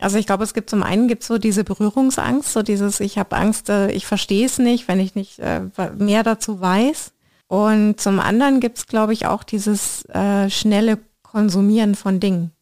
Also 0.00 0.18
ich 0.18 0.26
glaube, 0.26 0.44
es 0.44 0.54
gibt 0.54 0.70
zum 0.70 0.82
einen 0.82 1.08
gibt 1.08 1.24
so 1.24 1.38
diese 1.38 1.64
Berührungsangst, 1.64 2.52
so 2.52 2.62
dieses, 2.62 3.00
ich 3.00 3.18
habe 3.18 3.36
Angst, 3.36 3.68
äh, 3.68 3.90
ich 3.90 4.06
verstehe 4.06 4.46
es 4.46 4.58
nicht, 4.58 4.88
wenn 4.88 5.00
ich 5.00 5.14
nicht 5.14 5.38
äh, 5.40 5.62
mehr 5.96 6.22
dazu 6.22 6.60
weiß. 6.60 7.12
Und 7.48 7.98
zum 8.00 8.20
anderen 8.20 8.60
gibt 8.60 8.78
es, 8.78 8.86
glaube 8.86 9.14
ich, 9.14 9.26
auch 9.26 9.42
dieses 9.42 10.04
äh, 10.06 10.50
schnelle 10.50 10.98
Konsumieren 11.22 11.94
von 11.94 12.20
Dingen. 12.20 12.52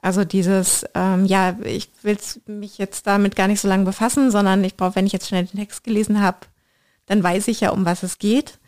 Also 0.00 0.24
dieses, 0.24 0.84
ähm, 0.94 1.26
ja, 1.26 1.56
ich 1.64 1.90
will 2.02 2.18
mich 2.46 2.78
jetzt 2.78 3.06
damit 3.06 3.36
gar 3.36 3.48
nicht 3.48 3.60
so 3.60 3.68
lange 3.68 3.84
befassen, 3.84 4.30
sondern 4.30 4.64
ich 4.64 4.76
brauche, 4.76 4.96
wenn 4.96 5.06
ich 5.06 5.12
jetzt 5.12 5.28
schnell 5.28 5.44
den 5.44 5.58
Text 5.58 5.84
gelesen 5.84 6.20
habe, 6.20 6.38
dann 7.06 7.22
weiß 7.22 7.48
ich 7.48 7.60
ja, 7.60 7.70
um 7.70 7.84
was 7.84 8.02
es 8.02 8.18
geht. 8.18 8.58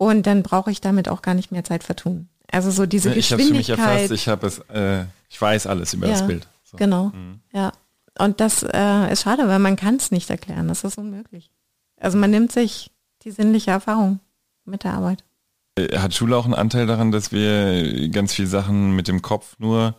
Und 0.00 0.26
dann 0.26 0.42
brauche 0.42 0.70
ich 0.70 0.80
damit 0.80 1.10
auch 1.10 1.20
gar 1.20 1.34
nicht 1.34 1.52
mehr 1.52 1.62
Zeit 1.62 1.84
vertun. 1.84 2.30
Also 2.50 2.70
so 2.70 2.86
diese 2.86 3.10
ich 3.10 3.28
Geschwindigkeit. 3.28 3.58
Ich 3.68 3.78
habe 3.78 4.00
es 4.00 4.10
ich 4.10 4.28
habe 4.28 4.46
es, 4.46 4.58
äh, 4.70 5.04
ich 5.28 5.38
weiß 5.38 5.66
alles 5.66 5.92
über 5.92 6.06
ja, 6.06 6.14
das 6.14 6.26
Bild. 6.26 6.48
So. 6.64 6.78
Genau, 6.78 7.08
mhm. 7.08 7.40
ja. 7.52 7.70
Und 8.18 8.40
das 8.40 8.62
äh, 8.62 9.12
ist 9.12 9.24
schade, 9.24 9.46
weil 9.46 9.58
man 9.58 9.76
kann 9.76 9.96
es 9.96 10.10
nicht 10.10 10.30
erklären. 10.30 10.68
Das 10.68 10.84
ist 10.84 10.96
unmöglich. 10.96 11.50
Also 11.98 12.16
man 12.16 12.30
nimmt 12.30 12.50
sich 12.50 12.90
die 13.24 13.30
sinnliche 13.30 13.72
Erfahrung 13.72 14.20
mit 14.64 14.84
der 14.84 14.94
Arbeit. 14.94 15.22
Äh, 15.74 15.98
hat 15.98 16.14
Schule 16.14 16.34
auch 16.34 16.46
einen 16.46 16.54
Anteil 16.54 16.86
daran, 16.86 17.12
dass 17.12 17.30
wir 17.30 18.08
ganz 18.08 18.32
viele 18.32 18.48
Sachen 18.48 18.96
mit 18.96 19.06
dem 19.06 19.20
Kopf 19.20 19.56
nur 19.58 19.96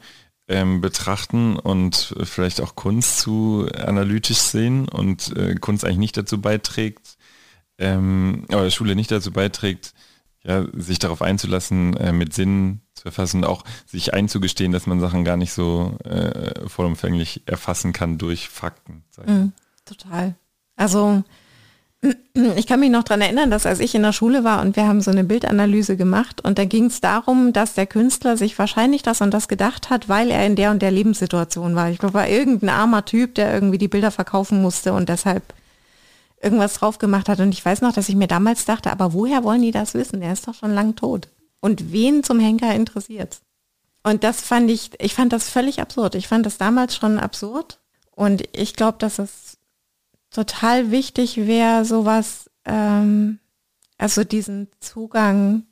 ähm, 0.48 0.82
betrachten 0.82 1.58
und 1.58 2.16
vielleicht 2.24 2.60
auch 2.60 2.74
Kunst 2.74 3.20
zu 3.20 3.68
analytisch 3.72 4.40
sehen 4.40 4.90
und 4.90 5.38
äh, 5.38 5.54
Kunst 5.54 5.86
eigentlich 5.86 6.00
nicht 6.00 6.18
dazu 6.18 6.42
beiträgt, 6.42 7.18
ähm, 7.82 8.46
oder 8.50 8.70
Schule 8.72 8.96
nicht 8.96 9.12
dazu 9.12 9.32
beiträgt, 9.32 9.94
ja, 10.44 10.66
sich 10.74 11.00
darauf 11.00 11.22
einzulassen, 11.22 11.96
äh, 11.98 12.14
mit 12.14 12.34
Sinn 12.34 12.82
zu 12.94 13.06
erfassen, 13.06 13.44
auch 13.44 13.64
sich 13.86 14.14
einzugestehen, 14.14 14.72
dass 14.72 14.88
man 14.88 15.00
Sachen 15.00 15.24
gar 15.24 15.38
nicht 15.38 15.54
so 15.54 15.98
äh, 16.04 16.68
vollumfänglich 16.68 17.44
erfassen 17.46 17.94
kann 17.94 18.18
durch 18.18 18.50
Fakten. 18.50 19.04
Mm, 19.26 19.50
total. 19.86 20.36
Also 20.76 21.24
ich 22.56 22.66
kann 22.66 22.80
mich 22.80 22.90
noch 22.90 23.04
daran 23.04 23.22
erinnern, 23.22 23.52
dass 23.52 23.68
als 23.68 23.80
ich 23.80 23.94
in 23.94 24.02
der 24.02 24.14
Schule 24.14 24.44
war 24.44 24.62
und 24.62 24.76
wir 24.76 24.88
haben 24.88 25.02
so 25.02 25.12
eine 25.12 25.24
Bildanalyse 25.24 25.96
gemacht 25.96 26.42
und 26.42 26.58
da 26.58 26.66
ging 26.66 26.86
es 26.86 27.02
darum, 27.02 27.54
dass 27.54 27.76
der 27.76 27.86
Künstler 27.86 28.36
sich 28.36 28.58
wahrscheinlich 28.58 29.04
das 29.04 29.22
und 29.22 29.32
das 29.32 29.48
gedacht 29.48 29.92
hat, 29.92 30.10
weil 30.10 30.32
er 30.32 30.46
in 30.46 30.56
der 30.56 30.72
und 30.72 30.82
der 30.82 30.92
Lebenssituation 30.92 31.76
war. 31.76 31.90
Ich 31.90 32.00
glaube, 32.00 32.16
war 32.16 32.28
irgendein 32.28 32.70
armer 32.70 33.06
Typ, 33.06 33.36
der 33.36 33.54
irgendwie 33.54 33.78
die 33.78 33.88
Bilder 33.88 34.10
verkaufen 34.10 34.62
musste 34.62 34.94
und 34.94 35.08
deshalb 35.10 35.44
irgendwas 36.42 36.76
drauf 36.76 36.98
gemacht 36.98 37.30
hat. 37.30 37.40
Und 37.40 37.54
ich 37.54 37.64
weiß 37.64 37.82
noch, 37.82 37.94
dass 37.94 38.10
ich 38.10 38.16
mir 38.16 38.28
damals 38.28 38.66
dachte, 38.66 38.92
aber 38.92 39.14
woher 39.14 39.44
wollen 39.44 39.62
die 39.62 39.72
das 39.72 39.94
wissen? 39.94 40.22
Der 40.22 40.34
ist 40.34 40.48
doch 40.48 40.56
schon 40.56 40.74
lang 40.74 40.96
tot. 40.96 41.28
Und 41.60 41.92
wen 41.92 42.24
zum 42.24 42.40
Henker 42.40 42.74
interessiert? 42.74 43.42
Und 44.04 44.24
das 44.24 44.42
fand 44.42 44.70
ich, 44.70 44.92
ich 45.00 45.14
fand 45.14 45.32
das 45.32 45.50
völlig 45.50 45.80
absurd. 45.80 46.16
Ich 46.16 46.28
fand 46.28 46.46
das 46.46 46.58
damals 46.58 46.96
schon 46.96 47.20
absurd. 47.20 47.80
Und 48.16 48.44
ich 48.54 48.76
glaube, 48.76 48.98
dass 48.98 49.20
es 49.20 49.58
total 50.32 50.92
wichtig 50.92 51.38
wäre, 51.38 51.86
sowas, 51.86 52.50
ähm, 52.66 53.40
also 53.98 54.24
diesen 54.24 54.68
Zugang 54.80 55.64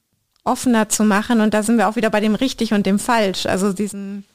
offener 0.43 0.89
zu 0.89 1.03
machen. 1.03 1.41
Und 1.41 1.53
da 1.53 1.63
sind 1.63 1.77
wir 1.77 1.87
auch 1.87 1.95
wieder 1.95 2.09
bei 2.09 2.19
dem 2.19 2.35
richtig 2.35 2.73
und 2.73 2.85
dem 2.85 2.99
falsch. 2.99 3.47
Also 3.47 3.73
diesen, 3.73 4.25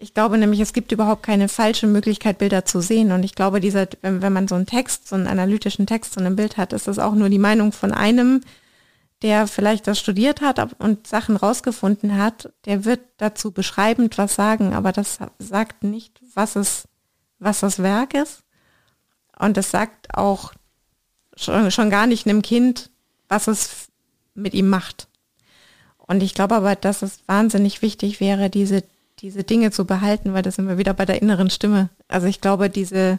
ich 0.00 0.14
glaube 0.14 0.38
nämlich, 0.38 0.60
es 0.60 0.72
gibt 0.72 0.92
überhaupt 0.92 1.24
keine 1.24 1.48
falsche 1.48 1.88
Möglichkeit, 1.88 2.38
Bilder 2.38 2.64
zu 2.64 2.80
sehen. 2.80 3.10
Und 3.10 3.24
ich 3.24 3.34
glaube, 3.34 3.58
dieser, 3.58 3.88
wenn, 4.00 4.32
man 4.32 4.46
so 4.46 4.54
einen 4.54 4.66
Text, 4.66 5.08
so 5.08 5.16
einen 5.16 5.26
analytischen 5.26 5.88
Text, 5.88 6.14
so 6.14 6.20
ein 6.20 6.36
Bild 6.36 6.56
hat, 6.56 6.72
ist 6.72 6.86
das 6.86 7.00
auch 7.00 7.14
nur 7.14 7.28
die 7.28 7.40
Meinung 7.40 7.72
von 7.72 7.92
einem, 7.92 8.42
der 9.22 9.48
vielleicht 9.48 9.88
das 9.88 9.98
studiert 9.98 10.40
hat 10.40 10.80
und 10.80 11.08
Sachen 11.08 11.36
rausgefunden 11.36 12.16
hat, 12.16 12.52
der 12.64 12.84
wird 12.84 13.00
dazu 13.16 13.50
beschreibend 13.50 14.16
was 14.18 14.36
sagen, 14.36 14.72
aber 14.72 14.92
das 14.92 15.18
sagt 15.40 15.82
nicht, 15.82 16.20
was 16.32 16.54
es, 16.54 16.86
was 17.40 17.58
das 17.60 17.82
Werk 17.82 18.14
ist. 18.14 18.44
Und 19.36 19.56
das 19.56 19.72
sagt 19.72 20.14
auch 20.14 20.52
schon, 21.36 21.72
schon 21.72 21.90
gar 21.90 22.06
nicht 22.06 22.28
einem 22.28 22.42
Kind, 22.42 22.90
was 23.28 23.48
es 23.48 23.88
mit 24.34 24.54
ihm 24.54 24.68
macht. 24.68 25.08
Und 25.96 26.22
ich 26.22 26.34
glaube 26.34 26.54
aber, 26.54 26.76
dass 26.76 27.02
es 27.02 27.26
wahnsinnig 27.26 27.82
wichtig 27.82 28.20
wäre, 28.20 28.48
diese 28.48 28.84
diese 29.20 29.44
Dinge 29.44 29.70
zu 29.70 29.84
behalten, 29.84 30.32
weil 30.32 30.42
das 30.42 30.56
sind 30.56 30.68
wir 30.68 30.78
wieder 30.78 30.94
bei 30.94 31.04
der 31.04 31.20
inneren 31.20 31.50
Stimme. 31.50 31.90
Also 32.06 32.26
ich 32.26 32.40
glaube, 32.40 32.70
diese, 32.70 33.18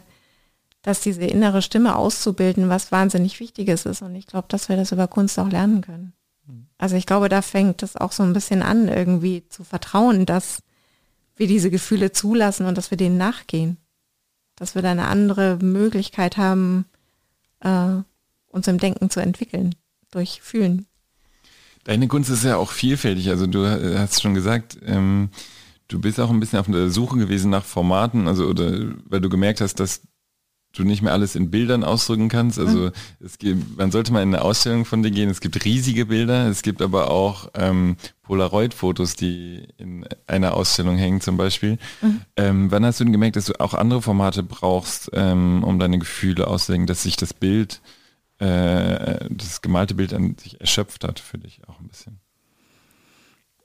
dass 0.82 1.00
diese 1.00 1.24
innere 1.24 1.62
Stimme 1.62 1.96
auszubilden, 1.96 2.68
was 2.68 2.92
wahnsinnig 2.92 3.40
Wichtiges 3.40 3.86
ist. 3.86 4.02
Und 4.02 4.14
ich 4.14 4.26
glaube, 4.26 4.48
dass 4.48 4.68
wir 4.68 4.76
das 4.76 4.92
über 4.92 5.08
Kunst 5.08 5.38
auch 5.38 5.50
lernen 5.50 5.82
können. 5.82 6.12
Also 6.78 6.96
ich 6.96 7.06
glaube, 7.06 7.28
da 7.28 7.42
fängt 7.42 7.82
es 7.82 7.96
auch 7.96 8.12
so 8.12 8.22
ein 8.22 8.32
bisschen 8.32 8.62
an, 8.62 8.88
irgendwie 8.88 9.46
zu 9.48 9.64
vertrauen, 9.64 10.24
dass 10.24 10.62
wir 11.36 11.46
diese 11.46 11.70
Gefühle 11.70 12.12
zulassen 12.12 12.66
und 12.66 12.76
dass 12.76 12.90
wir 12.90 12.98
denen 12.98 13.18
nachgehen. 13.18 13.76
Dass 14.56 14.74
wir 14.74 14.82
da 14.82 14.90
eine 14.90 15.06
andere 15.06 15.58
Möglichkeit 15.60 16.36
haben, 16.36 16.86
äh, 17.60 17.96
uns 18.48 18.66
im 18.66 18.78
Denken 18.78 19.10
zu 19.10 19.20
entwickeln, 19.20 19.74
durch 20.10 20.42
Fühlen. 20.42 20.86
Deine 21.84 22.08
Kunst 22.08 22.30
ist 22.30 22.44
ja 22.44 22.56
auch 22.56 22.72
vielfältig. 22.72 23.28
Also 23.30 23.46
du 23.46 23.66
hast 23.98 24.20
schon 24.20 24.34
gesagt, 24.34 24.78
ähm, 24.84 25.30
Du 25.90 25.98
bist 25.98 26.20
auch 26.20 26.30
ein 26.30 26.38
bisschen 26.38 26.60
auf 26.60 26.66
der 26.66 26.88
Suche 26.88 27.18
gewesen 27.18 27.50
nach 27.50 27.64
Formaten, 27.64 28.28
also 28.28 28.46
oder 28.46 28.70
weil 29.06 29.20
du 29.20 29.28
gemerkt 29.28 29.60
hast, 29.60 29.80
dass 29.80 30.02
du 30.72 30.84
nicht 30.84 31.02
mehr 31.02 31.12
alles 31.12 31.34
in 31.34 31.50
Bildern 31.50 31.82
ausdrücken 31.82 32.28
kannst. 32.28 32.60
Also 32.60 32.78
mhm. 32.78 32.92
es 33.18 33.38
gibt, 33.38 33.76
man 33.76 33.90
sollte 33.90 34.12
mal 34.12 34.22
in 34.22 34.32
eine 34.32 34.44
Ausstellung 34.44 34.84
von 34.84 35.02
dir 35.02 35.10
gehen. 35.10 35.28
Es 35.28 35.40
gibt 35.40 35.64
riesige 35.64 36.06
Bilder, 36.06 36.46
es 36.46 36.62
gibt 36.62 36.80
aber 36.80 37.10
auch 37.10 37.50
ähm, 37.54 37.96
Polaroid-Fotos, 38.22 39.16
die 39.16 39.66
in 39.78 40.06
einer 40.28 40.54
Ausstellung 40.54 40.96
hängen 40.96 41.20
zum 41.20 41.36
Beispiel. 41.36 41.76
Mhm. 42.02 42.20
Ähm, 42.36 42.70
wann 42.70 42.86
hast 42.86 43.00
du 43.00 43.04
denn 43.04 43.12
gemerkt, 43.12 43.34
dass 43.34 43.46
du 43.46 43.60
auch 43.60 43.74
andere 43.74 44.00
Formate 44.00 44.44
brauchst, 44.44 45.10
ähm, 45.12 45.64
um 45.64 45.80
deine 45.80 45.98
Gefühle 45.98 46.46
auszudrücken, 46.46 46.86
dass 46.86 47.02
sich 47.02 47.16
das 47.16 47.34
Bild, 47.34 47.80
äh, 48.38 49.28
das 49.28 49.60
gemalte 49.62 49.96
Bild 49.96 50.14
an 50.14 50.36
sich 50.38 50.60
erschöpft 50.60 51.02
hat 51.02 51.18
für 51.18 51.38
dich 51.38 51.62
auch 51.66 51.80
ein 51.80 51.88
bisschen? 51.88 52.20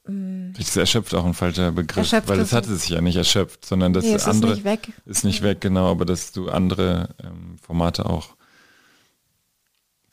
Vielleicht 0.06 0.70
ist 0.70 0.78
erschöpft 0.78 1.16
auch 1.16 1.26
ein 1.26 1.34
falscher 1.34 1.72
Begriff, 1.72 1.98
erschöpft 1.98 2.30
weil 2.30 2.40
es 2.40 2.54
hat 2.54 2.68
es 2.68 2.82
sich 2.82 2.92
ja 2.92 3.02
nicht 3.02 3.16
erschöpft, 3.16 3.66
sondern 3.66 3.94
das 3.94 4.06
nee, 4.06 4.18
andere 4.18 4.52
ist 4.52 4.58
nicht 4.58 4.64
weg. 4.64 4.94
Ist 5.06 5.24
nicht 5.24 5.42
weg, 5.42 5.62
genau, 5.62 5.90
aber 5.90 6.06
dass 6.06 6.32
du 6.32 6.50
andere 6.50 7.16
ähm, 7.24 7.58
Formate 7.62 8.06
auch 8.06 8.36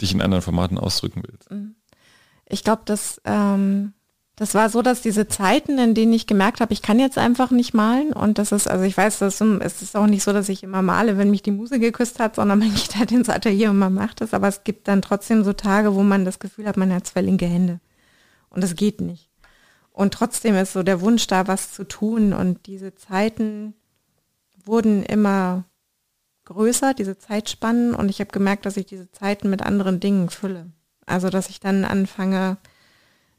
dich 0.00 0.14
in 0.14 0.22
anderen 0.22 0.42
Formaten 0.42 0.78
ausdrücken 0.78 1.22
willst. 1.26 1.50
Mhm. 1.50 1.74
Ich 2.48 2.64
glaube, 2.64 2.82
dass 2.86 3.20
ähm, 3.24 3.92
das 4.36 4.54
war 4.54 4.70
so, 4.70 4.80
dass 4.80 5.02
diese 5.02 5.28
Zeiten, 5.28 5.78
in 5.78 5.94
denen 5.94 6.12
ich 6.14 6.26
gemerkt 6.26 6.60
habe, 6.62 6.72
ich 6.72 6.80
kann 6.80 6.98
jetzt 6.98 7.18
einfach 7.18 7.50
nicht 7.50 7.74
malen 7.74 8.14
und 8.14 8.38
das 8.38 8.50
ist, 8.50 8.66
also 8.66 8.84
ich 8.84 8.96
weiß, 8.96 9.18
dass 9.18 9.40
es 9.40 9.82
ist 9.82 9.94
auch 9.94 10.06
nicht 10.06 10.22
so, 10.22 10.32
dass 10.32 10.48
ich 10.48 10.62
immer 10.62 10.80
male, 10.80 11.18
wenn 11.18 11.30
mich 11.30 11.42
die 11.42 11.50
Muse 11.50 11.78
geküsst 11.78 12.18
hat, 12.18 12.36
sondern 12.36 12.58
man 12.60 12.74
geht 12.74 12.96
halt 12.96 13.12
ins 13.12 13.28
Atelier 13.28 13.70
und 13.70 13.78
man 13.78 13.92
macht 13.92 14.22
es, 14.22 14.32
aber 14.32 14.48
es 14.48 14.64
gibt 14.64 14.88
dann 14.88 15.02
trotzdem 15.02 15.44
so 15.44 15.52
Tage, 15.52 15.94
wo 15.94 16.02
man 16.02 16.24
das 16.24 16.38
Gefühl 16.38 16.66
hat, 16.66 16.78
man 16.78 16.92
hat 16.92 17.06
zwei 17.06 17.20
linke 17.20 17.46
Hände 17.46 17.80
und 18.48 18.64
es 18.64 18.74
geht 18.74 19.02
nicht. 19.02 19.31
Und 19.92 20.14
trotzdem 20.14 20.56
ist 20.56 20.72
so 20.72 20.82
der 20.82 21.00
Wunsch 21.00 21.26
da, 21.26 21.46
was 21.46 21.72
zu 21.72 21.84
tun. 21.84 22.32
Und 22.32 22.66
diese 22.66 22.94
Zeiten 22.94 23.74
wurden 24.64 25.02
immer 25.02 25.64
größer, 26.44 26.94
diese 26.94 27.18
Zeitspannen. 27.18 27.94
Und 27.94 28.08
ich 28.08 28.20
habe 28.20 28.30
gemerkt, 28.30 28.66
dass 28.66 28.76
ich 28.76 28.86
diese 28.86 29.10
Zeiten 29.12 29.50
mit 29.50 29.62
anderen 29.62 30.00
Dingen 30.00 30.30
fülle. 30.30 30.72
Also, 31.06 31.28
dass 31.28 31.50
ich 31.50 31.60
dann 31.60 31.84
anfange, 31.84 32.56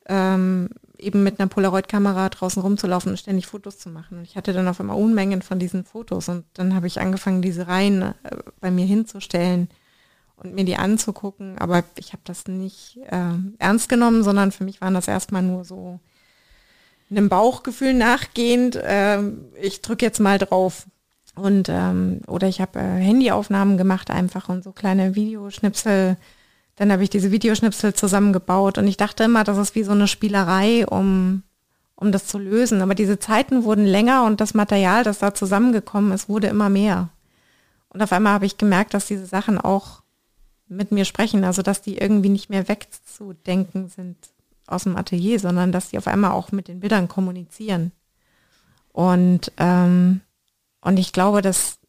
ähm, 0.06 0.70
eben 0.98 1.24
mit 1.24 1.40
einer 1.40 1.50
Polaroid-Kamera 1.50 2.30
draußen 2.30 2.62
rumzulaufen 2.62 3.12
und 3.12 3.18
ständig 3.18 3.48
Fotos 3.48 3.80
zu 3.80 3.90
machen. 3.90 4.20
Und 4.20 4.24
ich 4.24 4.36
hatte 4.36 4.54
dann 4.54 4.68
auf 4.68 4.80
einmal 4.80 4.98
Unmengen 4.98 5.42
von 5.42 5.60
diesen 5.60 5.84
Fotos. 5.84 6.30
Und 6.30 6.46
dann 6.54 6.76
habe 6.76 6.88
ich 6.88 7.02
angefangen, 7.02 7.42
diese 7.42 7.68
Reihen 7.68 8.02
äh, 8.02 8.14
bei 8.60 8.70
mir 8.70 8.86
hinzustellen 8.86 9.70
und 10.36 10.54
mir 10.54 10.66
die 10.66 10.78
anzugucken. 10.78 11.58
Aber 11.58 11.84
ich 11.98 12.14
habe 12.14 12.22
das 12.26 12.48
nicht 12.48 13.00
äh, 13.10 13.34
ernst 13.58 13.90
genommen, 13.90 14.24
sondern 14.24 14.52
für 14.52 14.64
mich 14.64 14.82
waren 14.82 14.94
das 14.94 15.08
erstmal 15.08 15.42
nur 15.42 15.66
so 15.66 16.00
einem 17.18 17.30
Bauchgefühl 17.30 17.94
nachgehend, 17.94 18.80
ähm, 18.84 19.46
ich 19.62 19.82
drücke 19.82 20.06
jetzt 20.06 20.20
mal 20.20 20.38
drauf. 20.38 20.86
Und 21.36 21.68
ähm, 21.70 22.22
oder 22.28 22.48
ich 22.48 22.62
habe 22.62 22.80
äh, 22.80 22.84
Handyaufnahmen 23.00 23.78
gemacht 23.78 24.12
einfach 24.12 24.50
und 24.50 24.64
so 24.64 24.72
kleine 24.72 25.16
Videoschnipsel. 25.16 26.18
Dann 26.76 26.92
habe 26.92 27.04
ich 27.04 27.10
diese 27.10 27.32
Videoschnipsel 27.32 27.94
zusammengebaut 27.94 28.78
und 28.78 28.88
ich 28.88 28.98
dachte 28.98 29.24
immer, 29.24 29.44
das 29.44 29.58
ist 29.58 29.76
wie 29.76 29.84
so 29.84 29.92
eine 29.92 30.08
Spielerei, 30.08 30.86
um, 30.88 31.44
um 31.96 32.12
das 32.12 32.28
zu 32.28 32.38
lösen. 32.38 32.82
Aber 32.82 32.96
diese 32.96 33.20
Zeiten 33.20 33.64
wurden 33.64 33.86
länger 33.86 34.26
und 34.26 34.42
das 34.42 34.54
Material, 34.54 35.04
das 35.04 35.20
da 35.20 35.34
zusammengekommen 35.34 36.12
ist, 36.12 36.30
wurde 36.30 36.48
immer 36.48 36.70
mehr. 36.70 37.10
Und 37.90 38.02
auf 38.02 38.12
einmal 38.12 38.34
habe 38.34 38.46
ich 38.46 38.58
gemerkt, 38.58 38.94
dass 38.94 39.08
diese 39.08 39.26
Sachen 39.26 39.60
auch 39.60 40.02
mit 40.68 40.92
mir 40.92 41.06
sprechen, 41.06 41.44
also 41.44 41.62
dass 41.62 41.82
die 41.82 41.98
irgendwie 41.98 42.30
nicht 42.30 42.50
mehr 42.50 42.68
wegzudenken 42.68 43.90
sind 43.90 44.18
aus 44.68 44.84
dem 44.84 44.96
Atelier, 44.96 45.40
sondern 45.40 45.72
dass 45.72 45.90
die 45.90 45.98
auf 45.98 46.08
einmal 46.08 46.32
auch 46.32 46.52
mit 46.52 46.68
den 46.68 46.80
Bildern 46.80 47.08
kommunizieren. 47.08 47.92
Und, 48.92 49.52
ähm, 49.58 50.22
und 50.82 50.98
ich 50.98 51.12
glaube, 51.14 51.42
dass 51.42 51.80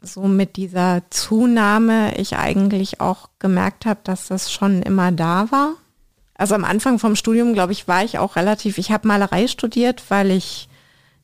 so 0.00 0.22
mit 0.22 0.56
dieser 0.56 1.02
Zunahme 1.10 2.16
ich 2.16 2.36
eigentlich 2.36 3.00
auch 3.00 3.30
gemerkt 3.38 3.84
habe, 3.84 4.00
dass 4.04 4.28
das 4.28 4.52
schon 4.52 4.82
immer 4.82 5.12
da 5.12 5.50
war. 5.50 5.74
Also 6.34 6.54
am 6.54 6.64
Anfang 6.64 6.98
vom 6.98 7.16
Studium, 7.16 7.52
glaube 7.52 7.72
ich, 7.72 7.88
war 7.88 8.04
ich 8.04 8.18
auch 8.18 8.36
relativ, 8.36 8.78
ich 8.78 8.92
habe 8.92 9.08
Malerei 9.08 9.48
studiert, 9.48 10.04
weil 10.08 10.30
ich 10.30 10.68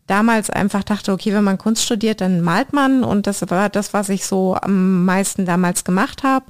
damals 0.07 0.51
einfach 0.51 0.83
dachte, 0.83 1.13
okay, 1.13 1.33
wenn 1.33 1.45
man 1.45 1.57
Kunst 1.57 1.85
studiert, 1.85 2.21
dann 2.21 2.41
malt 2.41 2.73
man 2.73 3.05
und 3.05 3.27
das 3.27 3.49
war 3.49 3.71
das, 3.71 3.95
was 3.95 4.09
ich 4.09 4.27
so 4.27 4.57
am 4.57 5.05
meisten 5.05 5.47
damals 5.47 5.85
gemacht 5.85 6.25
habe, 6.25 6.47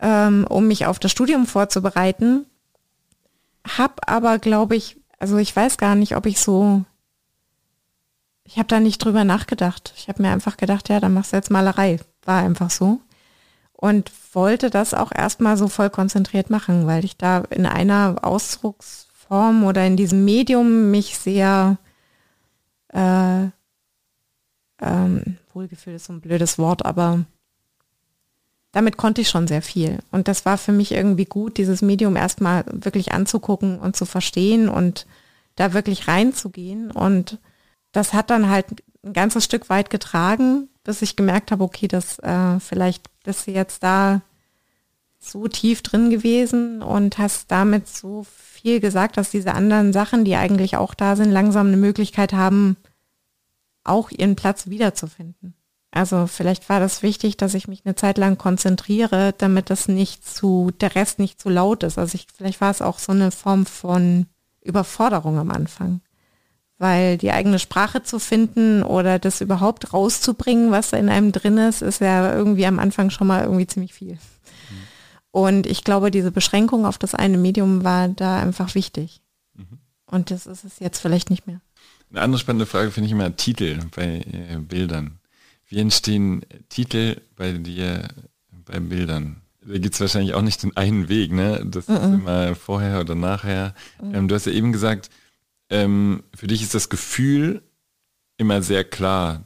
ähm, 0.00 0.46
um 0.48 0.66
mich 0.66 0.86
auf 0.86 0.98
das 0.98 1.12
Studium 1.12 1.46
vorzubereiten 1.46 2.46
habe 3.66 4.06
aber, 4.06 4.38
glaube 4.38 4.76
ich, 4.76 5.00
also 5.18 5.36
ich 5.38 5.54
weiß 5.54 5.78
gar 5.78 5.94
nicht, 5.94 6.16
ob 6.16 6.26
ich 6.26 6.38
so, 6.40 6.84
ich 8.44 8.58
habe 8.58 8.68
da 8.68 8.80
nicht 8.80 8.98
drüber 8.98 9.24
nachgedacht. 9.24 9.94
Ich 9.96 10.08
habe 10.08 10.22
mir 10.22 10.30
einfach 10.30 10.56
gedacht, 10.56 10.88
ja, 10.88 11.00
dann 11.00 11.14
machst 11.14 11.32
du 11.32 11.36
jetzt 11.36 11.50
Malerei. 11.50 11.98
War 12.24 12.42
einfach 12.42 12.70
so. 12.70 13.00
Und 13.72 14.12
wollte 14.32 14.70
das 14.70 14.94
auch 14.94 15.12
erstmal 15.12 15.56
so 15.56 15.68
voll 15.68 15.90
konzentriert 15.90 16.50
machen, 16.50 16.86
weil 16.86 17.04
ich 17.04 17.16
da 17.16 17.38
in 17.50 17.66
einer 17.66 18.16
Ausdrucksform 18.22 19.64
oder 19.64 19.86
in 19.86 19.96
diesem 19.96 20.24
Medium 20.24 20.90
mich 20.90 21.18
sehr 21.18 21.78
äh, 22.88 23.48
ähm, 24.80 25.38
Wohlgefühl 25.52 25.94
ist 25.94 26.06
so 26.06 26.12
ein 26.12 26.20
blödes 26.20 26.58
Wort, 26.58 26.84
aber 26.84 27.24
damit 28.74 28.96
konnte 28.96 29.20
ich 29.20 29.28
schon 29.28 29.46
sehr 29.46 29.62
viel. 29.62 30.00
Und 30.10 30.26
das 30.26 30.44
war 30.44 30.58
für 30.58 30.72
mich 30.72 30.90
irgendwie 30.90 31.26
gut, 31.26 31.58
dieses 31.58 31.80
Medium 31.80 32.16
erstmal 32.16 32.64
wirklich 32.66 33.12
anzugucken 33.12 33.78
und 33.78 33.94
zu 33.94 34.04
verstehen 34.04 34.68
und 34.68 35.06
da 35.54 35.72
wirklich 35.72 36.08
reinzugehen. 36.08 36.90
Und 36.90 37.38
das 37.92 38.12
hat 38.12 38.30
dann 38.30 38.50
halt 38.50 38.66
ein 39.04 39.12
ganzes 39.12 39.44
Stück 39.44 39.70
weit 39.70 39.90
getragen, 39.90 40.68
bis 40.82 41.02
ich 41.02 41.14
gemerkt 41.14 41.52
habe, 41.52 41.62
okay, 41.62 41.86
das 41.86 42.18
äh, 42.18 42.58
vielleicht 42.58 43.04
bist 43.22 43.46
du 43.46 43.52
jetzt 43.52 43.84
da 43.84 44.22
so 45.20 45.46
tief 45.46 45.82
drin 45.82 46.10
gewesen 46.10 46.82
und 46.82 47.16
hast 47.18 47.52
damit 47.52 47.86
so 47.86 48.26
viel 48.26 48.80
gesagt, 48.80 49.16
dass 49.16 49.30
diese 49.30 49.54
anderen 49.54 49.92
Sachen, 49.92 50.24
die 50.24 50.34
eigentlich 50.34 50.76
auch 50.76 50.94
da 50.94 51.14
sind, 51.14 51.30
langsam 51.30 51.68
eine 51.68 51.76
Möglichkeit 51.76 52.32
haben, 52.32 52.76
auch 53.84 54.10
ihren 54.10 54.34
Platz 54.34 54.66
wiederzufinden. 54.66 55.54
Also 55.94 56.26
vielleicht 56.26 56.68
war 56.68 56.80
das 56.80 57.04
wichtig, 57.04 57.36
dass 57.36 57.54
ich 57.54 57.68
mich 57.68 57.82
eine 57.84 57.94
Zeit 57.94 58.18
lang 58.18 58.36
konzentriere, 58.36 59.32
damit 59.38 59.70
das 59.70 59.86
nicht 59.86 60.26
zu, 60.26 60.72
der 60.80 60.96
Rest 60.96 61.20
nicht 61.20 61.40
zu 61.40 61.48
laut 61.48 61.84
ist. 61.84 61.98
Also 61.98 62.16
ich, 62.16 62.26
vielleicht 62.36 62.60
war 62.60 62.72
es 62.72 62.82
auch 62.82 62.98
so 62.98 63.12
eine 63.12 63.30
Form 63.30 63.64
von 63.64 64.26
Überforderung 64.60 65.38
am 65.38 65.52
Anfang. 65.52 66.00
Weil 66.78 67.16
die 67.16 67.30
eigene 67.30 67.60
Sprache 67.60 68.02
zu 68.02 68.18
finden 68.18 68.82
oder 68.82 69.20
das 69.20 69.40
überhaupt 69.40 69.92
rauszubringen, 69.92 70.72
was 70.72 70.92
in 70.92 71.08
einem 71.08 71.30
drin 71.30 71.58
ist, 71.58 71.80
ist 71.80 72.00
ja 72.00 72.34
irgendwie 72.34 72.66
am 72.66 72.80
Anfang 72.80 73.10
schon 73.10 73.28
mal 73.28 73.44
irgendwie 73.44 73.68
ziemlich 73.68 73.94
viel. 73.94 74.14
Mhm. 74.14 74.18
Und 75.30 75.66
ich 75.68 75.84
glaube, 75.84 76.10
diese 76.10 76.32
Beschränkung 76.32 76.86
auf 76.86 76.98
das 76.98 77.14
eine 77.14 77.38
Medium 77.38 77.84
war 77.84 78.08
da 78.08 78.40
einfach 78.40 78.74
wichtig. 78.74 79.22
Mhm. 79.54 79.78
Und 80.06 80.32
das 80.32 80.46
ist 80.46 80.64
es 80.64 80.80
jetzt 80.80 80.98
vielleicht 80.98 81.30
nicht 81.30 81.46
mehr. 81.46 81.60
Eine 82.10 82.22
andere 82.22 82.40
spannende 82.40 82.66
Frage 82.66 82.90
finde 82.90 83.06
ich 83.06 83.12
immer 83.12 83.36
Titel 83.36 83.78
bei 83.94 84.24
äh, 84.32 84.58
Bildern. 84.58 85.20
Wie 85.66 85.78
entstehen 85.78 86.44
Titel 86.68 87.20
bei 87.36 87.52
dir 87.52 88.08
bei 88.64 88.80
Bildern? 88.80 89.42
Da 89.66 89.78
gibt 89.78 89.94
es 89.94 90.00
wahrscheinlich 90.00 90.34
auch 90.34 90.42
nicht 90.42 90.62
den 90.62 90.76
einen 90.76 91.08
Weg, 91.08 91.32
ne? 91.32 91.64
Das 91.64 91.88
-mm. 91.88 91.96
ist 91.96 92.04
immer 92.04 92.54
vorher 92.54 93.00
oder 93.00 93.14
nachher. 93.14 93.74
Mm. 94.00 94.14
Ähm, 94.14 94.28
du 94.28 94.34
hast 94.34 94.44
ja 94.46 94.52
eben 94.52 94.72
gesagt, 94.72 95.08
ähm, 95.70 96.22
für 96.34 96.46
dich 96.46 96.62
ist 96.62 96.74
das 96.74 96.90
Gefühl 96.90 97.62
immer 98.36 98.62
sehr 98.62 98.84
klar, 98.84 99.44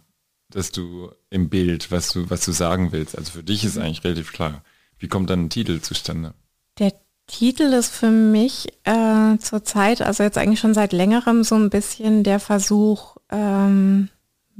dass 0.50 0.72
du 0.72 1.10
im 1.30 1.48
Bild, 1.48 1.90
was 1.90 2.12
du, 2.12 2.30
was 2.30 2.44
du 2.44 2.52
sagen 2.52 2.92
willst. 2.92 3.16
Also 3.16 3.32
für 3.32 3.42
dich 3.42 3.64
ist 3.64 3.76
mhm. 3.76 3.82
eigentlich 3.82 4.04
relativ 4.04 4.32
klar. 4.32 4.62
Wie 4.98 5.08
kommt 5.08 5.30
dann 5.30 5.44
ein 5.44 5.50
Titel 5.50 5.80
zustande? 5.80 6.34
Der 6.78 6.92
Titel 7.26 7.74
ist 7.74 7.94
für 7.94 8.10
mich 8.10 8.68
äh, 8.84 9.36
zurzeit, 9.38 10.00
also 10.00 10.22
jetzt 10.22 10.38
eigentlich 10.38 10.60
schon 10.60 10.74
seit 10.74 10.92
längerem 10.92 11.44
so 11.44 11.54
ein 11.54 11.70
bisschen 11.70 12.24
der 12.24 12.40
Versuch, 12.40 13.16
ähm, 13.30 14.08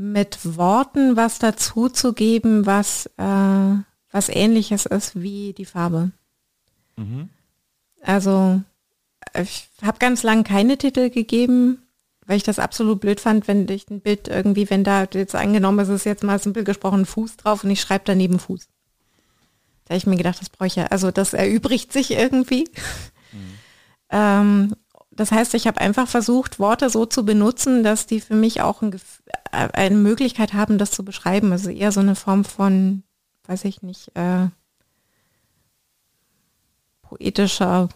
mit 0.01 0.57
Worten 0.57 1.17
was 1.17 1.41
dazu 1.41 1.89
zu 1.89 2.13
geben, 2.13 2.67
was, 2.67 3.07
äh, 3.17 3.83
was 4.13 4.29
ähnliches 4.29 4.87
ist 4.87 5.21
wie 5.21 5.53
die 5.53 5.65
Farbe. 5.65 6.13
Mhm. 6.97 7.31
Also 8.03 8.63
ich 9.35 9.69
habe 9.83 9.99
ganz 9.99 10.23
lange 10.23 10.45
keine 10.45 10.79
Titel 10.79 11.11
gegeben, 11.11 11.83
weil 12.27 12.37
ich 12.37 12.45
das 12.45 12.61
absolut 12.61 13.01
blöd 13.01 13.19
fand, 13.19 13.49
wenn 13.49 13.69
ich 13.69 13.91
ein 13.91 14.01
Bild 14.01 14.29
irgendwie, 14.29 14.71
wenn 14.71 14.85
da 14.85 15.09
jetzt 15.13 15.35
angenommen 15.35 15.81
ist, 15.81 15.89
ist 15.89 16.05
jetzt 16.05 16.23
mal 16.23 16.39
simpel 16.39 16.63
gesprochen 16.63 17.05
Fuß 17.05 17.37
drauf 17.37 17.65
und 17.65 17.71
ich 17.71 17.81
schreibe 17.81 18.05
daneben 18.07 18.39
Fuß. 18.39 18.69
Da 19.85 19.95
habe 19.95 19.99
ich 19.99 20.07
mir 20.07 20.17
gedacht, 20.17 20.41
das 20.41 20.49
bräuchte, 20.49 20.83
ich 20.83 20.93
also 20.93 21.11
das 21.11 21.33
erübrigt 21.33 21.93
sich 21.93 22.13
irgendwie. 22.13 22.69
Mhm. 23.33 23.59
ähm, 24.11 24.77
das 25.19 25.33
heißt, 25.33 25.53
ich 25.55 25.67
habe 25.67 25.81
einfach 25.81 26.07
versucht, 26.07 26.61
Worte 26.61 26.91
so 26.91 27.05
zu 27.05 27.25
benutzen, 27.25 27.83
dass 27.83 28.07
die 28.07 28.21
für 28.21 28.37
mich 28.37 28.61
auch 28.61 28.83
ein, 28.83 28.95
äh, 29.51 29.69
eine 29.73 29.97
Möglichkeit 29.97 30.53
haben, 30.53 30.79
das 30.79 30.93
zu 30.93 31.05
beschreiben. 31.05 31.51
Also 31.51 31.71
eher 31.71 31.91
so 31.91 31.99
eine 31.99 32.15
Form 32.15 32.45
von, 32.45 33.03
weiß 33.49 33.65
ich 33.65 33.83
nicht, 33.83 34.13
äh, 34.15 34.47
poetischer 37.03 37.89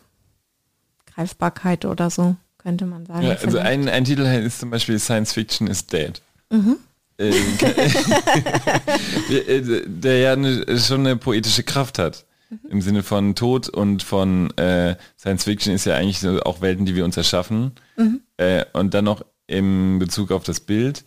Greifbarkeit 1.15 1.85
oder 1.85 2.11
so, 2.11 2.35
könnte 2.59 2.87
man 2.87 3.07
sagen. 3.07 3.23
Ja, 3.23 3.37
also 3.37 3.59
ein, 3.59 3.89
ein 3.89 4.05
Titel 4.05 4.23
ist 4.23 4.59
zum 4.59 4.71
Beispiel 4.71 4.99
Science 4.99 5.33
Fiction 5.33 5.69
is 5.69 5.87
Dead. 5.87 6.21
Mhm. 6.51 6.77
äh, 7.19 7.31
äh, 9.31 9.83
der 9.87 10.19
ja 10.19 10.33
eine, 10.33 10.77
schon 10.81 11.07
eine 11.07 11.17
poetische 11.17 11.63
Kraft 11.63 12.01
hat. 12.01 12.25
Im 12.69 12.83
Sinne 12.83 13.03
von 13.03 13.35
Tod 13.35 13.69
und 13.69 14.03
von 14.03 14.51
äh, 14.59 14.97
Science 15.19 15.45
Fiction 15.45 15.75
ist 15.75 15.87
ja 15.87 15.97
eigentlich 15.97 16.21
so 16.21 16.41
auch 16.43 16.61
Welten, 16.61 16.87
die 16.87 16.95
wir 16.95 17.05
uns 17.05 17.17
erschaffen. 17.17 17.73
Mhm. 17.97 18.21
Äh, 18.37 18.65
und 18.73 18.95
dann 18.95 19.05
noch 19.05 19.25
im 19.47 19.99
Bezug 19.99 20.31
auf 20.33 20.45
das 20.45 20.61
Bild. 20.61 21.05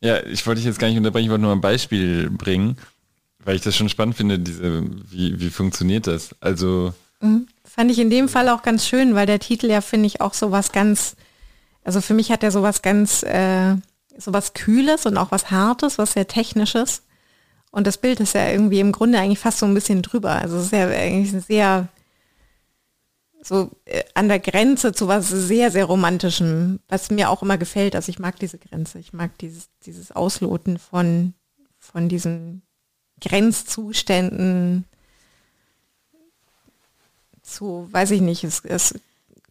Ja, 0.00 0.24
ich 0.24 0.46
wollte 0.46 0.60
dich 0.60 0.66
jetzt 0.66 0.78
gar 0.78 0.88
nicht 0.88 0.96
unterbrechen, 0.96 1.26
ich 1.26 1.30
wollte 1.30 1.42
nur 1.42 1.52
ein 1.52 1.60
Beispiel 1.60 2.30
bringen, 2.30 2.76
weil 3.44 3.56
ich 3.56 3.62
das 3.62 3.76
schon 3.76 3.88
spannend 3.88 4.16
finde, 4.16 4.38
diese, 4.38 4.84
wie, 5.10 5.40
wie 5.40 5.50
funktioniert 5.50 6.06
das? 6.06 6.34
Also. 6.40 6.94
Mhm. 7.20 7.48
Fand 7.64 7.90
ich 7.90 7.98
in 7.98 8.10
dem 8.10 8.28
Fall 8.28 8.48
auch 8.48 8.62
ganz 8.62 8.86
schön, 8.86 9.14
weil 9.14 9.26
der 9.26 9.40
Titel 9.40 9.66
ja, 9.66 9.80
finde 9.80 10.06
ich, 10.06 10.20
auch 10.20 10.34
so 10.34 10.50
was 10.50 10.72
ganz, 10.72 11.16
also 11.84 12.00
für 12.00 12.14
mich 12.14 12.30
hat 12.30 12.42
er 12.42 12.50
so 12.50 12.62
was 12.62 12.82
ganz, 12.82 13.22
äh, 13.22 13.74
so 14.16 14.32
was 14.32 14.54
Kühles 14.54 15.06
und 15.06 15.16
auch 15.16 15.30
was 15.30 15.50
Hartes, 15.50 15.98
was 15.98 16.12
sehr 16.12 16.26
Technisches. 16.26 17.02
Und 17.70 17.86
das 17.86 17.98
Bild 17.98 18.20
ist 18.20 18.34
ja 18.34 18.50
irgendwie 18.50 18.80
im 18.80 18.92
Grunde 18.92 19.18
eigentlich 19.18 19.38
fast 19.38 19.58
so 19.58 19.66
ein 19.66 19.74
bisschen 19.74 20.02
drüber. 20.02 20.32
Also 20.32 20.56
es 20.56 20.66
ist 20.66 20.72
ja 20.72 20.88
eigentlich 20.88 21.30
sehr 21.44 21.88
so 23.42 23.70
äh, 23.84 24.04
an 24.14 24.28
der 24.28 24.40
Grenze 24.40 24.92
zu 24.92 25.08
was 25.08 25.28
sehr, 25.28 25.70
sehr 25.70 25.84
romantischem, 25.84 26.80
was 26.88 27.10
mir 27.10 27.30
auch 27.30 27.42
immer 27.42 27.58
gefällt. 27.58 27.94
Also 27.94 28.10
ich 28.10 28.18
mag 28.18 28.38
diese 28.38 28.58
Grenze. 28.58 28.98
Ich 28.98 29.12
mag 29.12 29.36
dieses, 29.38 29.68
dieses 29.84 30.12
Ausloten 30.12 30.78
von, 30.78 31.34
von 31.78 32.08
diesen 32.08 32.62
Grenzzuständen 33.20 34.84
zu, 37.42 37.88
weiß 37.90 38.10
ich 38.12 38.20
nicht, 38.20 38.44
es, 38.44 38.60
es 38.64 38.94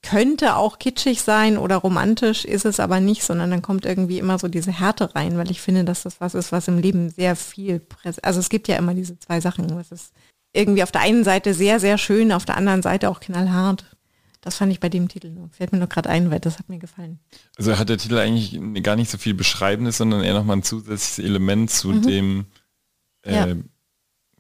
könnte 0.10 0.56
auch 0.56 0.80
kitschig 0.80 1.22
sein 1.22 1.58
oder 1.58 1.76
romantisch, 1.76 2.46
ist 2.46 2.64
es 2.64 2.80
aber 2.80 3.02
nicht, 3.02 3.24
sondern 3.24 3.52
dann 3.52 3.62
kommt 3.62 3.86
irgendwie 3.86 4.20
immer 4.20 4.40
so 4.40 4.48
diese 4.48 4.72
Härte 4.72 5.14
rein, 5.16 5.38
weil 5.38 5.52
ich 5.52 5.60
finde, 5.60 5.84
dass 5.84 6.04
das 6.04 6.22
was 6.22 6.34
ist, 6.34 6.54
was 6.54 6.70
im 6.70 6.78
Leben 6.78 7.10
sehr 7.10 7.36
viel 7.36 7.80
präsent. 7.82 8.24
Also 8.24 8.40
es 8.40 8.48
gibt 8.48 8.70
ja 8.70 8.78
immer 8.78 8.94
diese 8.94 9.20
zwei 9.20 9.42
Sachen. 9.42 9.70
Es 9.80 9.92
ist 9.92 10.14
irgendwie 10.54 10.84
auf 10.84 10.94
der 10.94 11.02
einen 11.02 11.26
Seite 11.26 11.54
sehr, 11.54 11.82
sehr 11.82 11.98
schön, 11.98 12.32
auf 12.32 12.46
der 12.46 12.56
anderen 12.56 12.82
Seite 12.82 13.10
auch 13.10 13.20
knallhart. 13.20 13.98
Das 14.40 14.56
fand 14.56 14.72
ich 14.72 14.80
bei 14.80 14.88
dem 14.88 15.10
Titel 15.10 15.30
nur. 15.30 15.50
Fällt 15.50 15.74
mir 15.74 15.80
nur 15.80 15.90
gerade 15.90 16.10
ein, 16.10 16.32
weil 16.32 16.40
das 16.40 16.58
hat 16.58 16.70
mir 16.70 16.80
gefallen. 16.80 17.20
Also 17.58 17.78
hat 17.78 17.90
der 17.90 17.98
Titel 17.98 18.18
eigentlich 18.18 18.58
gar 18.84 18.96
nicht 18.96 19.12
so 19.12 19.18
viel 19.18 19.34
Beschreibendes, 19.34 19.98
sondern 19.98 20.24
eher 20.24 20.36
nochmal 20.36 20.56
ein 20.56 20.64
zusätzliches 20.64 21.20
Element 21.20 21.70
zu 21.70 21.90
mhm. 21.90 22.02
dem 22.04 22.46
äh, 23.24 23.36
ja. 23.36 23.48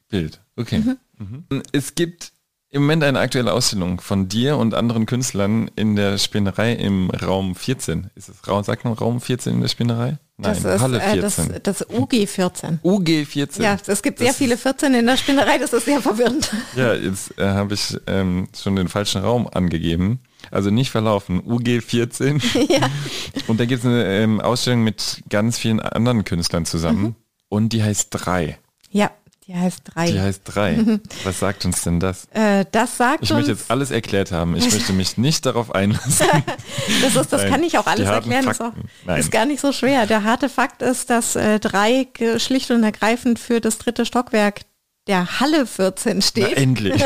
Bild. 0.07 0.41
Okay. 0.55 0.79
Mhm. 0.79 1.43
Mhm. 1.49 1.63
Es 1.73 1.95
gibt 1.95 2.31
im 2.69 2.81
Moment 2.81 3.03
eine 3.03 3.19
aktuelle 3.19 3.53
Ausstellung 3.53 4.01
von 4.01 4.27
dir 4.27 4.57
und 4.57 4.73
anderen 4.73 5.05
Künstlern 5.05 5.71
in 5.75 5.95
der 5.95 6.17
Spinnerei 6.17 6.73
im 6.73 7.09
Raum 7.09 7.55
14. 7.55 8.09
Ist 8.15 8.27
es 8.27 8.47
Raum, 8.47 8.63
sagt 8.63 8.83
man 8.83 8.93
Raum 8.93 9.21
14 9.21 9.53
in 9.53 9.61
der 9.61 9.69
Spinnerei? 9.69 10.17
Nein, 10.39 10.53
das 10.61 10.75
ist, 10.75 10.81
Halle 10.81 10.99
14. 10.99 11.51
Äh, 11.51 11.59
das, 11.61 11.77
das, 11.79 11.89
UG 11.89 12.27
14. 12.27 12.79
UG 12.83 13.25
14. 13.25 13.63
Ja, 13.63 13.77
es 13.87 14.03
gibt 14.03 14.19
sehr 14.19 14.33
viele 14.33 14.57
14 14.57 14.93
in 14.93 15.05
der 15.05 15.17
Spinnerei, 15.17 15.57
das 15.57 15.71
ist 15.71 15.85
sehr 15.85 16.01
verwirrend. 16.01 16.51
Ja, 16.75 16.93
jetzt 16.93 17.37
äh, 17.39 17.45
habe 17.45 17.73
ich 17.73 17.97
ähm, 18.05 18.49
schon 18.55 18.75
den 18.75 18.89
falschen 18.89 19.21
Raum 19.21 19.47
angegeben. 19.47 20.19
Also 20.51 20.69
nicht 20.69 20.91
verlaufen, 20.91 21.41
UG 21.45 21.81
14. 21.85 22.41
ja. 22.69 22.89
Und 23.47 23.59
da 23.59 23.65
gibt 23.65 23.79
es 23.79 23.85
eine 23.85 24.05
ähm, 24.05 24.41
Ausstellung 24.41 24.83
mit 24.83 25.23
ganz 25.29 25.57
vielen 25.57 25.79
anderen 25.79 26.25
Künstlern 26.25 26.65
zusammen. 26.65 27.01
Mhm. 27.01 27.15
Und 27.49 27.69
die 27.69 27.81
heißt 27.81 28.09
3. 28.11 28.59
Ja, 28.91 29.11
die 29.47 29.55
heißt 29.55 29.81
drei. 29.85 30.11
Die 30.11 30.19
heißt 30.19 30.41
drei. 30.43 30.77
Was 31.23 31.39
sagt 31.39 31.63
uns 31.63 31.81
denn 31.81 32.01
das? 32.01 32.25
Äh, 32.31 32.65
das 32.69 32.97
sagt 32.97 33.23
Ich 33.23 33.31
möchte 33.31 33.51
jetzt 33.51 33.71
alles 33.71 33.91
erklärt 33.91 34.33
haben. 34.33 34.57
Ich 34.57 34.69
möchte 34.73 34.91
mich 34.91 35.17
nicht 35.17 35.45
darauf 35.45 35.73
einlassen. 35.73 36.27
das 37.01 37.15
ist, 37.15 37.31
das 37.31 37.43
Nein, 37.43 37.51
kann 37.51 37.63
ich 37.63 37.77
auch 37.77 37.87
alles 37.87 38.09
erklären. 38.09 38.45
Das 38.45 38.59
ist, 38.59 38.61
auch, 38.61 39.17
ist, 39.17 39.31
gar 39.31 39.45
nicht 39.45 39.61
so 39.61 39.71
schwer. 39.71 40.05
Der 40.05 40.23
harte 40.23 40.49
Fakt 40.49 40.81
ist, 40.81 41.09
dass 41.09 41.37
äh, 41.37 41.61
drei 41.61 42.07
schlicht 42.37 42.71
und 42.71 42.83
ergreifend 42.83 43.39
für 43.39 43.61
das 43.61 43.77
dritte 43.77 44.05
Stockwerk 44.05 44.61
der 45.07 45.39
Halle 45.39 45.65
14 45.65 46.21
steht. 46.21 46.49
Na, 46.51 46.57
endlich. 46.57 47.01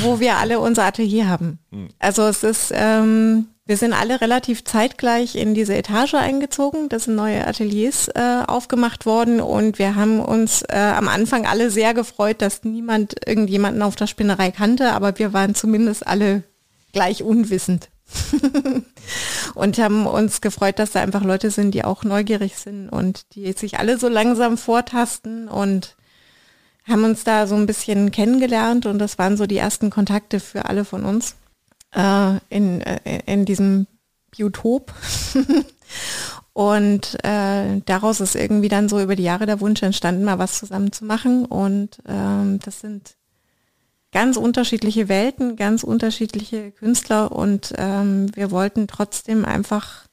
wo 0.00 0.18
wir 0.18 0.38
alle 0.38 0.60
unser 0.60 0.84
Atelier 0.84 1.28
haben. 1.28 1.58
Hm. 1.70 1.88
Also 1.98 2.22
es 2.22 2.42
ist 2.42 2.72
ähm, 2.74 3.48
wir 3.70 3.76
sind 3.76 3.92
alle 3.92 4.20
relativ 4.20 4.64
zeitgleich 4.64 5.36
in 5.36 5.54
diese 5.54 5.76
Etage 5.76 6.14
eingezogen. 6.14 6.88
Da 6.88 6.98
sind 6.98 7.14
neue 7.14 7.46
Ateliers 7.46 8.08
äh, 8.08 8.42
aufgemacht 8.44 9.06
worden 9.06 9.40
und 9.40 9.78
wir 9.78 9.94
haben 9.94 10.18
uns 10.18 10.62
äh, 10.62 10.76
am 10.76 11.06
Anfang 11.06 11.46
alle 11.46 11.70
sehr 11.70 11.94
gefreut, 11.94 12.42
dass 12.42 12.64
niemand 12.64 13.28
irgendjemanden 13.28 13.82
auf 13.82 13.94
der 13.94 14.08
Spinnerei 14.08 14.50
kannte, 14.50 14.90
aber 14.90 15.16
wir 15.20 15.32
waren 15.32 15.54
zumindest 15.54 16.04
alle 16.04 16.42
gleich 16.92 17.22
unwissend. 17.22 17.90
und 19.54 19.78
haben 19.78 20.08
uns 20.08 20.40
gefreut, 20.40 20.80
dass 20.80 20.90
da 20.90 21.00
einfach 21.00 21.22
Leute 21.22 21.52
sind, 21.52 21.70
die 21.72 21.84
auch 21.84 22.02
neugierig 22.02 22.56
sind 22.56 22.88
und 22.88 23.36
die 23.36 23.52
sich 23.52 23.78
alle 23.78 23.98
so 23.98 24.08
langsam 24.08 24.58
vortasten 24.58 25.46
und 25.46 25.94
haben 26.88 27.04
uns 27.04 27.22
da 27.22 27.46
so 27.46 27.54
ein 27.54 27.66
bisschen 27.66 28.10
kennengelernt 28.10 28.86
und 28.86 28.98
das 28.98 29.16
waren 29.16 29.36
so 29.36 29.46
die 29.46 29.58
ersten 29.58 29.90
Kontakte 29.90 30.40
für 30.40 30.64
alle 30.64 30.84
von 30.84 31.04
uns 31.04 31.36
äh, 31.94 32.38
in, 32.48 32.80
äh, 32.80 33.22
in 33.26 33.44
diesem 33.44 33.86
Biotop. 34.30 34.92
und 36.52 37.24
äh, 37.24 37.80
daraus 37.84 38.20
ist 38.20 38.36
irgendwie 38.36 38.68
dann 38.68 38.88
so 38.88 39.00
über 39.00 39.16
die 39.16 39.22
Jahre 39.22 39.46
der 39.46 39.60
Wunsch 39.60 39.82
entstanden, 39.82 40.24
mal 40.24 40.38
was 40.38 40.58
zusammen 40.58 40.92
zu 40.92 41.04
machen. 41.04 41.44
Und 41.44 41.98
ähm, 42.06 42.58
das 42.64 42.80
sind 42.80 43.16
ganz 44.12 44.36
unterschiedliche 44.36 45.08
Welten, 45.08 45.56
ganz 45.56 45.84
unterschiedliche 45.84 46.72
Künstler 46.72 47.32
und 47.32 47.72
ähm, 47.76 48.34
wir 48.34 48.50
wollten 48.50 48.88
trotzdem 48.88 49.44
einfach 49.44 50.06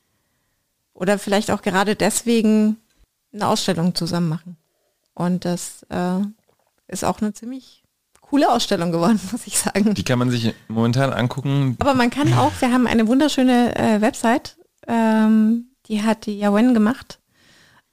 oder 0.93 1.19
vielleicht 1.19 1.51
auch 1.51 1.61
gerade 1.61 1.95
deswegen 1.95 2.77
eine 3.33 3.47
Ausstellung 3.47 3.95
zusammen 3.95 4.29
machen. 4.29 4.57
Und 5.13 5.45
das 5.45 5.83
äh, 5.89 6.19
ist 6.87 7.03
auch 7.03 7.21
eine 7.21 7.33
ziemlich 7.33 7.83
coole 8.29 8.51
Ausstellung 8.51 8.91
geworden, 8.91 9.19
muss 9.31 9.47
ich 9.47 9.59
sagen. 9.59 9.93
Die 9.93 10.03
kann 10.03 10.19
man 10.19 10.29
sich 10.29 10.53
momentan 10.67 11.11
angucken. 11.13 11.75
Aber 11.79 11.93
man 11.93 12.09
kann 12.09 12.33
auch, 12.33 12.51
wir 12.59 12.71
haben 12.71 12.87
eine 12.87 13.07
wunderschöne 13.07 13.75
äh, 13.75 14.01
Website, 14.01 14.57
ähm, 14.87 15.71
die 15.87 16.03
hat 16.03 16.25
die 16.25 16.37
Yawen 16.37 16.73
gemacht. 16.73 17.19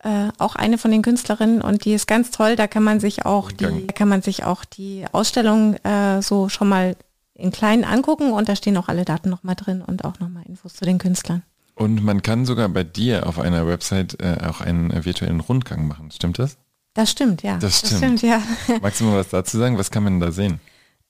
Äh, 0.00 0.28
auch 0.38 0.54
eine 0.54 0.76
von 0.76 0.90
den 0.90 1.00
Künstlerinnen 1.00 1.62
und 1.62 1.86
die 1.86 1.94
ist 1.94 2.06
ganz 2.06 2.30
toll. 2.30 2.56
Da 2.56 2.66
kann 2.66 2.82
man 2.82 3.00
sich 3.00 3.24
auch 3.24 3.50
die, 3.50 3.86
kann 3.86 4.08
man 4.08 4.20
sich 4.20 4.44
auch 4.44 4.64
die 4.64 5.06
Ausstellung 5.12 5.74
äh, 5.76 6.20
so 6.20 6.50
schon 6.50 6.68
mal 6.68 6.96
in 7.32 7.50
klein 7.50 7.84
angucken 7.84 8.32
und 8.32 8.48
da 8.48 8.54
stehen 8.54 8.76
auch 8.76 8.88
alle 8.88 9.04
Daten 9.04 9.30
nochmal 9.30 9.54
drin 9.54 9.82
und 9.82 10.04
auch 10.04 10.20
nochmal 10.20 10.44
Infos 10.46 10.74
zu 10.74 10.84
den 10.84 10.98
Künstlern. 10.98 11.42
Und 11.74 12.04
man 12.04 12.22
kann 12.22 12.44
sogar 12.44 12.68
bei 12.68 12.84
dir 12.84 13.26
auf 13.26 13.38
einer 13.38 13.66
Website 13.66 14.20
äh, 14.20 14.36
auch 14.46 14.60
einen 14.60 14.90
äh, 14.90 15.04
virtuellen 15.04 15.40
Rundgang 15.40 15.88
machen, 15.88 16.10
stimmt 16.10 16.38
das? 16.38 16.58
Das 16.94 17.10
stimmt, 17.10 17.42
ja. 17.42 17.58
Das 17.58 17.78
stimmt, 17.78 17.92
das 17.92 17.98
stimmt 17.98 18.22
ja. 18.22 18.42
Magst 18.80 19.00
du 19.00 19.04
mal 19.04 19.18
was 19.18 19.28
dazu 19.28 19.58
sagen? 19.58 19.76
Was 19.78 19.90
kann 19.90 20.04
man 20.04 20.20
da 20.20 20.30
sehen? 20.30 20.60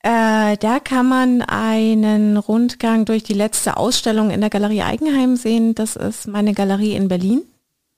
Äh, 0.03 0.57
da 0.59 0.81
kann 0.81 1.09
man 1.09 1.43
einen 1.43 2.37
Rundgang 2.37 3.05
durch 3.05 3.23
die 3.23 3.33
letzte 3.33 3.77
Ausstellung 3.77 4.31
in 4.31 4.41
der 4.41 4.51
Galerie 4.51 4.83
Eigenheim 4.83 5.37
sehen. 5.37 5.75
Das 5.75 5.97
ist 5.97 6.27
meine 6.27 6.53
Galerie 6.53 6.95
in 6.95 7.09
Berlin. 7.09 7.43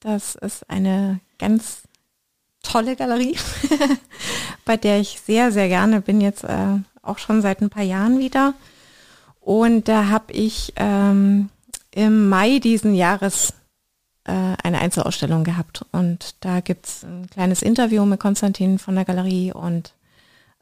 Das 0.01 0.37
ist 0.37 0.69
eine 0.69 1.21
ganz 1.39 1.83
tolle 2.63 2.97
Galerie, 2.97 3.37
bei 4.65 4.77
der 4.77 5.01
ich 5.01 5.21
sehr, 5.25 5.53
sehr 5.53 5.69
gerne 5.69 6.01
bin, 6.01 6.21
jetzt 6.21 6.45
äh, 6.45 6.79
auch 7.03 7.19
schon 7.19 7.43
seit 7.43 7.61
ein 7.61 7.71
paar 7.71 7.83
Jahren 7.83 8.19
wieder. 8.19 8.55
Und 9.41 9.89
da 9.89 10.09
habe 10.09 10.33
ich 10.33 10.73
ähm, 10.77 11.51
im 11.93 12.29
Mai 12.29 12.59
diesen 12.59 12.95
Jahres 12.95 13.55
eine 14.33 14.81
Einzelausstellung 14.81 15.45
gehabt. 15.45 15.85
Und 15.93 16.35
da 16.41 16.61
gibt 16.61 16.87
es 16.87 17.05
ein 17.05 17.29
kleines 17.31 17.63
Interview 17.63 18.05
mit 18.05 18.21
Konstantin 18.21 18.79
von 18.79 18.95
der 18.95 19.05
Galerie 19.05 19.53
und 19.53 19.95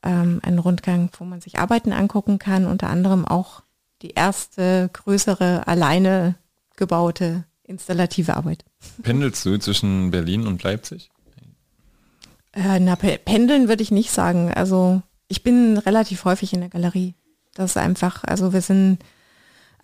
ähm, 0.02 0.40
einen 0.42 0.58
Rundgang, 0.58 1.10
wo 1.18 1.24
man 1.24 1.40
sich 1.40 1.58
Arbeiten 1.58 1.92
angucken 1.92 2.38
kann, 2.38 2.66
unter 2.66 2.88
anderem 2.88 3.24
auch 3.24 3.62
die 4.02 4.10
erste 4.10 4.90
größere 4.92 5.66
alleine 5.66 6.34
gebaute 6.76 7.44
installative 7.62 8.36
Arbeit. 8.36 8.64
Pendelst 9.02 9.44
du 9.46 9.56
zwischen 9.58 10.10
Berlin 10.10 10.46
und 10.46 10.62
Leipzig? 10.62 11.10
Äh, 12.52 12.78
na, 12.80 12.96
pendeln 12.96 13.68
würde 13.68 13.82
ich 13.82 13.90
nicht 13.90 14.10
sagen. 14.10 14.52
Also 14.52 15.02
ich 15.28 15.42
bin 15.42 15.78
relativ 15.78 16.24
häufig 16.24 16.52
in 16.52 16.60
der 16.60 16.68
Galerie. 16.68 17.14
Das 17.54 17.70
ist 17.70 17.76
einfach, 17.76 18.24
also 18.24 18.52
wir 18.52 18.60
sind 18.60 18.98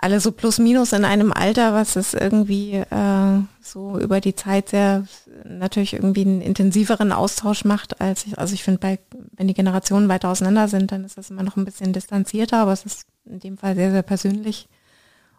alle 0.03 0.21
so 0.21 0.33
plus 0.33 0.59
minus 0.59 0.93
in 0.93 1.05
einem 1.05 1.33
Alter, 1.33 1.75
was 1.75 1.97
es 1.97 2.15
irgendwie 2.15 2.75
äh, 2.77 3.41
so 3.61 3.99
über 3.99 4.21
die 4.21 4.35
Zeit 4.35 4.71
sehr 4.71 5.07
natürlich 5.45 5.93
irgendwie 5.93 6.23
einen 6.23 6.41
intensiveren 6.41 7.13
Austausch 7.13 7.65
macht, 7.65 8.01
als 8.01 8.27
ich, 8.27 8.39
also 8.39 8.55
ich 8.55 8.65
finde, 8.65 8.99
wenn 9.37 9.49
die 9.49 9.55
Generationen 9.55 10.09
weiter 10.09 10.31
auseinander 10.31 10.69
sind, 10.69 10.93
dann 10.93 11.05
ist 11.05 11.19
das 11.19 11.31
immer 11.31 11.43
noch 11.43 11.57
ein 11.57 11.65
bisschen 11.65 11.93
distanzierter, 11.93 12.59
aber 12.59 12.73
es 12.73 12.85
ist 12.85 13.07
in 13.25 13.41
dem 13.41 13.59
Fall 13.59 13.75
sehr, 13.75 13.91
sehr 13.91 14.03
persönlich. 14.03 14.69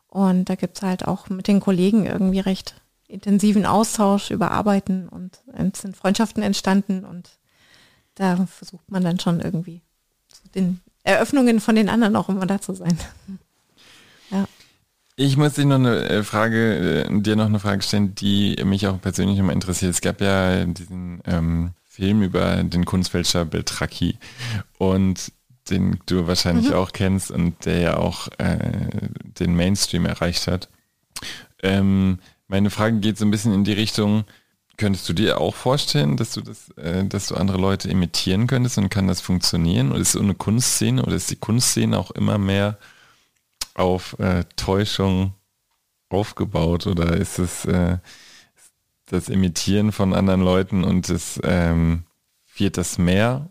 Und 0.08 0.50
da 0.50 0.56
gibt 0.56 0.78
es 0.78 0.84
halt 0.84 1.08
auch 1.08 1.30
mit 1.30 1.48
den 1.48 1.60
Kollegen 1.60 2.06
irgendwie 2.06 2.42
recht 2.42 2.76
intensiven 3.08 3.66
Austausch 3.66 4.32
über 4.32 4.52
Arbeiten 4.52 5.10
und 5.10 5.42
es 5.54 5.82
sind 5.82 5.98
Freundschaften 5.98 6.44
entstanden 6.44 7.04
und 7.04 7.30
da 8.16 8.46
versucht 8.46 8.90
man 8.92 9.04
dann 9.04 9.20
schon 9.20 9.40
irgendwie 9.40 9.82
den 10.56 10.82
Eröffnungen 11.04 11.60
von 11.60 11.76
den 11.76 11.90
anderen 11.90 12.16
auch 12.16 12.30
immer 12.30 12.46
da 12.46 12.62
zu 12.62 12.74
sein. 12.74 12.98
Ich 15.22 15.38
muss 15.38 15.54
dir 15.54 15.66
noch 15.66 15.76
eine 15.76 16.10
äh, 16.10 16.24
Frage, 16.24 17.06
äh, 17.06 17.22
dir 17.22 17.36
noch 17.36 17.46
eine 17.46 17.60
Frage 17.60 17.84
stellen, 17.84 18.16
die 18.16 18.56
mich 18.66 18.88
auch 18.88 19.00
persönlich 19.00 19.38
immer 19.38 19.54
interessiert. 19.54 19.92
Es 19.92 20.02
gab 20.02 20.20
ja 20.20 20.66
diesen 20.66 21.22
ähm, 21.26 21.72
Film 21.88 22.24
über 22.24 22.64
den 22.64 22.86
Kunstfälscher 22.86 23.46
Beltracchi 23.46 24.18
und 24.80 25.32
den 25.70 26.00
du 26.08 26.26
wahrscheinlich 26.26 26.70
mhm. 26.70 26.74
auch 26.74 26.92
kennst 26.92 27.30
und 27.30 27.66
der 27.66 27.80
ja 27.82 27.98
auch 27.98 28.30
äh, 28.40 28.58
den 29.40 29.56
Mainstream 29.56 30.08
erreicht 30.08 30.48
hat. 30.48 30.70
Ähm, 31.62 32.18
meine 32.48 32.72
Frage 32.72 32.98
geht 32.98 33.20
so 33.20 33.26
ein 33.26 33.32
bisschen 33.32 33.54
in 33.54 33.64
die 33.64 33.74
Richtung, 33.74 34.24
könntest 34.78 35.08
du 35.08 35.14
dir 35.14 35.40
auch 35.40 35.54
vorstellen, 35.54 36.18
dass 36.18 36.34
du 36.34 36.42
das, 36.42 36.72
äh, 36.78 37.06
dass 37.06 37.28
du 37.28 37.36
andere 37.36 37.60
Leute 37.60 37.90
imitieren 37.90 38.48
könntest 38.48 38.80
und 38.80 38.90
kann 38.90 39.08
das 39.08 39.22
funktionieren? 39.22 39.92
Oder 39.92 40.00
ist 40.00 40.08
es 40.08 40.14
so 40.14 40.20
eine 40.20 40.34
Kunstszene 40.34 41.04
oder 41.04 41.16
ist 41.16 41.30
die 41.30 41.36
Kunstszene 41.36 41.96
auch 41.96 42.10
immer 42.10 42.40
mehr 42.40 42.80
auf 43.76 44.18
äh, 44.20 44.44
Täuschung 44.56 45.34
aufgebaut 46.10 46.88
oder 46.88 47.16
ist 47.16 47.40
es 47.40 47.66
äh, 47.66 47.98
das 49.06 49.30
Imitieren 49.30 49.92
von 49.92 50.14
anderen 50.14 50.42
Leuten 50.42 50.84
und 50.84 51.10
es 51.10 51.40
ähm, 51.44 52.04
wird 52.56 52.78
das 52.78 52.98
mehr 52.98 53.50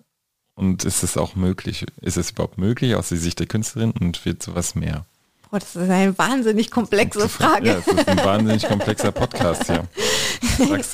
und 0.54 0.84
ist 0.84 1.02
es 1.02 1.16
auch 1.16 1.36
möglich? 1.36 1.86
Ist 2.00 2.16
es 2.16 2.30
überhaupt 2.32 2.58
möglich 2.58 2.94
aus 2.94 3.08
der 3.08 3.18
Sicht 3.18 3.38
der 3.38 3.46
Künstlerin 3.46 3.92
und 3.92 4.24
wird 4.24 4.42
sowas 4.42 4.74
mehr? 4.74 5.06
Boah, 5.50 5.58
das 5.58 5.74
ist 5.74 5.90
eine 5.90 6.16
wahnsinnig 6.16 6.70
komplexe 6.70 7.28
Frage. 7.28 7.70
Ja, 7.70 7.78
es 7.78 7.86
ist 7.86 8.06
ein 8.06 8.18
wahnsinnig 8.18 8.68
komplexer 8.68 9.12
Podcast 9.12 9.66
hier. 9.66 9.88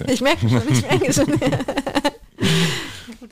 Ich 0.06 0.20
merke 0.20 0.48
schon, 0.48 0.62
ich 0.68 0.82
merke 0.82 1.12
schon. 1.12 1.26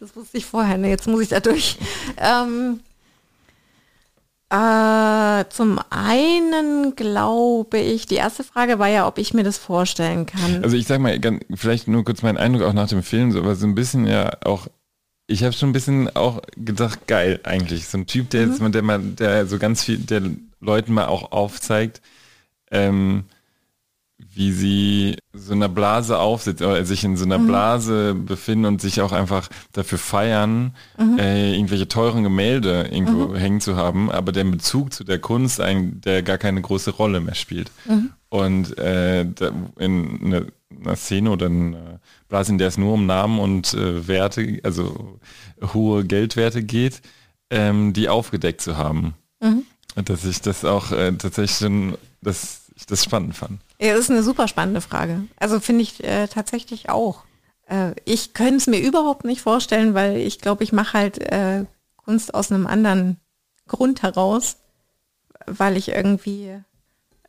das 0.01 0.17
wusste 0.17 0.37
ich 0.37 0.45
vorher, 0.45 0.77
ne? 0.79 0.89
jetzt 0.89 1.07
muss 1.07 1.23
ich 1.23 1.29
da 1.29 1.39
durch. 1.39 1.79
Ähm, 2.17 2.81
äh, 4.55 5.45
zum 5.49 5.81
einen 5.91 6.95
glaube 6.95 7.79
ich, 7.79 8.07
die 8.07 8.15
erste 8.15 8.45
Frage 8.45 8.79
war 8.79 8.89
ja, 8.89 9.07
ob 9.07 9.19
ich 9.19 9.35
mir 9.35 9.43
das 9.43 9.59
vorstellen 9.59 10.27
kann. 10.27 10.63
Also 10.63 10.77
ich 10.77 10.87
sag 10.87 11.01
mal, 11.01 11.19
vielleicht 11.55 11.89
nur 11.89 12.05
kurz 12.05 12.23
mein 12.23 12.37
Eindruck 12.37 12.63
auch 12.63 12.73
nach 12.73 12.89
dem 12.89 13.03
Film, 13.03 13.33
so, 13.33 13.41
aber 13.41 13.57
so 13.57 13.67
ein 13.67 13.75
bisschen 13.75 14.07
ja 14.07 14.31
auch, 14.45 14.69
ich 15.27 15.43
habe 15.43 15.55
schon 15.55 15.71
ein 15.71 15.73
bisschen 15.73 16.15
auch 16.15 16.41
gedacht, 16.57 17.07
geil 17.09 17.41
eigentlich. 17.43 17.89
So 17.89 17.99
ein 17.99 18.07
Typ, 18.07 18.31
der 18.31 18.47
mhm. 18.47 18.53
jetzt, 18.53 18.75
der 18.75 18.83
mal, 18.83 19.01
der 19.01 19.47
so 19.47 19.59
ganz 19.59 19.83
viel, 19.83 19.99
der 19.99 20.23
Leuten 20.61 20.93
mal 20.93 21.07
auch 21.07 21.33
aufzeigt, 21.33 22.01
ähm, 22.71 23.25
wie 24.35 24.53
sie 24.53 25.17
so 25.33 25.53
einer 25.53 25.69
Blase 25.69 26.19
aufsitzen 26.19 26.67
oder 26.67 26.85
sich 26.85 27.05
in 27.05 27.17
so 27.17 27.25
einer 27.25 27.39
mhm. 27.39 27.47
Blase 27.47 28.15
befinden 28.15 28.67
und 28.67 28.81
sich 28.81 29.01
auch 29.01 29.13
einfach 29.13 29.49
dafür 29.73 29.99
feiern, 29.99 30.75
mhm. 30.99 31.19
äh, 31.19 31.55
irgendwelche 31.55 31.89
teuren 31.89 32.23
Gemälde 32.23 32.89
irgendwo 32.91 33.29
mhm. 33.29 33.37
hängen 33.37 33.61
zu 33.61 33.77
haben, 33.77 34.11
aber 34.11 34.33
der 34.33 34.45
Bezug 34.45 34.93
zu 34.93 35.05
der 35.05 35.19
Kunst, 35.19 35.61
ein, 35.61 36.01
der 36.01 36.23
gar 36.23 36.39
keine 36.39 36.61
große 36.61 36.91
Rolle 36.91 37.21
mehr 37.21 37.35
spielt. 37.35 37.71
Mhm. 37.87 38.11
Und 38.29 38.79
äh, 38.79 39.23
in 39.23 40.21
einer, 40.25 40.47
einer 40.81 40.97
Szene 40.97 41.31
oder 41.31 41.47
einer 41.47 42.01
Blase, 42.29 42.53
in 42.53 42.59
der 42.59 42.69
es 42.69 42.79
nur 42.79 42.95
um 42.95 43.07
Namen 43.07 43.39
und 43.39 43.75
äh, 43.75 44.09
Werte, 44.09 44.59
also 44.65 45.21
hohe 45.73 46.05
Geldwerte 46.05 46.63
geht, 46.63 47.01
ähm, 47.51 47.93
die 47.93 48.09
aufgedeckt 48.09 48.61
zu 48.61 48.77
haben. 48.77 49.15
Mhm. 49.41 49.65
Dass 49.95 50.25
ich 50.25 50.41
das 50.41 50.65
auch 50.65 50.91
äh, 50.91 51.13
tatsächlich 51.13 51.59
schon, 51.59 51.97
dass 52.21 52.63
ich 52.75 52.87
das 52.87 53.05
spannend 53.05 53.37
fand. 53.37 53.61
Ja, 53.81 53.93
das 53.93 54.01
ist 54.01 54.11
eine 54.11 54.23
super 54.23 54.49
spannende 54.49 54.81
Frage. 54.81 55.27
Also 55.37 55.61
finde 55.61 55.83
ich 55.83 56.03
äh, 56.05 56.29
tatsächlich 56.29 56.89
auch. 56.91 57.25
Äh, 57.67 57.93
ich 58.05 58.35
könnte 58.35 58.57
es 58.57 58.67
mir 58.67 58.79
überhaupt 58.79 59.25
nicht 59.25 59.41
vorstellen, 59.41 59.95
weil 59.95 60.17
ich 60.17 60.41
glaube, 60.41 60.65
ich 60.65 60.73
mache 60.73 60.99
halt 60.99 61.19
äh, 61.19 61.65
Kunst 61.97 62.35
aus 62.35 62.53
einem 62.53 62.67
anderen 62.67 63.19
Grund 63.67 64.03
heraus, 64.03 64.59
weil 65.47 65.77
ich 65.77 65.89
irgendwie 65.89 66.61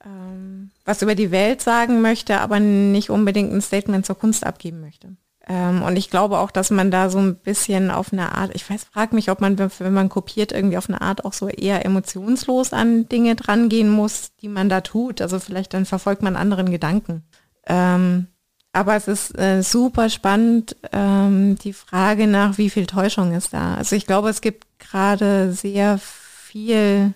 ähm, 0.06 0.72
was 0.84 1.02
über 1.02 1.16
die 1.16 1.32
Welt 1.32 1.62
sagen 1.62 2.02
möchte, 2.02 2.40
aber 2.40 2.60
nicht 2.60 3.10
unbedingt 3.10 3.52
ein 3.52 3.62
Statement 3.62 4.06
zur 4.06 4.18
Kunst 4.18 4.46
abgeben 4.46 4.82
möchte. 4.82 5.16
Ähm, 5.48 5.84
und 5.84 5.96
ich 5.96 6.10
glaube 6.10 6.40
auch, 6.40 6.50
dass 6.50 6.72
man 6.72 6.90
da 6.90 7.10
so 7.10 7.20
ein 7.20 7.36
bisschen 7.36 7.92
auf 7.92 8.12
eine 8.12 8.34
Art, 8.36 8.52
ich 8.56 8.68
weiß, 8.68 8.86
frag 8.86 9.14
mich, 9.14 9.30
ob 9.30 9.42
man, 9.42 9.58
wenn 9.60 9.94
man 9.94 10.10
kopiert, 10.10 10.52
irgendwie 10.52 10.78
auf 10.78 10.90
eine 10.90 11.02
Art 11.02 11.24
auch 11.24 11.34
so 11.34 11.48
eher 11.48 11.86
emotionslos 11.86 12.74
an 12.74 13.08
Dinge 13.10 13.36
drangehen 13.36 13.90
muss, 13.90 14.32
die 14.42 14.48
man 14.48 14.70
da 14.70 14.82
tut. 14.82 15.22
Also 15.22 15.40
vielleicht 15.40 15.74
dann 15.74 15.86
verfolgt 15.86 16.24
man 16.24 16.36
anderen 16.36 16.72
Gedanken. 16.72 17.24
Ähm, 17.68 18.28
aber 18.74 18.96
es 18.96 19.08
ist 19.08 19.38
äh, 19.38 19.62
super 19.62 20.10
spannend, 20.10 20.76
ähm, 20.92 21.58
die 21.60 21.74
Frage 21.74 22.28
nach, 22.28 22.58
wie 22.58 22.70
viel 22.70 22.88
Täuschung 22.88 23.34
ist 23.34 23.54
da. 23.54 23.76
Also 23.76 23.96
ich 23.96 24.06
glaube, 24.06 24.30
es 24.30 24.42
gibt 24.42 24.68
gerade 24.80 25.54
sehr 25.54 25.98
viel 26.00 27.14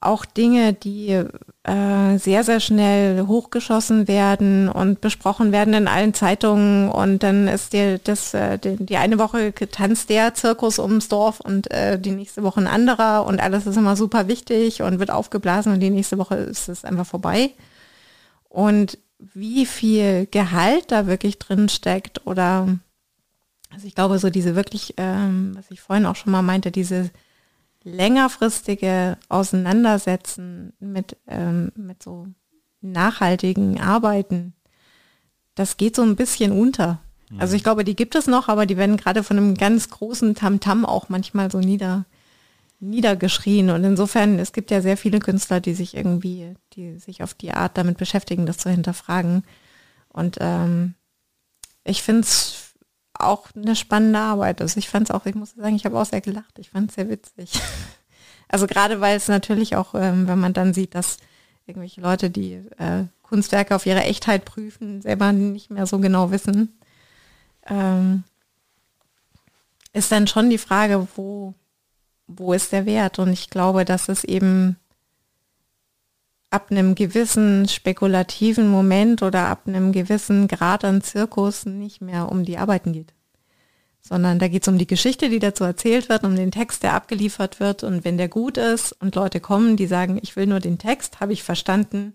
auch 0.00 0.24
Dinge, 0.24 0.72
die 0.72 1.22
äh, 1.62 2.18
sehr, 2.18 2.42
sehr 2.42 2.60
schnell 2.60 3.26
hochgeschossen 3.26 4.08
werden 4.08 4.70
und 4.70 5.02
besprochen 5.02 5.52
werden 5.52 5.74
in 5.74 5.88
allen 5.88 6.14
Zeitungen 6.14 6.88
und 6.88 7.22
dann 7.22 7.48
ist 7.48 7.74
der, 7.74 7.98
das, 7.98 8.32
äh, 8.32 8.58
die, 8.58 8.76
die 8.76 8.96
eine 8.96 9.18
Woche 9.18 9.52
tanzt 9.52 10.08
der 10.08 10.32
Zirkus 10.34 10.78
ums 10.78 11.08
Dorf 11.08 11.40
und 11.40 11.70
äh, 11.70 11.98
die 11.98 12.12
nächste 12.12 12.42
Woche 12.42 12.60
ein 12.60 12.66
anderer 12.66 13.26
und 13.26 13.40
alles 13.40 13.66
ist 13.66 13.76
immer 13.76 13.94
super 13.94 14.26
wichtig 14.26 14.80
und 14.80 15.00
wird 15.00 15.10
aufgeblasen 15.10 15.72
und 15.72 15.80
die 15.80 15.90
nächste 15.90 16.16
Woche 16.16 16.36
ist 16.36 16.68
es 16.68 16.84
einfach 16.84 17.06
vorbei. 17.06 17.50
Und 18.48 18.96
wie 19.18 19.66
viel 19.66 20.26
Gehalt 20.30 20.90
da 20.90 21.06
wirklich 21.06 21.38
drin 21.38 21.68
steckt 21.68 22.26
oder 22.26 22.68
also 23.72 23.86
ich 23.86 23.94
glaube 23.94 24.18
so 24.18 24.30
diese 24.30 24.56
wirklich, 24.56 24.94
ähm, 24.96 25.52
was 25.54 25.70
ich 25.70 25.80
vorhin 25.82 26.06
auch 26.06 26.16
schon 26.16 26.32
mal 26.32 26.42
meinte, 26.42 26.70
diese 26.70 27.10
längerfristige 27.82 29.16
Auseinandersetzen 29.28 30.72
mit, 30.80 31.16
ähm, 31.26 31.72
mit 31.76 32.02
so 32.02 32.26
nachhaltigen 32.80 33.80
Arbeiten, 33.80 34.54
das 35.54 35.76
geht 35.76 35.96
so 35.96 36.02
ein 36.02 36.16
bisschen 36.16 36.52
unter. 36.52 37.00
Also 37.38 37.54
ich 37.54 37.62
glaube, 37.62 37.84
die 37.84 37.94
gibt 37.94 38.16
es 38.16 38.26
noch, 38.26 38.48
aber 38.48 38.66
die 38.66 38.76
werden 38.76 38.96
gerade 38.96 39.22
von 39.22 39.36
einem 39.36 39.54
ganz 39.54 39.88
großen 39.88 40.34
Tamtam 40.34 40.80
-Tam 40.80 40.84
auch 40.84 41.08
manchmal 41.08 41.50
so 41.50 41.60
nieder, 41.60 42.04
niedergeschrien. 42.80 43.70
Und 43.70 43.84
insofern, 43.84 44.38
es 44.38 44.52
gibt 44.52 44.70
ja 44.72 44.80
sehr 44.80 44.96
viele 44.96 45.20
Künstler, 45.20 45.60
die 45.60 45.74
sich 45.74 45.96
irgendwie, 45.96 46.54
die 46.72 46.98
sich 46.98 47.22
auf 47.22 47.34
die 47.34 47.52
Art 47.52 47.78
damit 47.78 47.98
beschäftigen, 47.98 48.46
das 48.46 48.58
zu 48.58 48.68
hinterfragen. 48.68 49.44
Und 50.08 50.38
ähm, 50.40 50.94
ich 51.84 52.02
finde 52.02 52.22
es 52.22 52.69
auch 53.24 53.48
eine 53.54 53.76
spannende 53.76 54.18
Arbeit 54.18 54.60
ist. 54.60 54.76
Ich 54.76 54.88
fand 54.88 55.08
es 55.08 55.14
auch, 55.14 55.26
ich 55.26 55.34
muss 55.34 55.52
sagen, 55.52 55.76
ich 55.76 55.84
habe 55.84 55.98
auch 55.98 56.06
sehr 56.06 56.20
gelacht. 56.20 56.58
Ich 56.58 56.70
fand 56.70 56.90
es 56.90 56.96
sehr 56.96 57.08
witzig. 57.08 57.52
Also 58.52 58.66
gerade 58.66 59.00
weil 59.00 59.16
es 59.16 59.28
natürlich 59.28 59.76
auch, 59.76 59.94
ähm, 59.94 60.26
wenn 60.26 60.40
man 60.40 60.52
dann 60.52 60.74
sieht, 60.74 60.96
dass 60.96 61.18
irgendwelche 61.66 62.00
Leute, 62.00 62.30
die 62.30 62.54
äh, 62.78 63.04
Kunstwerke 63.22 63.76
auf 63.76 63.86
ihre 63.86 64.02
Echtheit 64.02 64.44
prüfen, 64.44 65.02
selber 65.02 65.30
nicht 65.30 65.70
mehr 65.70 65.86
so 65.86 66.00
genau 66.00 66.32
wissen, 66.32 66.76
ähm, 67.68 68.24
ist 69.92 70.10
dann 70.10 70.26
schon 70.26 70.50
die 70.50 70.58
Frage, 70.58 71.06
wo, 71.14 71.54
wo 72.26 72.52
ist 72.52 72.72
der 72.72 72.86
Wert? 72.86 73.20
Und 73.20 73.32
ich 73.32 73.50
glaube, 73.50 73.84
dass 73.84 74.08
es 74.08 74.24
eben 74.24 74.79
ab 76.50 76.70
einem 76.70 76.96
gewissen 76.96 77.68
spekulativen 77.68 78.68
Moment 78.68 79.22
oder 79.22 79.46
ab 79.46 79.62
einem 79.66 79.92
gewissen 79.92 80.48
Grad 80.48 80.84
an 80.84 81.00
Zirkus 81.00 81.64
nicht 81.64 82.00
mehr 82.00 82.30
um 82.30 82.44
die 82.44 82.58
Arbeiten 82.58 82.92
geht. 82.92 83.14
Sondern 84.02 84.38
da 84.38 84.48
geht 84.48 84.62
es 84.62 84.68
um 84.68 84.78
die 84.78 84.86
Geschichte, 84.86 85.28
die 85.28 85.38
dazu 85.38 85.62
erzählt 85.62 86.08
wird, 86.08 86.24
um 86.24 86.34
den 86.34 86.50
Text, 86.50 86.82
der 86.82 86.94
abgeliefert 86.94 87.60
wird. 87.60 87.84
Und 87.84 88.04
wenn 88.04 88.18
der 88.18 88.28
gut 88.28 88.56
ist 88.56 88.92
und 88.92 89.14
Leute 89.14 89.40
kommen, 89.40 89.76
die 89.76 89.86
sagen, 89.86 90.18
ich 90.22 90.34
will 90.36 90.46
nur 90.46 90.60
den 90.60 90.78
Text, 90.78 91.20
habe 91.20 91.32
ich 91.32 91.44
verstanden, 91.44 92.14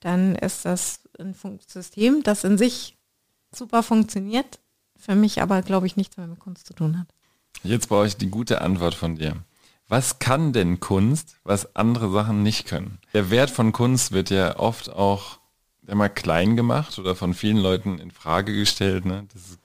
dann 0.00 0.34
ist 0.34 0.64
das 0.64 1.00
ein 1.18 1.34
System, 1.66 2.22
das 2.22 2.44
in 2.44 2.58
sich 2.58 2.98
super 3.52 3.82
funktioniert, 3.82 4.58
für 4.98 5.14
mich 5.14 5.40
aber, 5.40 5.62
glaube 5.62 5.86
ich, 5.86 5.96
nichts 5.96 6.16
mehr 6.16 6.26
mit 6.26 6.40
Kunst 6.40 6.66
zu 6.66 6.74
tun 6.74 6.98
hat. 6.98 7.06
Jetzt 7.62 7.88
brauche 7.88 8.06
ich 8.06 8.16
die 8.16 8.28
gute 8.28 8.60
Antwort 8.60 8.94
von 8.94 9.16
dir 9.16 9.36
was 9.88 10.18
kann 10.18 10.52
denn 10.52 10.80
Kunst, 10.80 11.36
was 11.44 11.76
andere 11.76 12.10
Sachen 12.10 12.42
nicht 12.42 12.66
können? 12.66 12.98
Der 13.12 13.30
Wert 13.30 13.50
von 13.50 13.72
Kunst 13.72 14.12
wird 14.12 14.30
ja 14.30 14.58
oft 14.58 14.90
auch 14.90 15.38
immer 15.86 16.08
klein 16.08 16.56
gemacht 16.56 16.98
oder 16.98 17.14
von 17.14 17.34
vielen 17.34 17.58
Leuten 17.58 17.98
in 17.98 18.10
Frage 18.10 18.54
gestellt. 18.54 19.04
Ne? 19.04 19.26
Das 19.32 19.42
ist, 19.42 19.58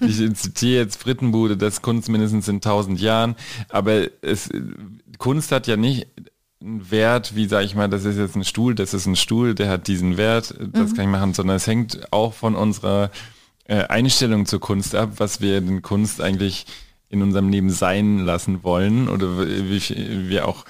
ich 0.00 0.36
zitiere 0.36 0.82
jetzt 0.82 1.00
Frittenbude, 1.00 1.56
das 1.56 1.82
Kunst 1.82 2.08
mindestens 2.08 2.48
in 2.48 2.60
tausend 2.60 3.00
Jahren, 3.00 3.36
aber 3.68 4.08
es, 4.20 4.50
Kunst 5.18 5.52
hat 5.52 5.68
ja 5.68 5.76
nicht 5.76 6.08
einen 6.60 6.90
Wert, 6.90 7.36
wie 7.36 7.46
sage 7.46 7.66
ich 7.66 7.74
mal, 7.76 7.88
das 7.88 8.04
ist 8.04 8.16
jetzt 8.16 8.36
ein 8.36 8.44
Stuhl, 8.44 8.74
das 8.74 8.94
ist 8.94 9.06
ein 9.06 9.16
Stuhl, 9.16 9.54
der 9.54 9.68
hat 9.68 9.86
diesen 9.86 10.16
Wert, 10.16 10.54
das 10.58 10.90
mhm. 10.90 10.96
kann 10.96 11.04
ich 11.04 11.10
machen, 11.10 11.34
sondern 11.34 11.56
es 11.56 11.66
hängt 11.66 12.12
auch 12.12 12.32
von 12.32 12.56
unserer 12.56 13.10
äh, 13.66 13.84
Einstellung 13.84 14.46
zur 14.46 14.60
Kunst 14.60 14.94
ab, 14.94 15.12
was 15.18 15.40
wir 15.40 15.60
den 15.60 15.82
Kunst 15.82 16.20
eigentlich 16.20 16.66
in 17.14 17.22
unserem 17.22 17.48
Leben 17.48 17.70
sein 17.70 18.18
lassen 18.18 18.62
wollen 18.62 19.08
oder 19.08 19.38
wie 19.48 20.28
wir 20.28 20.46
auch 20.46 20.64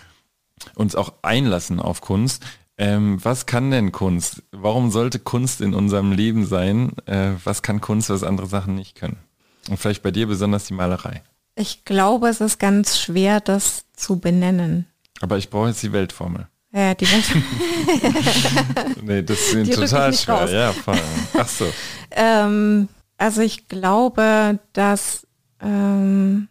uns 0.76 0.94
auch 0.94 1.14
einlassen 1.22 1.80
auf 1.80 2.00
Kunst. 2.00 2.44
Ähm, 2.76 3.18
was 3.22 3.46
kann 3.46 3.70
denn 3.70 3.92
Kunst? 3.92 4.42
Warum 4.50 4.90
sollte 4.90 5.18
Kunst 5.18 5.60
in 5.60 5.74
unserem 5.74 6.12
Leben 6.12 6.46
sein? 6.46 6.92
Äh, 7.06 7.32
was 7.44 7.62
kann 7.62 7.80
Kunst, 7.80 8.10
was 8.10 8.22
andere 8.22 8.46
Sachen 8.46 8.74
nicht 8.74 8.94
können? 8.94 9.18
Und 9.68 9.78
vielleicht 9.78 10.02
bei 10.02 10.10
dir 10.10 10.26
besonders 10.26 10.66
die 10.66 10.74
Malerei. 10.74 11.22
Ich 11.56 11.84
glaube, 11.84 12.28
es 12.28 12.40
ist 12.40 12.58
ganz 12.58 12.98
schwer, 12.98 13.40
das 13.40 13.84
zu 13.94 14.18
benennen. 14.18 14.86
Aber 15.20 15.38
ich 15.38 15.50
brauche 15.50 15.68
jetzt 15.68 15.82
die 15.82 15.92
Weltformel. 15.92 16.48
Ja, 16.72 16.94
die 16.94 17.06
Welt. 17.10 17.24
nee, 19.02 19.22
das 19.22 19.50
sind 19.50 19.72
total 19.72 20.12
schwer. 20.12 20.34
Raus. 20.34 20.50
Ja, 20.50 20.72
voll. 20.72 21.00
Ach 21.38 21.48
so. 21.48 21.72
ähm, 22.10 22.88
also 23.16 23.42
ich 23.42 23.68
glaube, 23.68 24.58
dass, 24.72 25.24
ähm, 25.64 26.48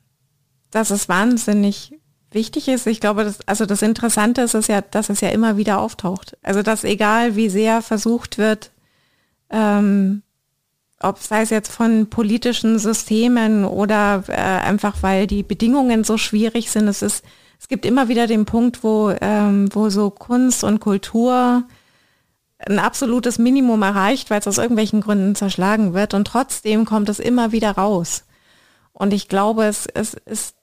dass 0.72 0.90
es 0.90 1.08
wahnsinnig 1.08 1.94
wichtig 2.32 2.68
ist. 2.68 2.88
Ich 2.88 3.00
glaube, 3.00 3.24
dass, 3.24 3.48
also 3.48 3.66
das 3.66 3.82
Interessante 3.82 4.42
ist, 4.42 4.56
ist 4.56 4.68
ja, 4.68 4.82
dass 4.82 5.10
es 5.10 5.22
ja 5.22 5.30
immer 5.30 5.58
wieder 5.58 5.80
auftaucht. 5.80 6.38
Also 6.42 6.64
dass 6.64 6.84
egal 6.84 7.36
wie 7.36 7.50
sehr 7.50 7.82
versucht 7.82 8.38
wird, 8.38 8.72
ähm, 9.50 10.24
ob 11.00 11.20
sei 11.20 11.42
es 11.42 11.50
jetzt 11.50 11.72
von 11.72 12.10
politischen 12.10 12.80
Systemen 12.80 13.66
oder 13.66 14.24
äh, 14.28 14.34
einfach 14.34 14.98
weil 15.02 15.28
die 15.28 15.44
Bedingungen 15.44 16.04
so 16.04 16.18
schwierig 16.18 16.72
sind, 16.72 16.88
es 16.88 17.02
ist, 17.02 17.24
es 17.60 17.68
gibt 17.68 17.86
immer 17.86 18.08
wieder 18.08 18.26
den 18.26 18.46
Punkt, 18.46 18.84
wo, 18.84 19.14
ähm, 19.22 19.70
wo 19.74 19.90
so 19.90 20.10
Kunst 20.10 20.64
und 20.64 20.80
Kultur 20.80 21.64
ein 22.58 22.80
absolutes 22.80 23.38
Minimum 23.38 23.82
erreicht, 23.82 24.30
weil 24.30 24.40
es 24.40 24.48
aus 24.48 24.58
irgendwelchen 24.58 25.02
Gründen 25.02 25.36
zerschlagen 25.36 25.94
wird 25.94 26.14
und 26.14 26.26
trotzdem 26.26 26.86
kommt 26.86 27.10
es 27.10 27.20
immer 27.20 27.52
wieder 27.52 27.72
raus. 27.72 28.24
Und 28.94 29.14
ich 29.14 29.28
glaube, 29.28 29.66
es, 29.66 29.88
es 29.88 30.14
ist 30.14 30.56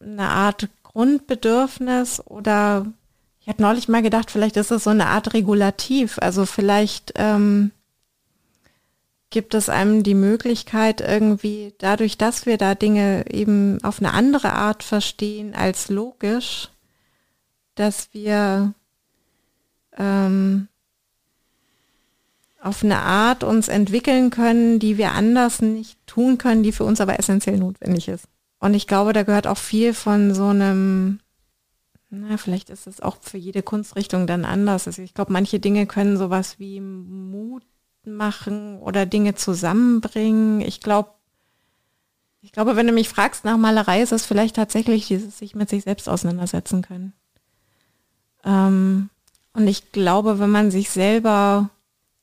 eine 0.00 0.28
Art 0.28 0.68
Grundbedürfnis 0.82 2.20
oder 2.26 2.86
ich 3.40 3.48
hatte 3.48 3.62
neulich 3.62 3.88
mal 3.88 4.02
gedacht, 4.02 4.30
vielleicht 4.30 4.56
ist 4.56 4.70
es 4.70 4.84
so 4.84 4.90
eine 4.90 5.06
Art 5.06 5.32
Regulativ. 5.32 6.18
Also 6.18 6.46
vielleicht 6.46 7.12
ähm, 7.16 7.70
gibt 9.30 9.54
es 9.54 9.68
einem 9.68 10.02
die 10.02 10.14
Möglichkeit 10.14 11.00
irgendwie 11.00 11.72
dadurch, 11.78 12.18
dass 12.18 12.44
wir 12.46 12.58
da 12.58 12.74
Dinge 12.74 13.24
eben 13.30 13.82
auf 13.82 14.00
eine 14.00 14.12
andere 14.12 14.52
Art 14.52 14.82
verstehen 14.82 15.54
als 15.54 15.88
logisch, 15.88 16.68
dass 17.76 18.12
wir 18.12 18.74
ähm, 19.96 20.68
auf 22.62 22.84
eine 22.84 22.98
Art 22.98 23.42
uns 23.42 23.68
entwickeln 23.68 24.30
können, 24.30 24.78
die 24.78 24.98
wir 24.98 25.12
anders 25.12 25.62
nicht 25.62 25.98
tun 26.06 26.38
können, 26.38 26.62
die 26.62 26.72
für 26.72 26.84
uns 26.84 27.00
aber 27.00 27.18
essentiell 27.18 27.58
notwendig 27.58 28.08
ist. 28.08 28.26
Und 28.58 28.74
ich 28.74 28.86
glaube, 28.86 29.14
da 29.14 29.22
gehört 29.22 29.46
auch 29.46 29.56
viel 29.56 29.94
von 29.94 30.34
so 30.34 30.46
einem, 30.46 31.20
na, 32.10 32.36
vielleicht 32.36 32.68
ist 32.68 32.86
es 32.86 33.00
auch 33.00 33.16
für 33.22 33.38
jede 33.38 33.62
Kunstrichtung 33.62 34.26
dann 34.26 34.44
anders. 34.44 34.86
Also 34.86 35.00
ich 35.00 35.14
glaube, 35.14 35.32
manche 35.32 35.58
Dinge 35.58 35.86
können 35.86 36.18
sowas 36.18 36.58
wie 36.58 36.80
Mut 36.80 37.64
machen 38.04 38.78
oder 38.78 39.06
Dinge 39.06 39.34
zusammenbringen. 39.34 40.60
Ich 40.60 40.80
glaube, 40.80 41.10
ich 42.42 42.52
glaube, 42.52 42.76
wenn 42.76 42.86
du 42.86 42.92
mich 42.92 43.08
fragst 43.08 43.44
nach 43.44 43.56
Malerei, 43.56 44.02
ist 44.02 44.12
es 44.12 44.26
vielleicht 44.26 44.56
tatsächlich 44.56 45.06
dieses 45.06 45.38
sich 45.38 45.54
mit 45.54 45.68
sich 45.70 45.84
selbst 45.84 46.08
auseinandersetzen 46.08 46.82
können. 46.82 47.12
Ähm, 48.44 49.10
und 49.52 49.66
ich 49.66 49.92
glaube, 49.92 50.38
wenn 50.38 50.50
man 50.50 50.70
sich 50.70 50.90
selber 50.90 51.70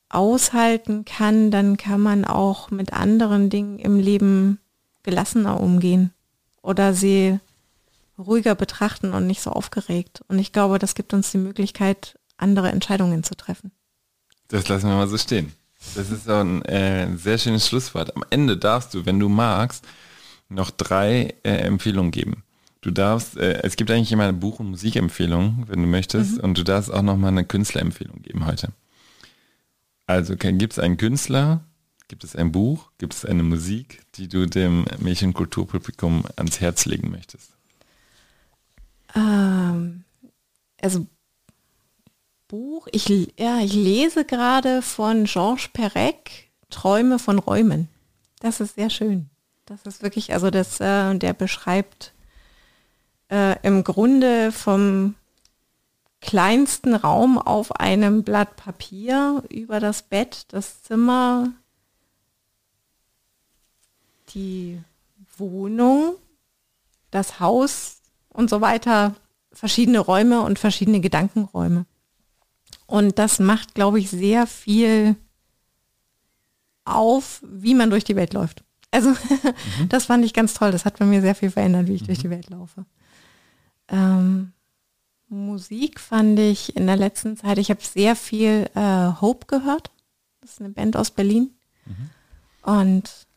aushalten 0.10 1.06
kann, 1.06 1.52
dann 1.52 1.78
kann 1.78 2.02
man 2.02 2.26
auch 2.26 2.72
mit 2.72 2.94
anderen 2.94 3.50
Dingen 3.50 3.80
im 3.80 4.00
Leben 4.00 4.60
gelassener 5.04 5.60
umgehen 5.60 6.14
oder 6.62 6.94
sie 6.94 7.40
ruhiger 8.18 8.56
betrachten 8.56 9.14
und 9.14 9.28
nicht 9.28 9.42
so 9.42 9.52
aufgeregt. 9.52 10.22
Und 10.28 10.40
ich 10.40 10.52
glaube, 10.52 10.80
das 10.80 10.96
gibt 10.96 11.14
uns 11.14 11.32
die 11.32 11.38
Möglichkeit, 11.38 12.18
andere 12.38 12.70
Entscheidungen 12.70 13.24
zu 13.24 13.36
treffen. 13.36 13.72
Das 14.48 14.68
lassen 14.68 14.88
wir 14.88 14.96
mal 14.96 15.08
so 15.08 15.18
stehen. 15.18 15.54
Das 15.96 16.10
ist 16.10 16.28
ein 16.30 16.64
äh, 16.66 17.16
sehr 17.16 17.38
schönes 17.38 17.68
Schlusswort. 17.68 18.16
Am 18.16 18.24
Ende 18.30 18.58
darfst 18.58 18.94
du, 18.94 19.06
wenn 19.06 19.20
du 19.20 19.30
magst, 19.30 19.86
noch 20.50 20.72
drei 20.72 21.36
äh, 21.44 21.52
Empfehlungen 21.52 22.12
geben. 22.12 22.44
Du 22.82 22.92
darfst, 22.92 23.38
äh, 23.38 23.62
es 23.64 23.76
gibt 23.76 23.92
eigentlich 23.92 24.12
immer 24.12 24.24
eine 24.24 24.34
Buch- 24.34 24.60
und 24.60 24.70
Musikempfehlung, 24.70 25.66
wenn 25.68 25.82
du 25.82 25.88
möchtest, 25.88 26.38
mhm. 26.38 26.44
und 26.44 26.58
du 26.58 26.64
darfst 26.64 26.92
auch 26.92 27.02
noch 27.02 27.18
mal 27.18 27.30
eine 27.30 27.46
Künstlerempfehlung 27.46 28.22
geben 28.22 28.46
heute. 28.46 28.70
Also 30.08 30.36
gibt 30.38 30.74
es 30.74 30.80
einen 30.80 30.98
Künstler, 30.98 31.66
gibt 32.08 32.24
es 32.24 32.36
ein 32.36 32.52
Buch, 32.52 32.90
gibt 32.98 33.14
es 33.14 33.26
eine 33.26 33.44
Musik, 33.44 34.02
die 34.16 34.28
du 34.30 34.48
dem 34.48 34.86
Mädchenkulturpublikum 35.00 36.24
ans 36.38 36.62
Herz 36.62 36.86
legen 36.86 37.12
möchtest? 37.12 37.52
Ähm, 39.14 40.06
also 40.82 41.06
Buch, 42.48 42.88
ich, 42.92 43.34
ja, 43.38 43.60
ich 43.60 43.74
lese 43.74 44.24
gerade 44.24 44.82
von 44.82 45.26
Georges 45.26 45.68
Perec 45.68 46.48
Träume 46.70 47.20
von 47.20 47.40
Räumen. 47.40 47.90
Das 48.40 48.62
ist 48.62 48.76
sehr 48.76 48.90
schön. 48.90 49.30
Das 49.66 49.82
ist 49.84 50.02
wirklich, 50.02 50.34
also 50.34 50.50
das, 50.50 50.80
äh, 50.80 51.16
der 51.16 51.34
beschreibt 51.34 52.14
äh, 53.30 53.58
im 53.64 53.84
Grunde 53.84 54.54
vom 54.54 55.16
kleinsten 56.22 56.96
Raum 56.96 57.38
auf 57.38 57.72
einem 57.74 58.24
Blatt 58.24 58.56
Papier 58.56 59.44
über 59.50 59.80
das 59.80 60.04
Bett, 60.04 60.46
das 60.50 60.82
Zimmer, 60.84 61.52
die 64.30 64.80
Wohnung, 65.38 66.16
das 67.12 67.40
Haus 67.40 68.02
und 68.30 68.50
so 68.50 68.62
weiter, 68.62 69.16
verschiedene 69.52 70.00
Räume 70.00 70.42
und 70.42 70.60
verschiedene 70.60 71.00
Gedankenräume. 71.00 71.86
Und 72.86 73.20
das 73.20 73.40
macht, 73.40 73.76
glaube 73.76 74.00
ich, 74.00 74.10
sehr 74.10 74.48
viel 74.48 75.16
auf, 76.86 77.42
wie 77.44 77.76
man 77.76 77.90
durch 77.90 78.04
die 78.04 78.16
Welt 78.16 78.34
läuft. 78.34 78.64
Also 78.92 79.10
mhm. 79.80 79.90
das 79.90 80.06
fand 80.06 80.24
ich 80.26 80.34
ganz 80.34 80.54
toll. 80.54 80.72
Das 80.72 80.86
hat 80.86 81.00
bei 81.00 81.06
mir 81.06 81.22
sehr 81.22 81.36
viel 81.36 81.52
verändert, 81.52 81.88
wie 81.88 81.96
ich 81.96 82.04
mhm. 82.04 82.08
durch 82.08 82.20
die 82.20 82.30
Welt 82.30 82.50
laufe. 82.50 82.86
Ähm, 83.90 84.54
Musik 85.30 86.00
fand 86.00 86.40
ich 86.40 86.76
in 86.76 86.88
der 86.88 86.96
letzten 86.96 87.36
Zeit, 87.36 87.58
ich 87.58 87.70
habe 87.70 87.82
sehr 87.82 88.16
viel 88.16 88.70
äh, 88.76 89.22
Hope 89.22 89.46
gehört. 89.48 89.92
Das 90.42 90.52
ist 90.52 90.62
eine 90.62 90.70
Band 90.70 90.96
aus 90.96 91.12
Berlin. 91.12 91.52
Mhm. 91.86 92.10
Und 92.62 93.28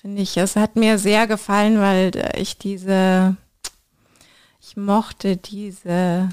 finde 0.00 0.22
ich, 0.22 0.36
es 0.36 0.56
hat 0.56 0.76
mir 0.76 0.98
sehr 0.98 1.26
gefallen, 1.26 1.80
weil 1.80 2.12
ich 2.36 2.56
diese, 2.56 3.36
ich 4.60 4.76
mochte 4.76 5.36
diese, 5.36 6.28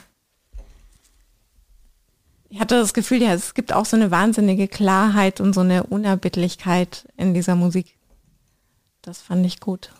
ich 2.49 2.59
hatte 2.59 2.75
das 2.75 2.93
Gefühl, 2.93 3.21
ja, 3.21 3.33
es 3.33 3.53
gibt 3.55 3.73
auch 3.73 3.85
so 3.85 3.95
eine 3.95 4.11
wahnsinnige 4.11 4.67
Klarheit 4.67 5.41
und 5.41 5.53
so 5.53 5.61
eine 5.61 5.83
Unerbittlichkeit 5.83 7.07
in 7.17 7.33
dieser 7.33 7.55
Musik. 7.55 7.97
Das 9.01 9.21
fand 9.21 9.45
ich 9.45 9.59
gut. 9.59 9.91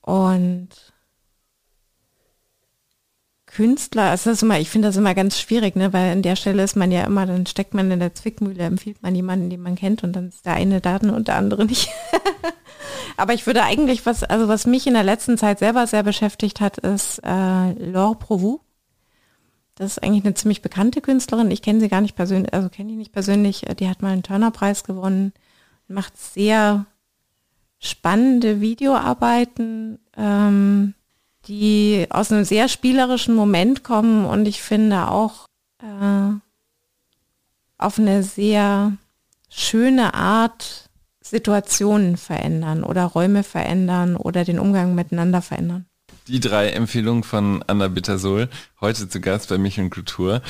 Und 0.00 0.93
Künstler, 3.54 4.10
also 4.10 4.30
das 4.30 4.42
immer, 4.42 4.58
ich 4.58 4.68
finde 4.68 4.88
das 4.88 4.96
immer 4.96 5.14
ganz 5.14 5.38
schwierig, 5.38 5.76
ne, 5.76 5.92
weil 5.92 6.10
an 6.10 6.22
der 6.22 6.34
Stelle 6.34 6.64
ist 6.64 6.74
man 6.74 6.90
ja 6.90 7.04
immer, 7.04 7.24
dann 7.24 7.46
steckt 7.46 7.72
man 7.72 7.88
in 7.90 8.00
der 8.00 8.12
Zwickmühle, 8.12 8.64
empfiehlt 8.64 9.00
man 9.00 9.14
jemanden, 9.14 9.48
den 9.48 9.62
man 9.62 9.76
kennt 9.76 10.02
und 10.02 10.12
dann 10.12 10.28
ist 10.28 10.44
der 10.44 10.54
eine 10.54 10.80
da 10.80 10.96
und 10.96 11.28
der 11.28 11.36
andere 11.36 11.64
nicht. 11.64 11.88
Aber 13.16 13.32
ich 13.32 13.46
würde 13.46 13.62
eigentlich, 13.62 14.06
was, 14.06 14.24
also 14.24 14.48
was 14.48 14.66
mich 14.66 14.88
in 14.88 14.94
der 14.94 15.04
letzten 15.04 15.38
Zeit 15.38 15.60
selber 15.60 15.86
sehr 15.86 16.02
beschäftigt 16.02 16.60
hat, 16.60 16.78
ist 16.78 17.20
äh, 17.24 17.72
Laure 17.72 18.16
Provou. 18.16 18.60
Das 19.76 19.92
ist 19.92 20.02
eigentlich 20.02 20.24
eine 20.24 20.34
ziemlich 20.34 20.60
bekannte 20.60 21.00
Künstlerin. 21.00 21.52
Ich 21.52 21.62
kenne 21.62 21.78
sie 21.78 21.88
gar 21.88 22.00
nicht 22.00 22.16
persönlich, 22.16 22.52
also 22.52 22.68
kenne 22.68 22.90
ich 22.90 22.98
nicht 22.98 23.12
persönlich. 23.12 23.62
Die 23.78 23.88
hat 23.88 24.02
mal 24.02 24.12
einen 24.12 24.24
Turner-Preis 24.24 24.82
gewonnen, 24.82 25.32
macht 25.86 26.18
sehr 26.18 26.86
spannende 27.78 28.60
Videoarbeiten. 28.60 30.00
Ähm, 30.16 30.94
die 31.48 32.06
aus 32.10 32.32
einem 32.32 32.44
sehr 32.44 32.68
spielerischen 32.68 33.34
Moment 33.34 33.84
kommen 33.84 34.24
und 34.24 34.46
ich 34.46 34.62
finde 34.62 35.08
auch 35.08 35.46
äh, 35.82 36.32
auf 37.78 37.98
eine 37.98 38.22
sehr 38.22 38.92
schöne 39.50 40.14
Art 40.14 40.88
Situationen 41.20 42.16
verändern 42.16 42.84
oder 42.84 43.04
Räume 43.04 43.42
verändern 43.42 44.16
oder 44.16 44.44
den 44.44 44.58
Umgang 44.58 44.94
miteinander 44.94 45.42
verändern. 45.42 45.86
Die 46.28 46.40
drei 46.40 46.70
Empfehlungen 46.70 47.22
von 47.22 47.62
Anna 47.66 47.88
Bittersol, 47.88 48.48
heute 48.80 49.08
zu 49.08 49.20
Gast 49.20 49.48
bei 49.48 49.58
Mich 49.58 49.78
und 49.78 49.90
Kultur. 49.90 50.42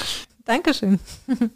Dankeschön. 0.45 1.01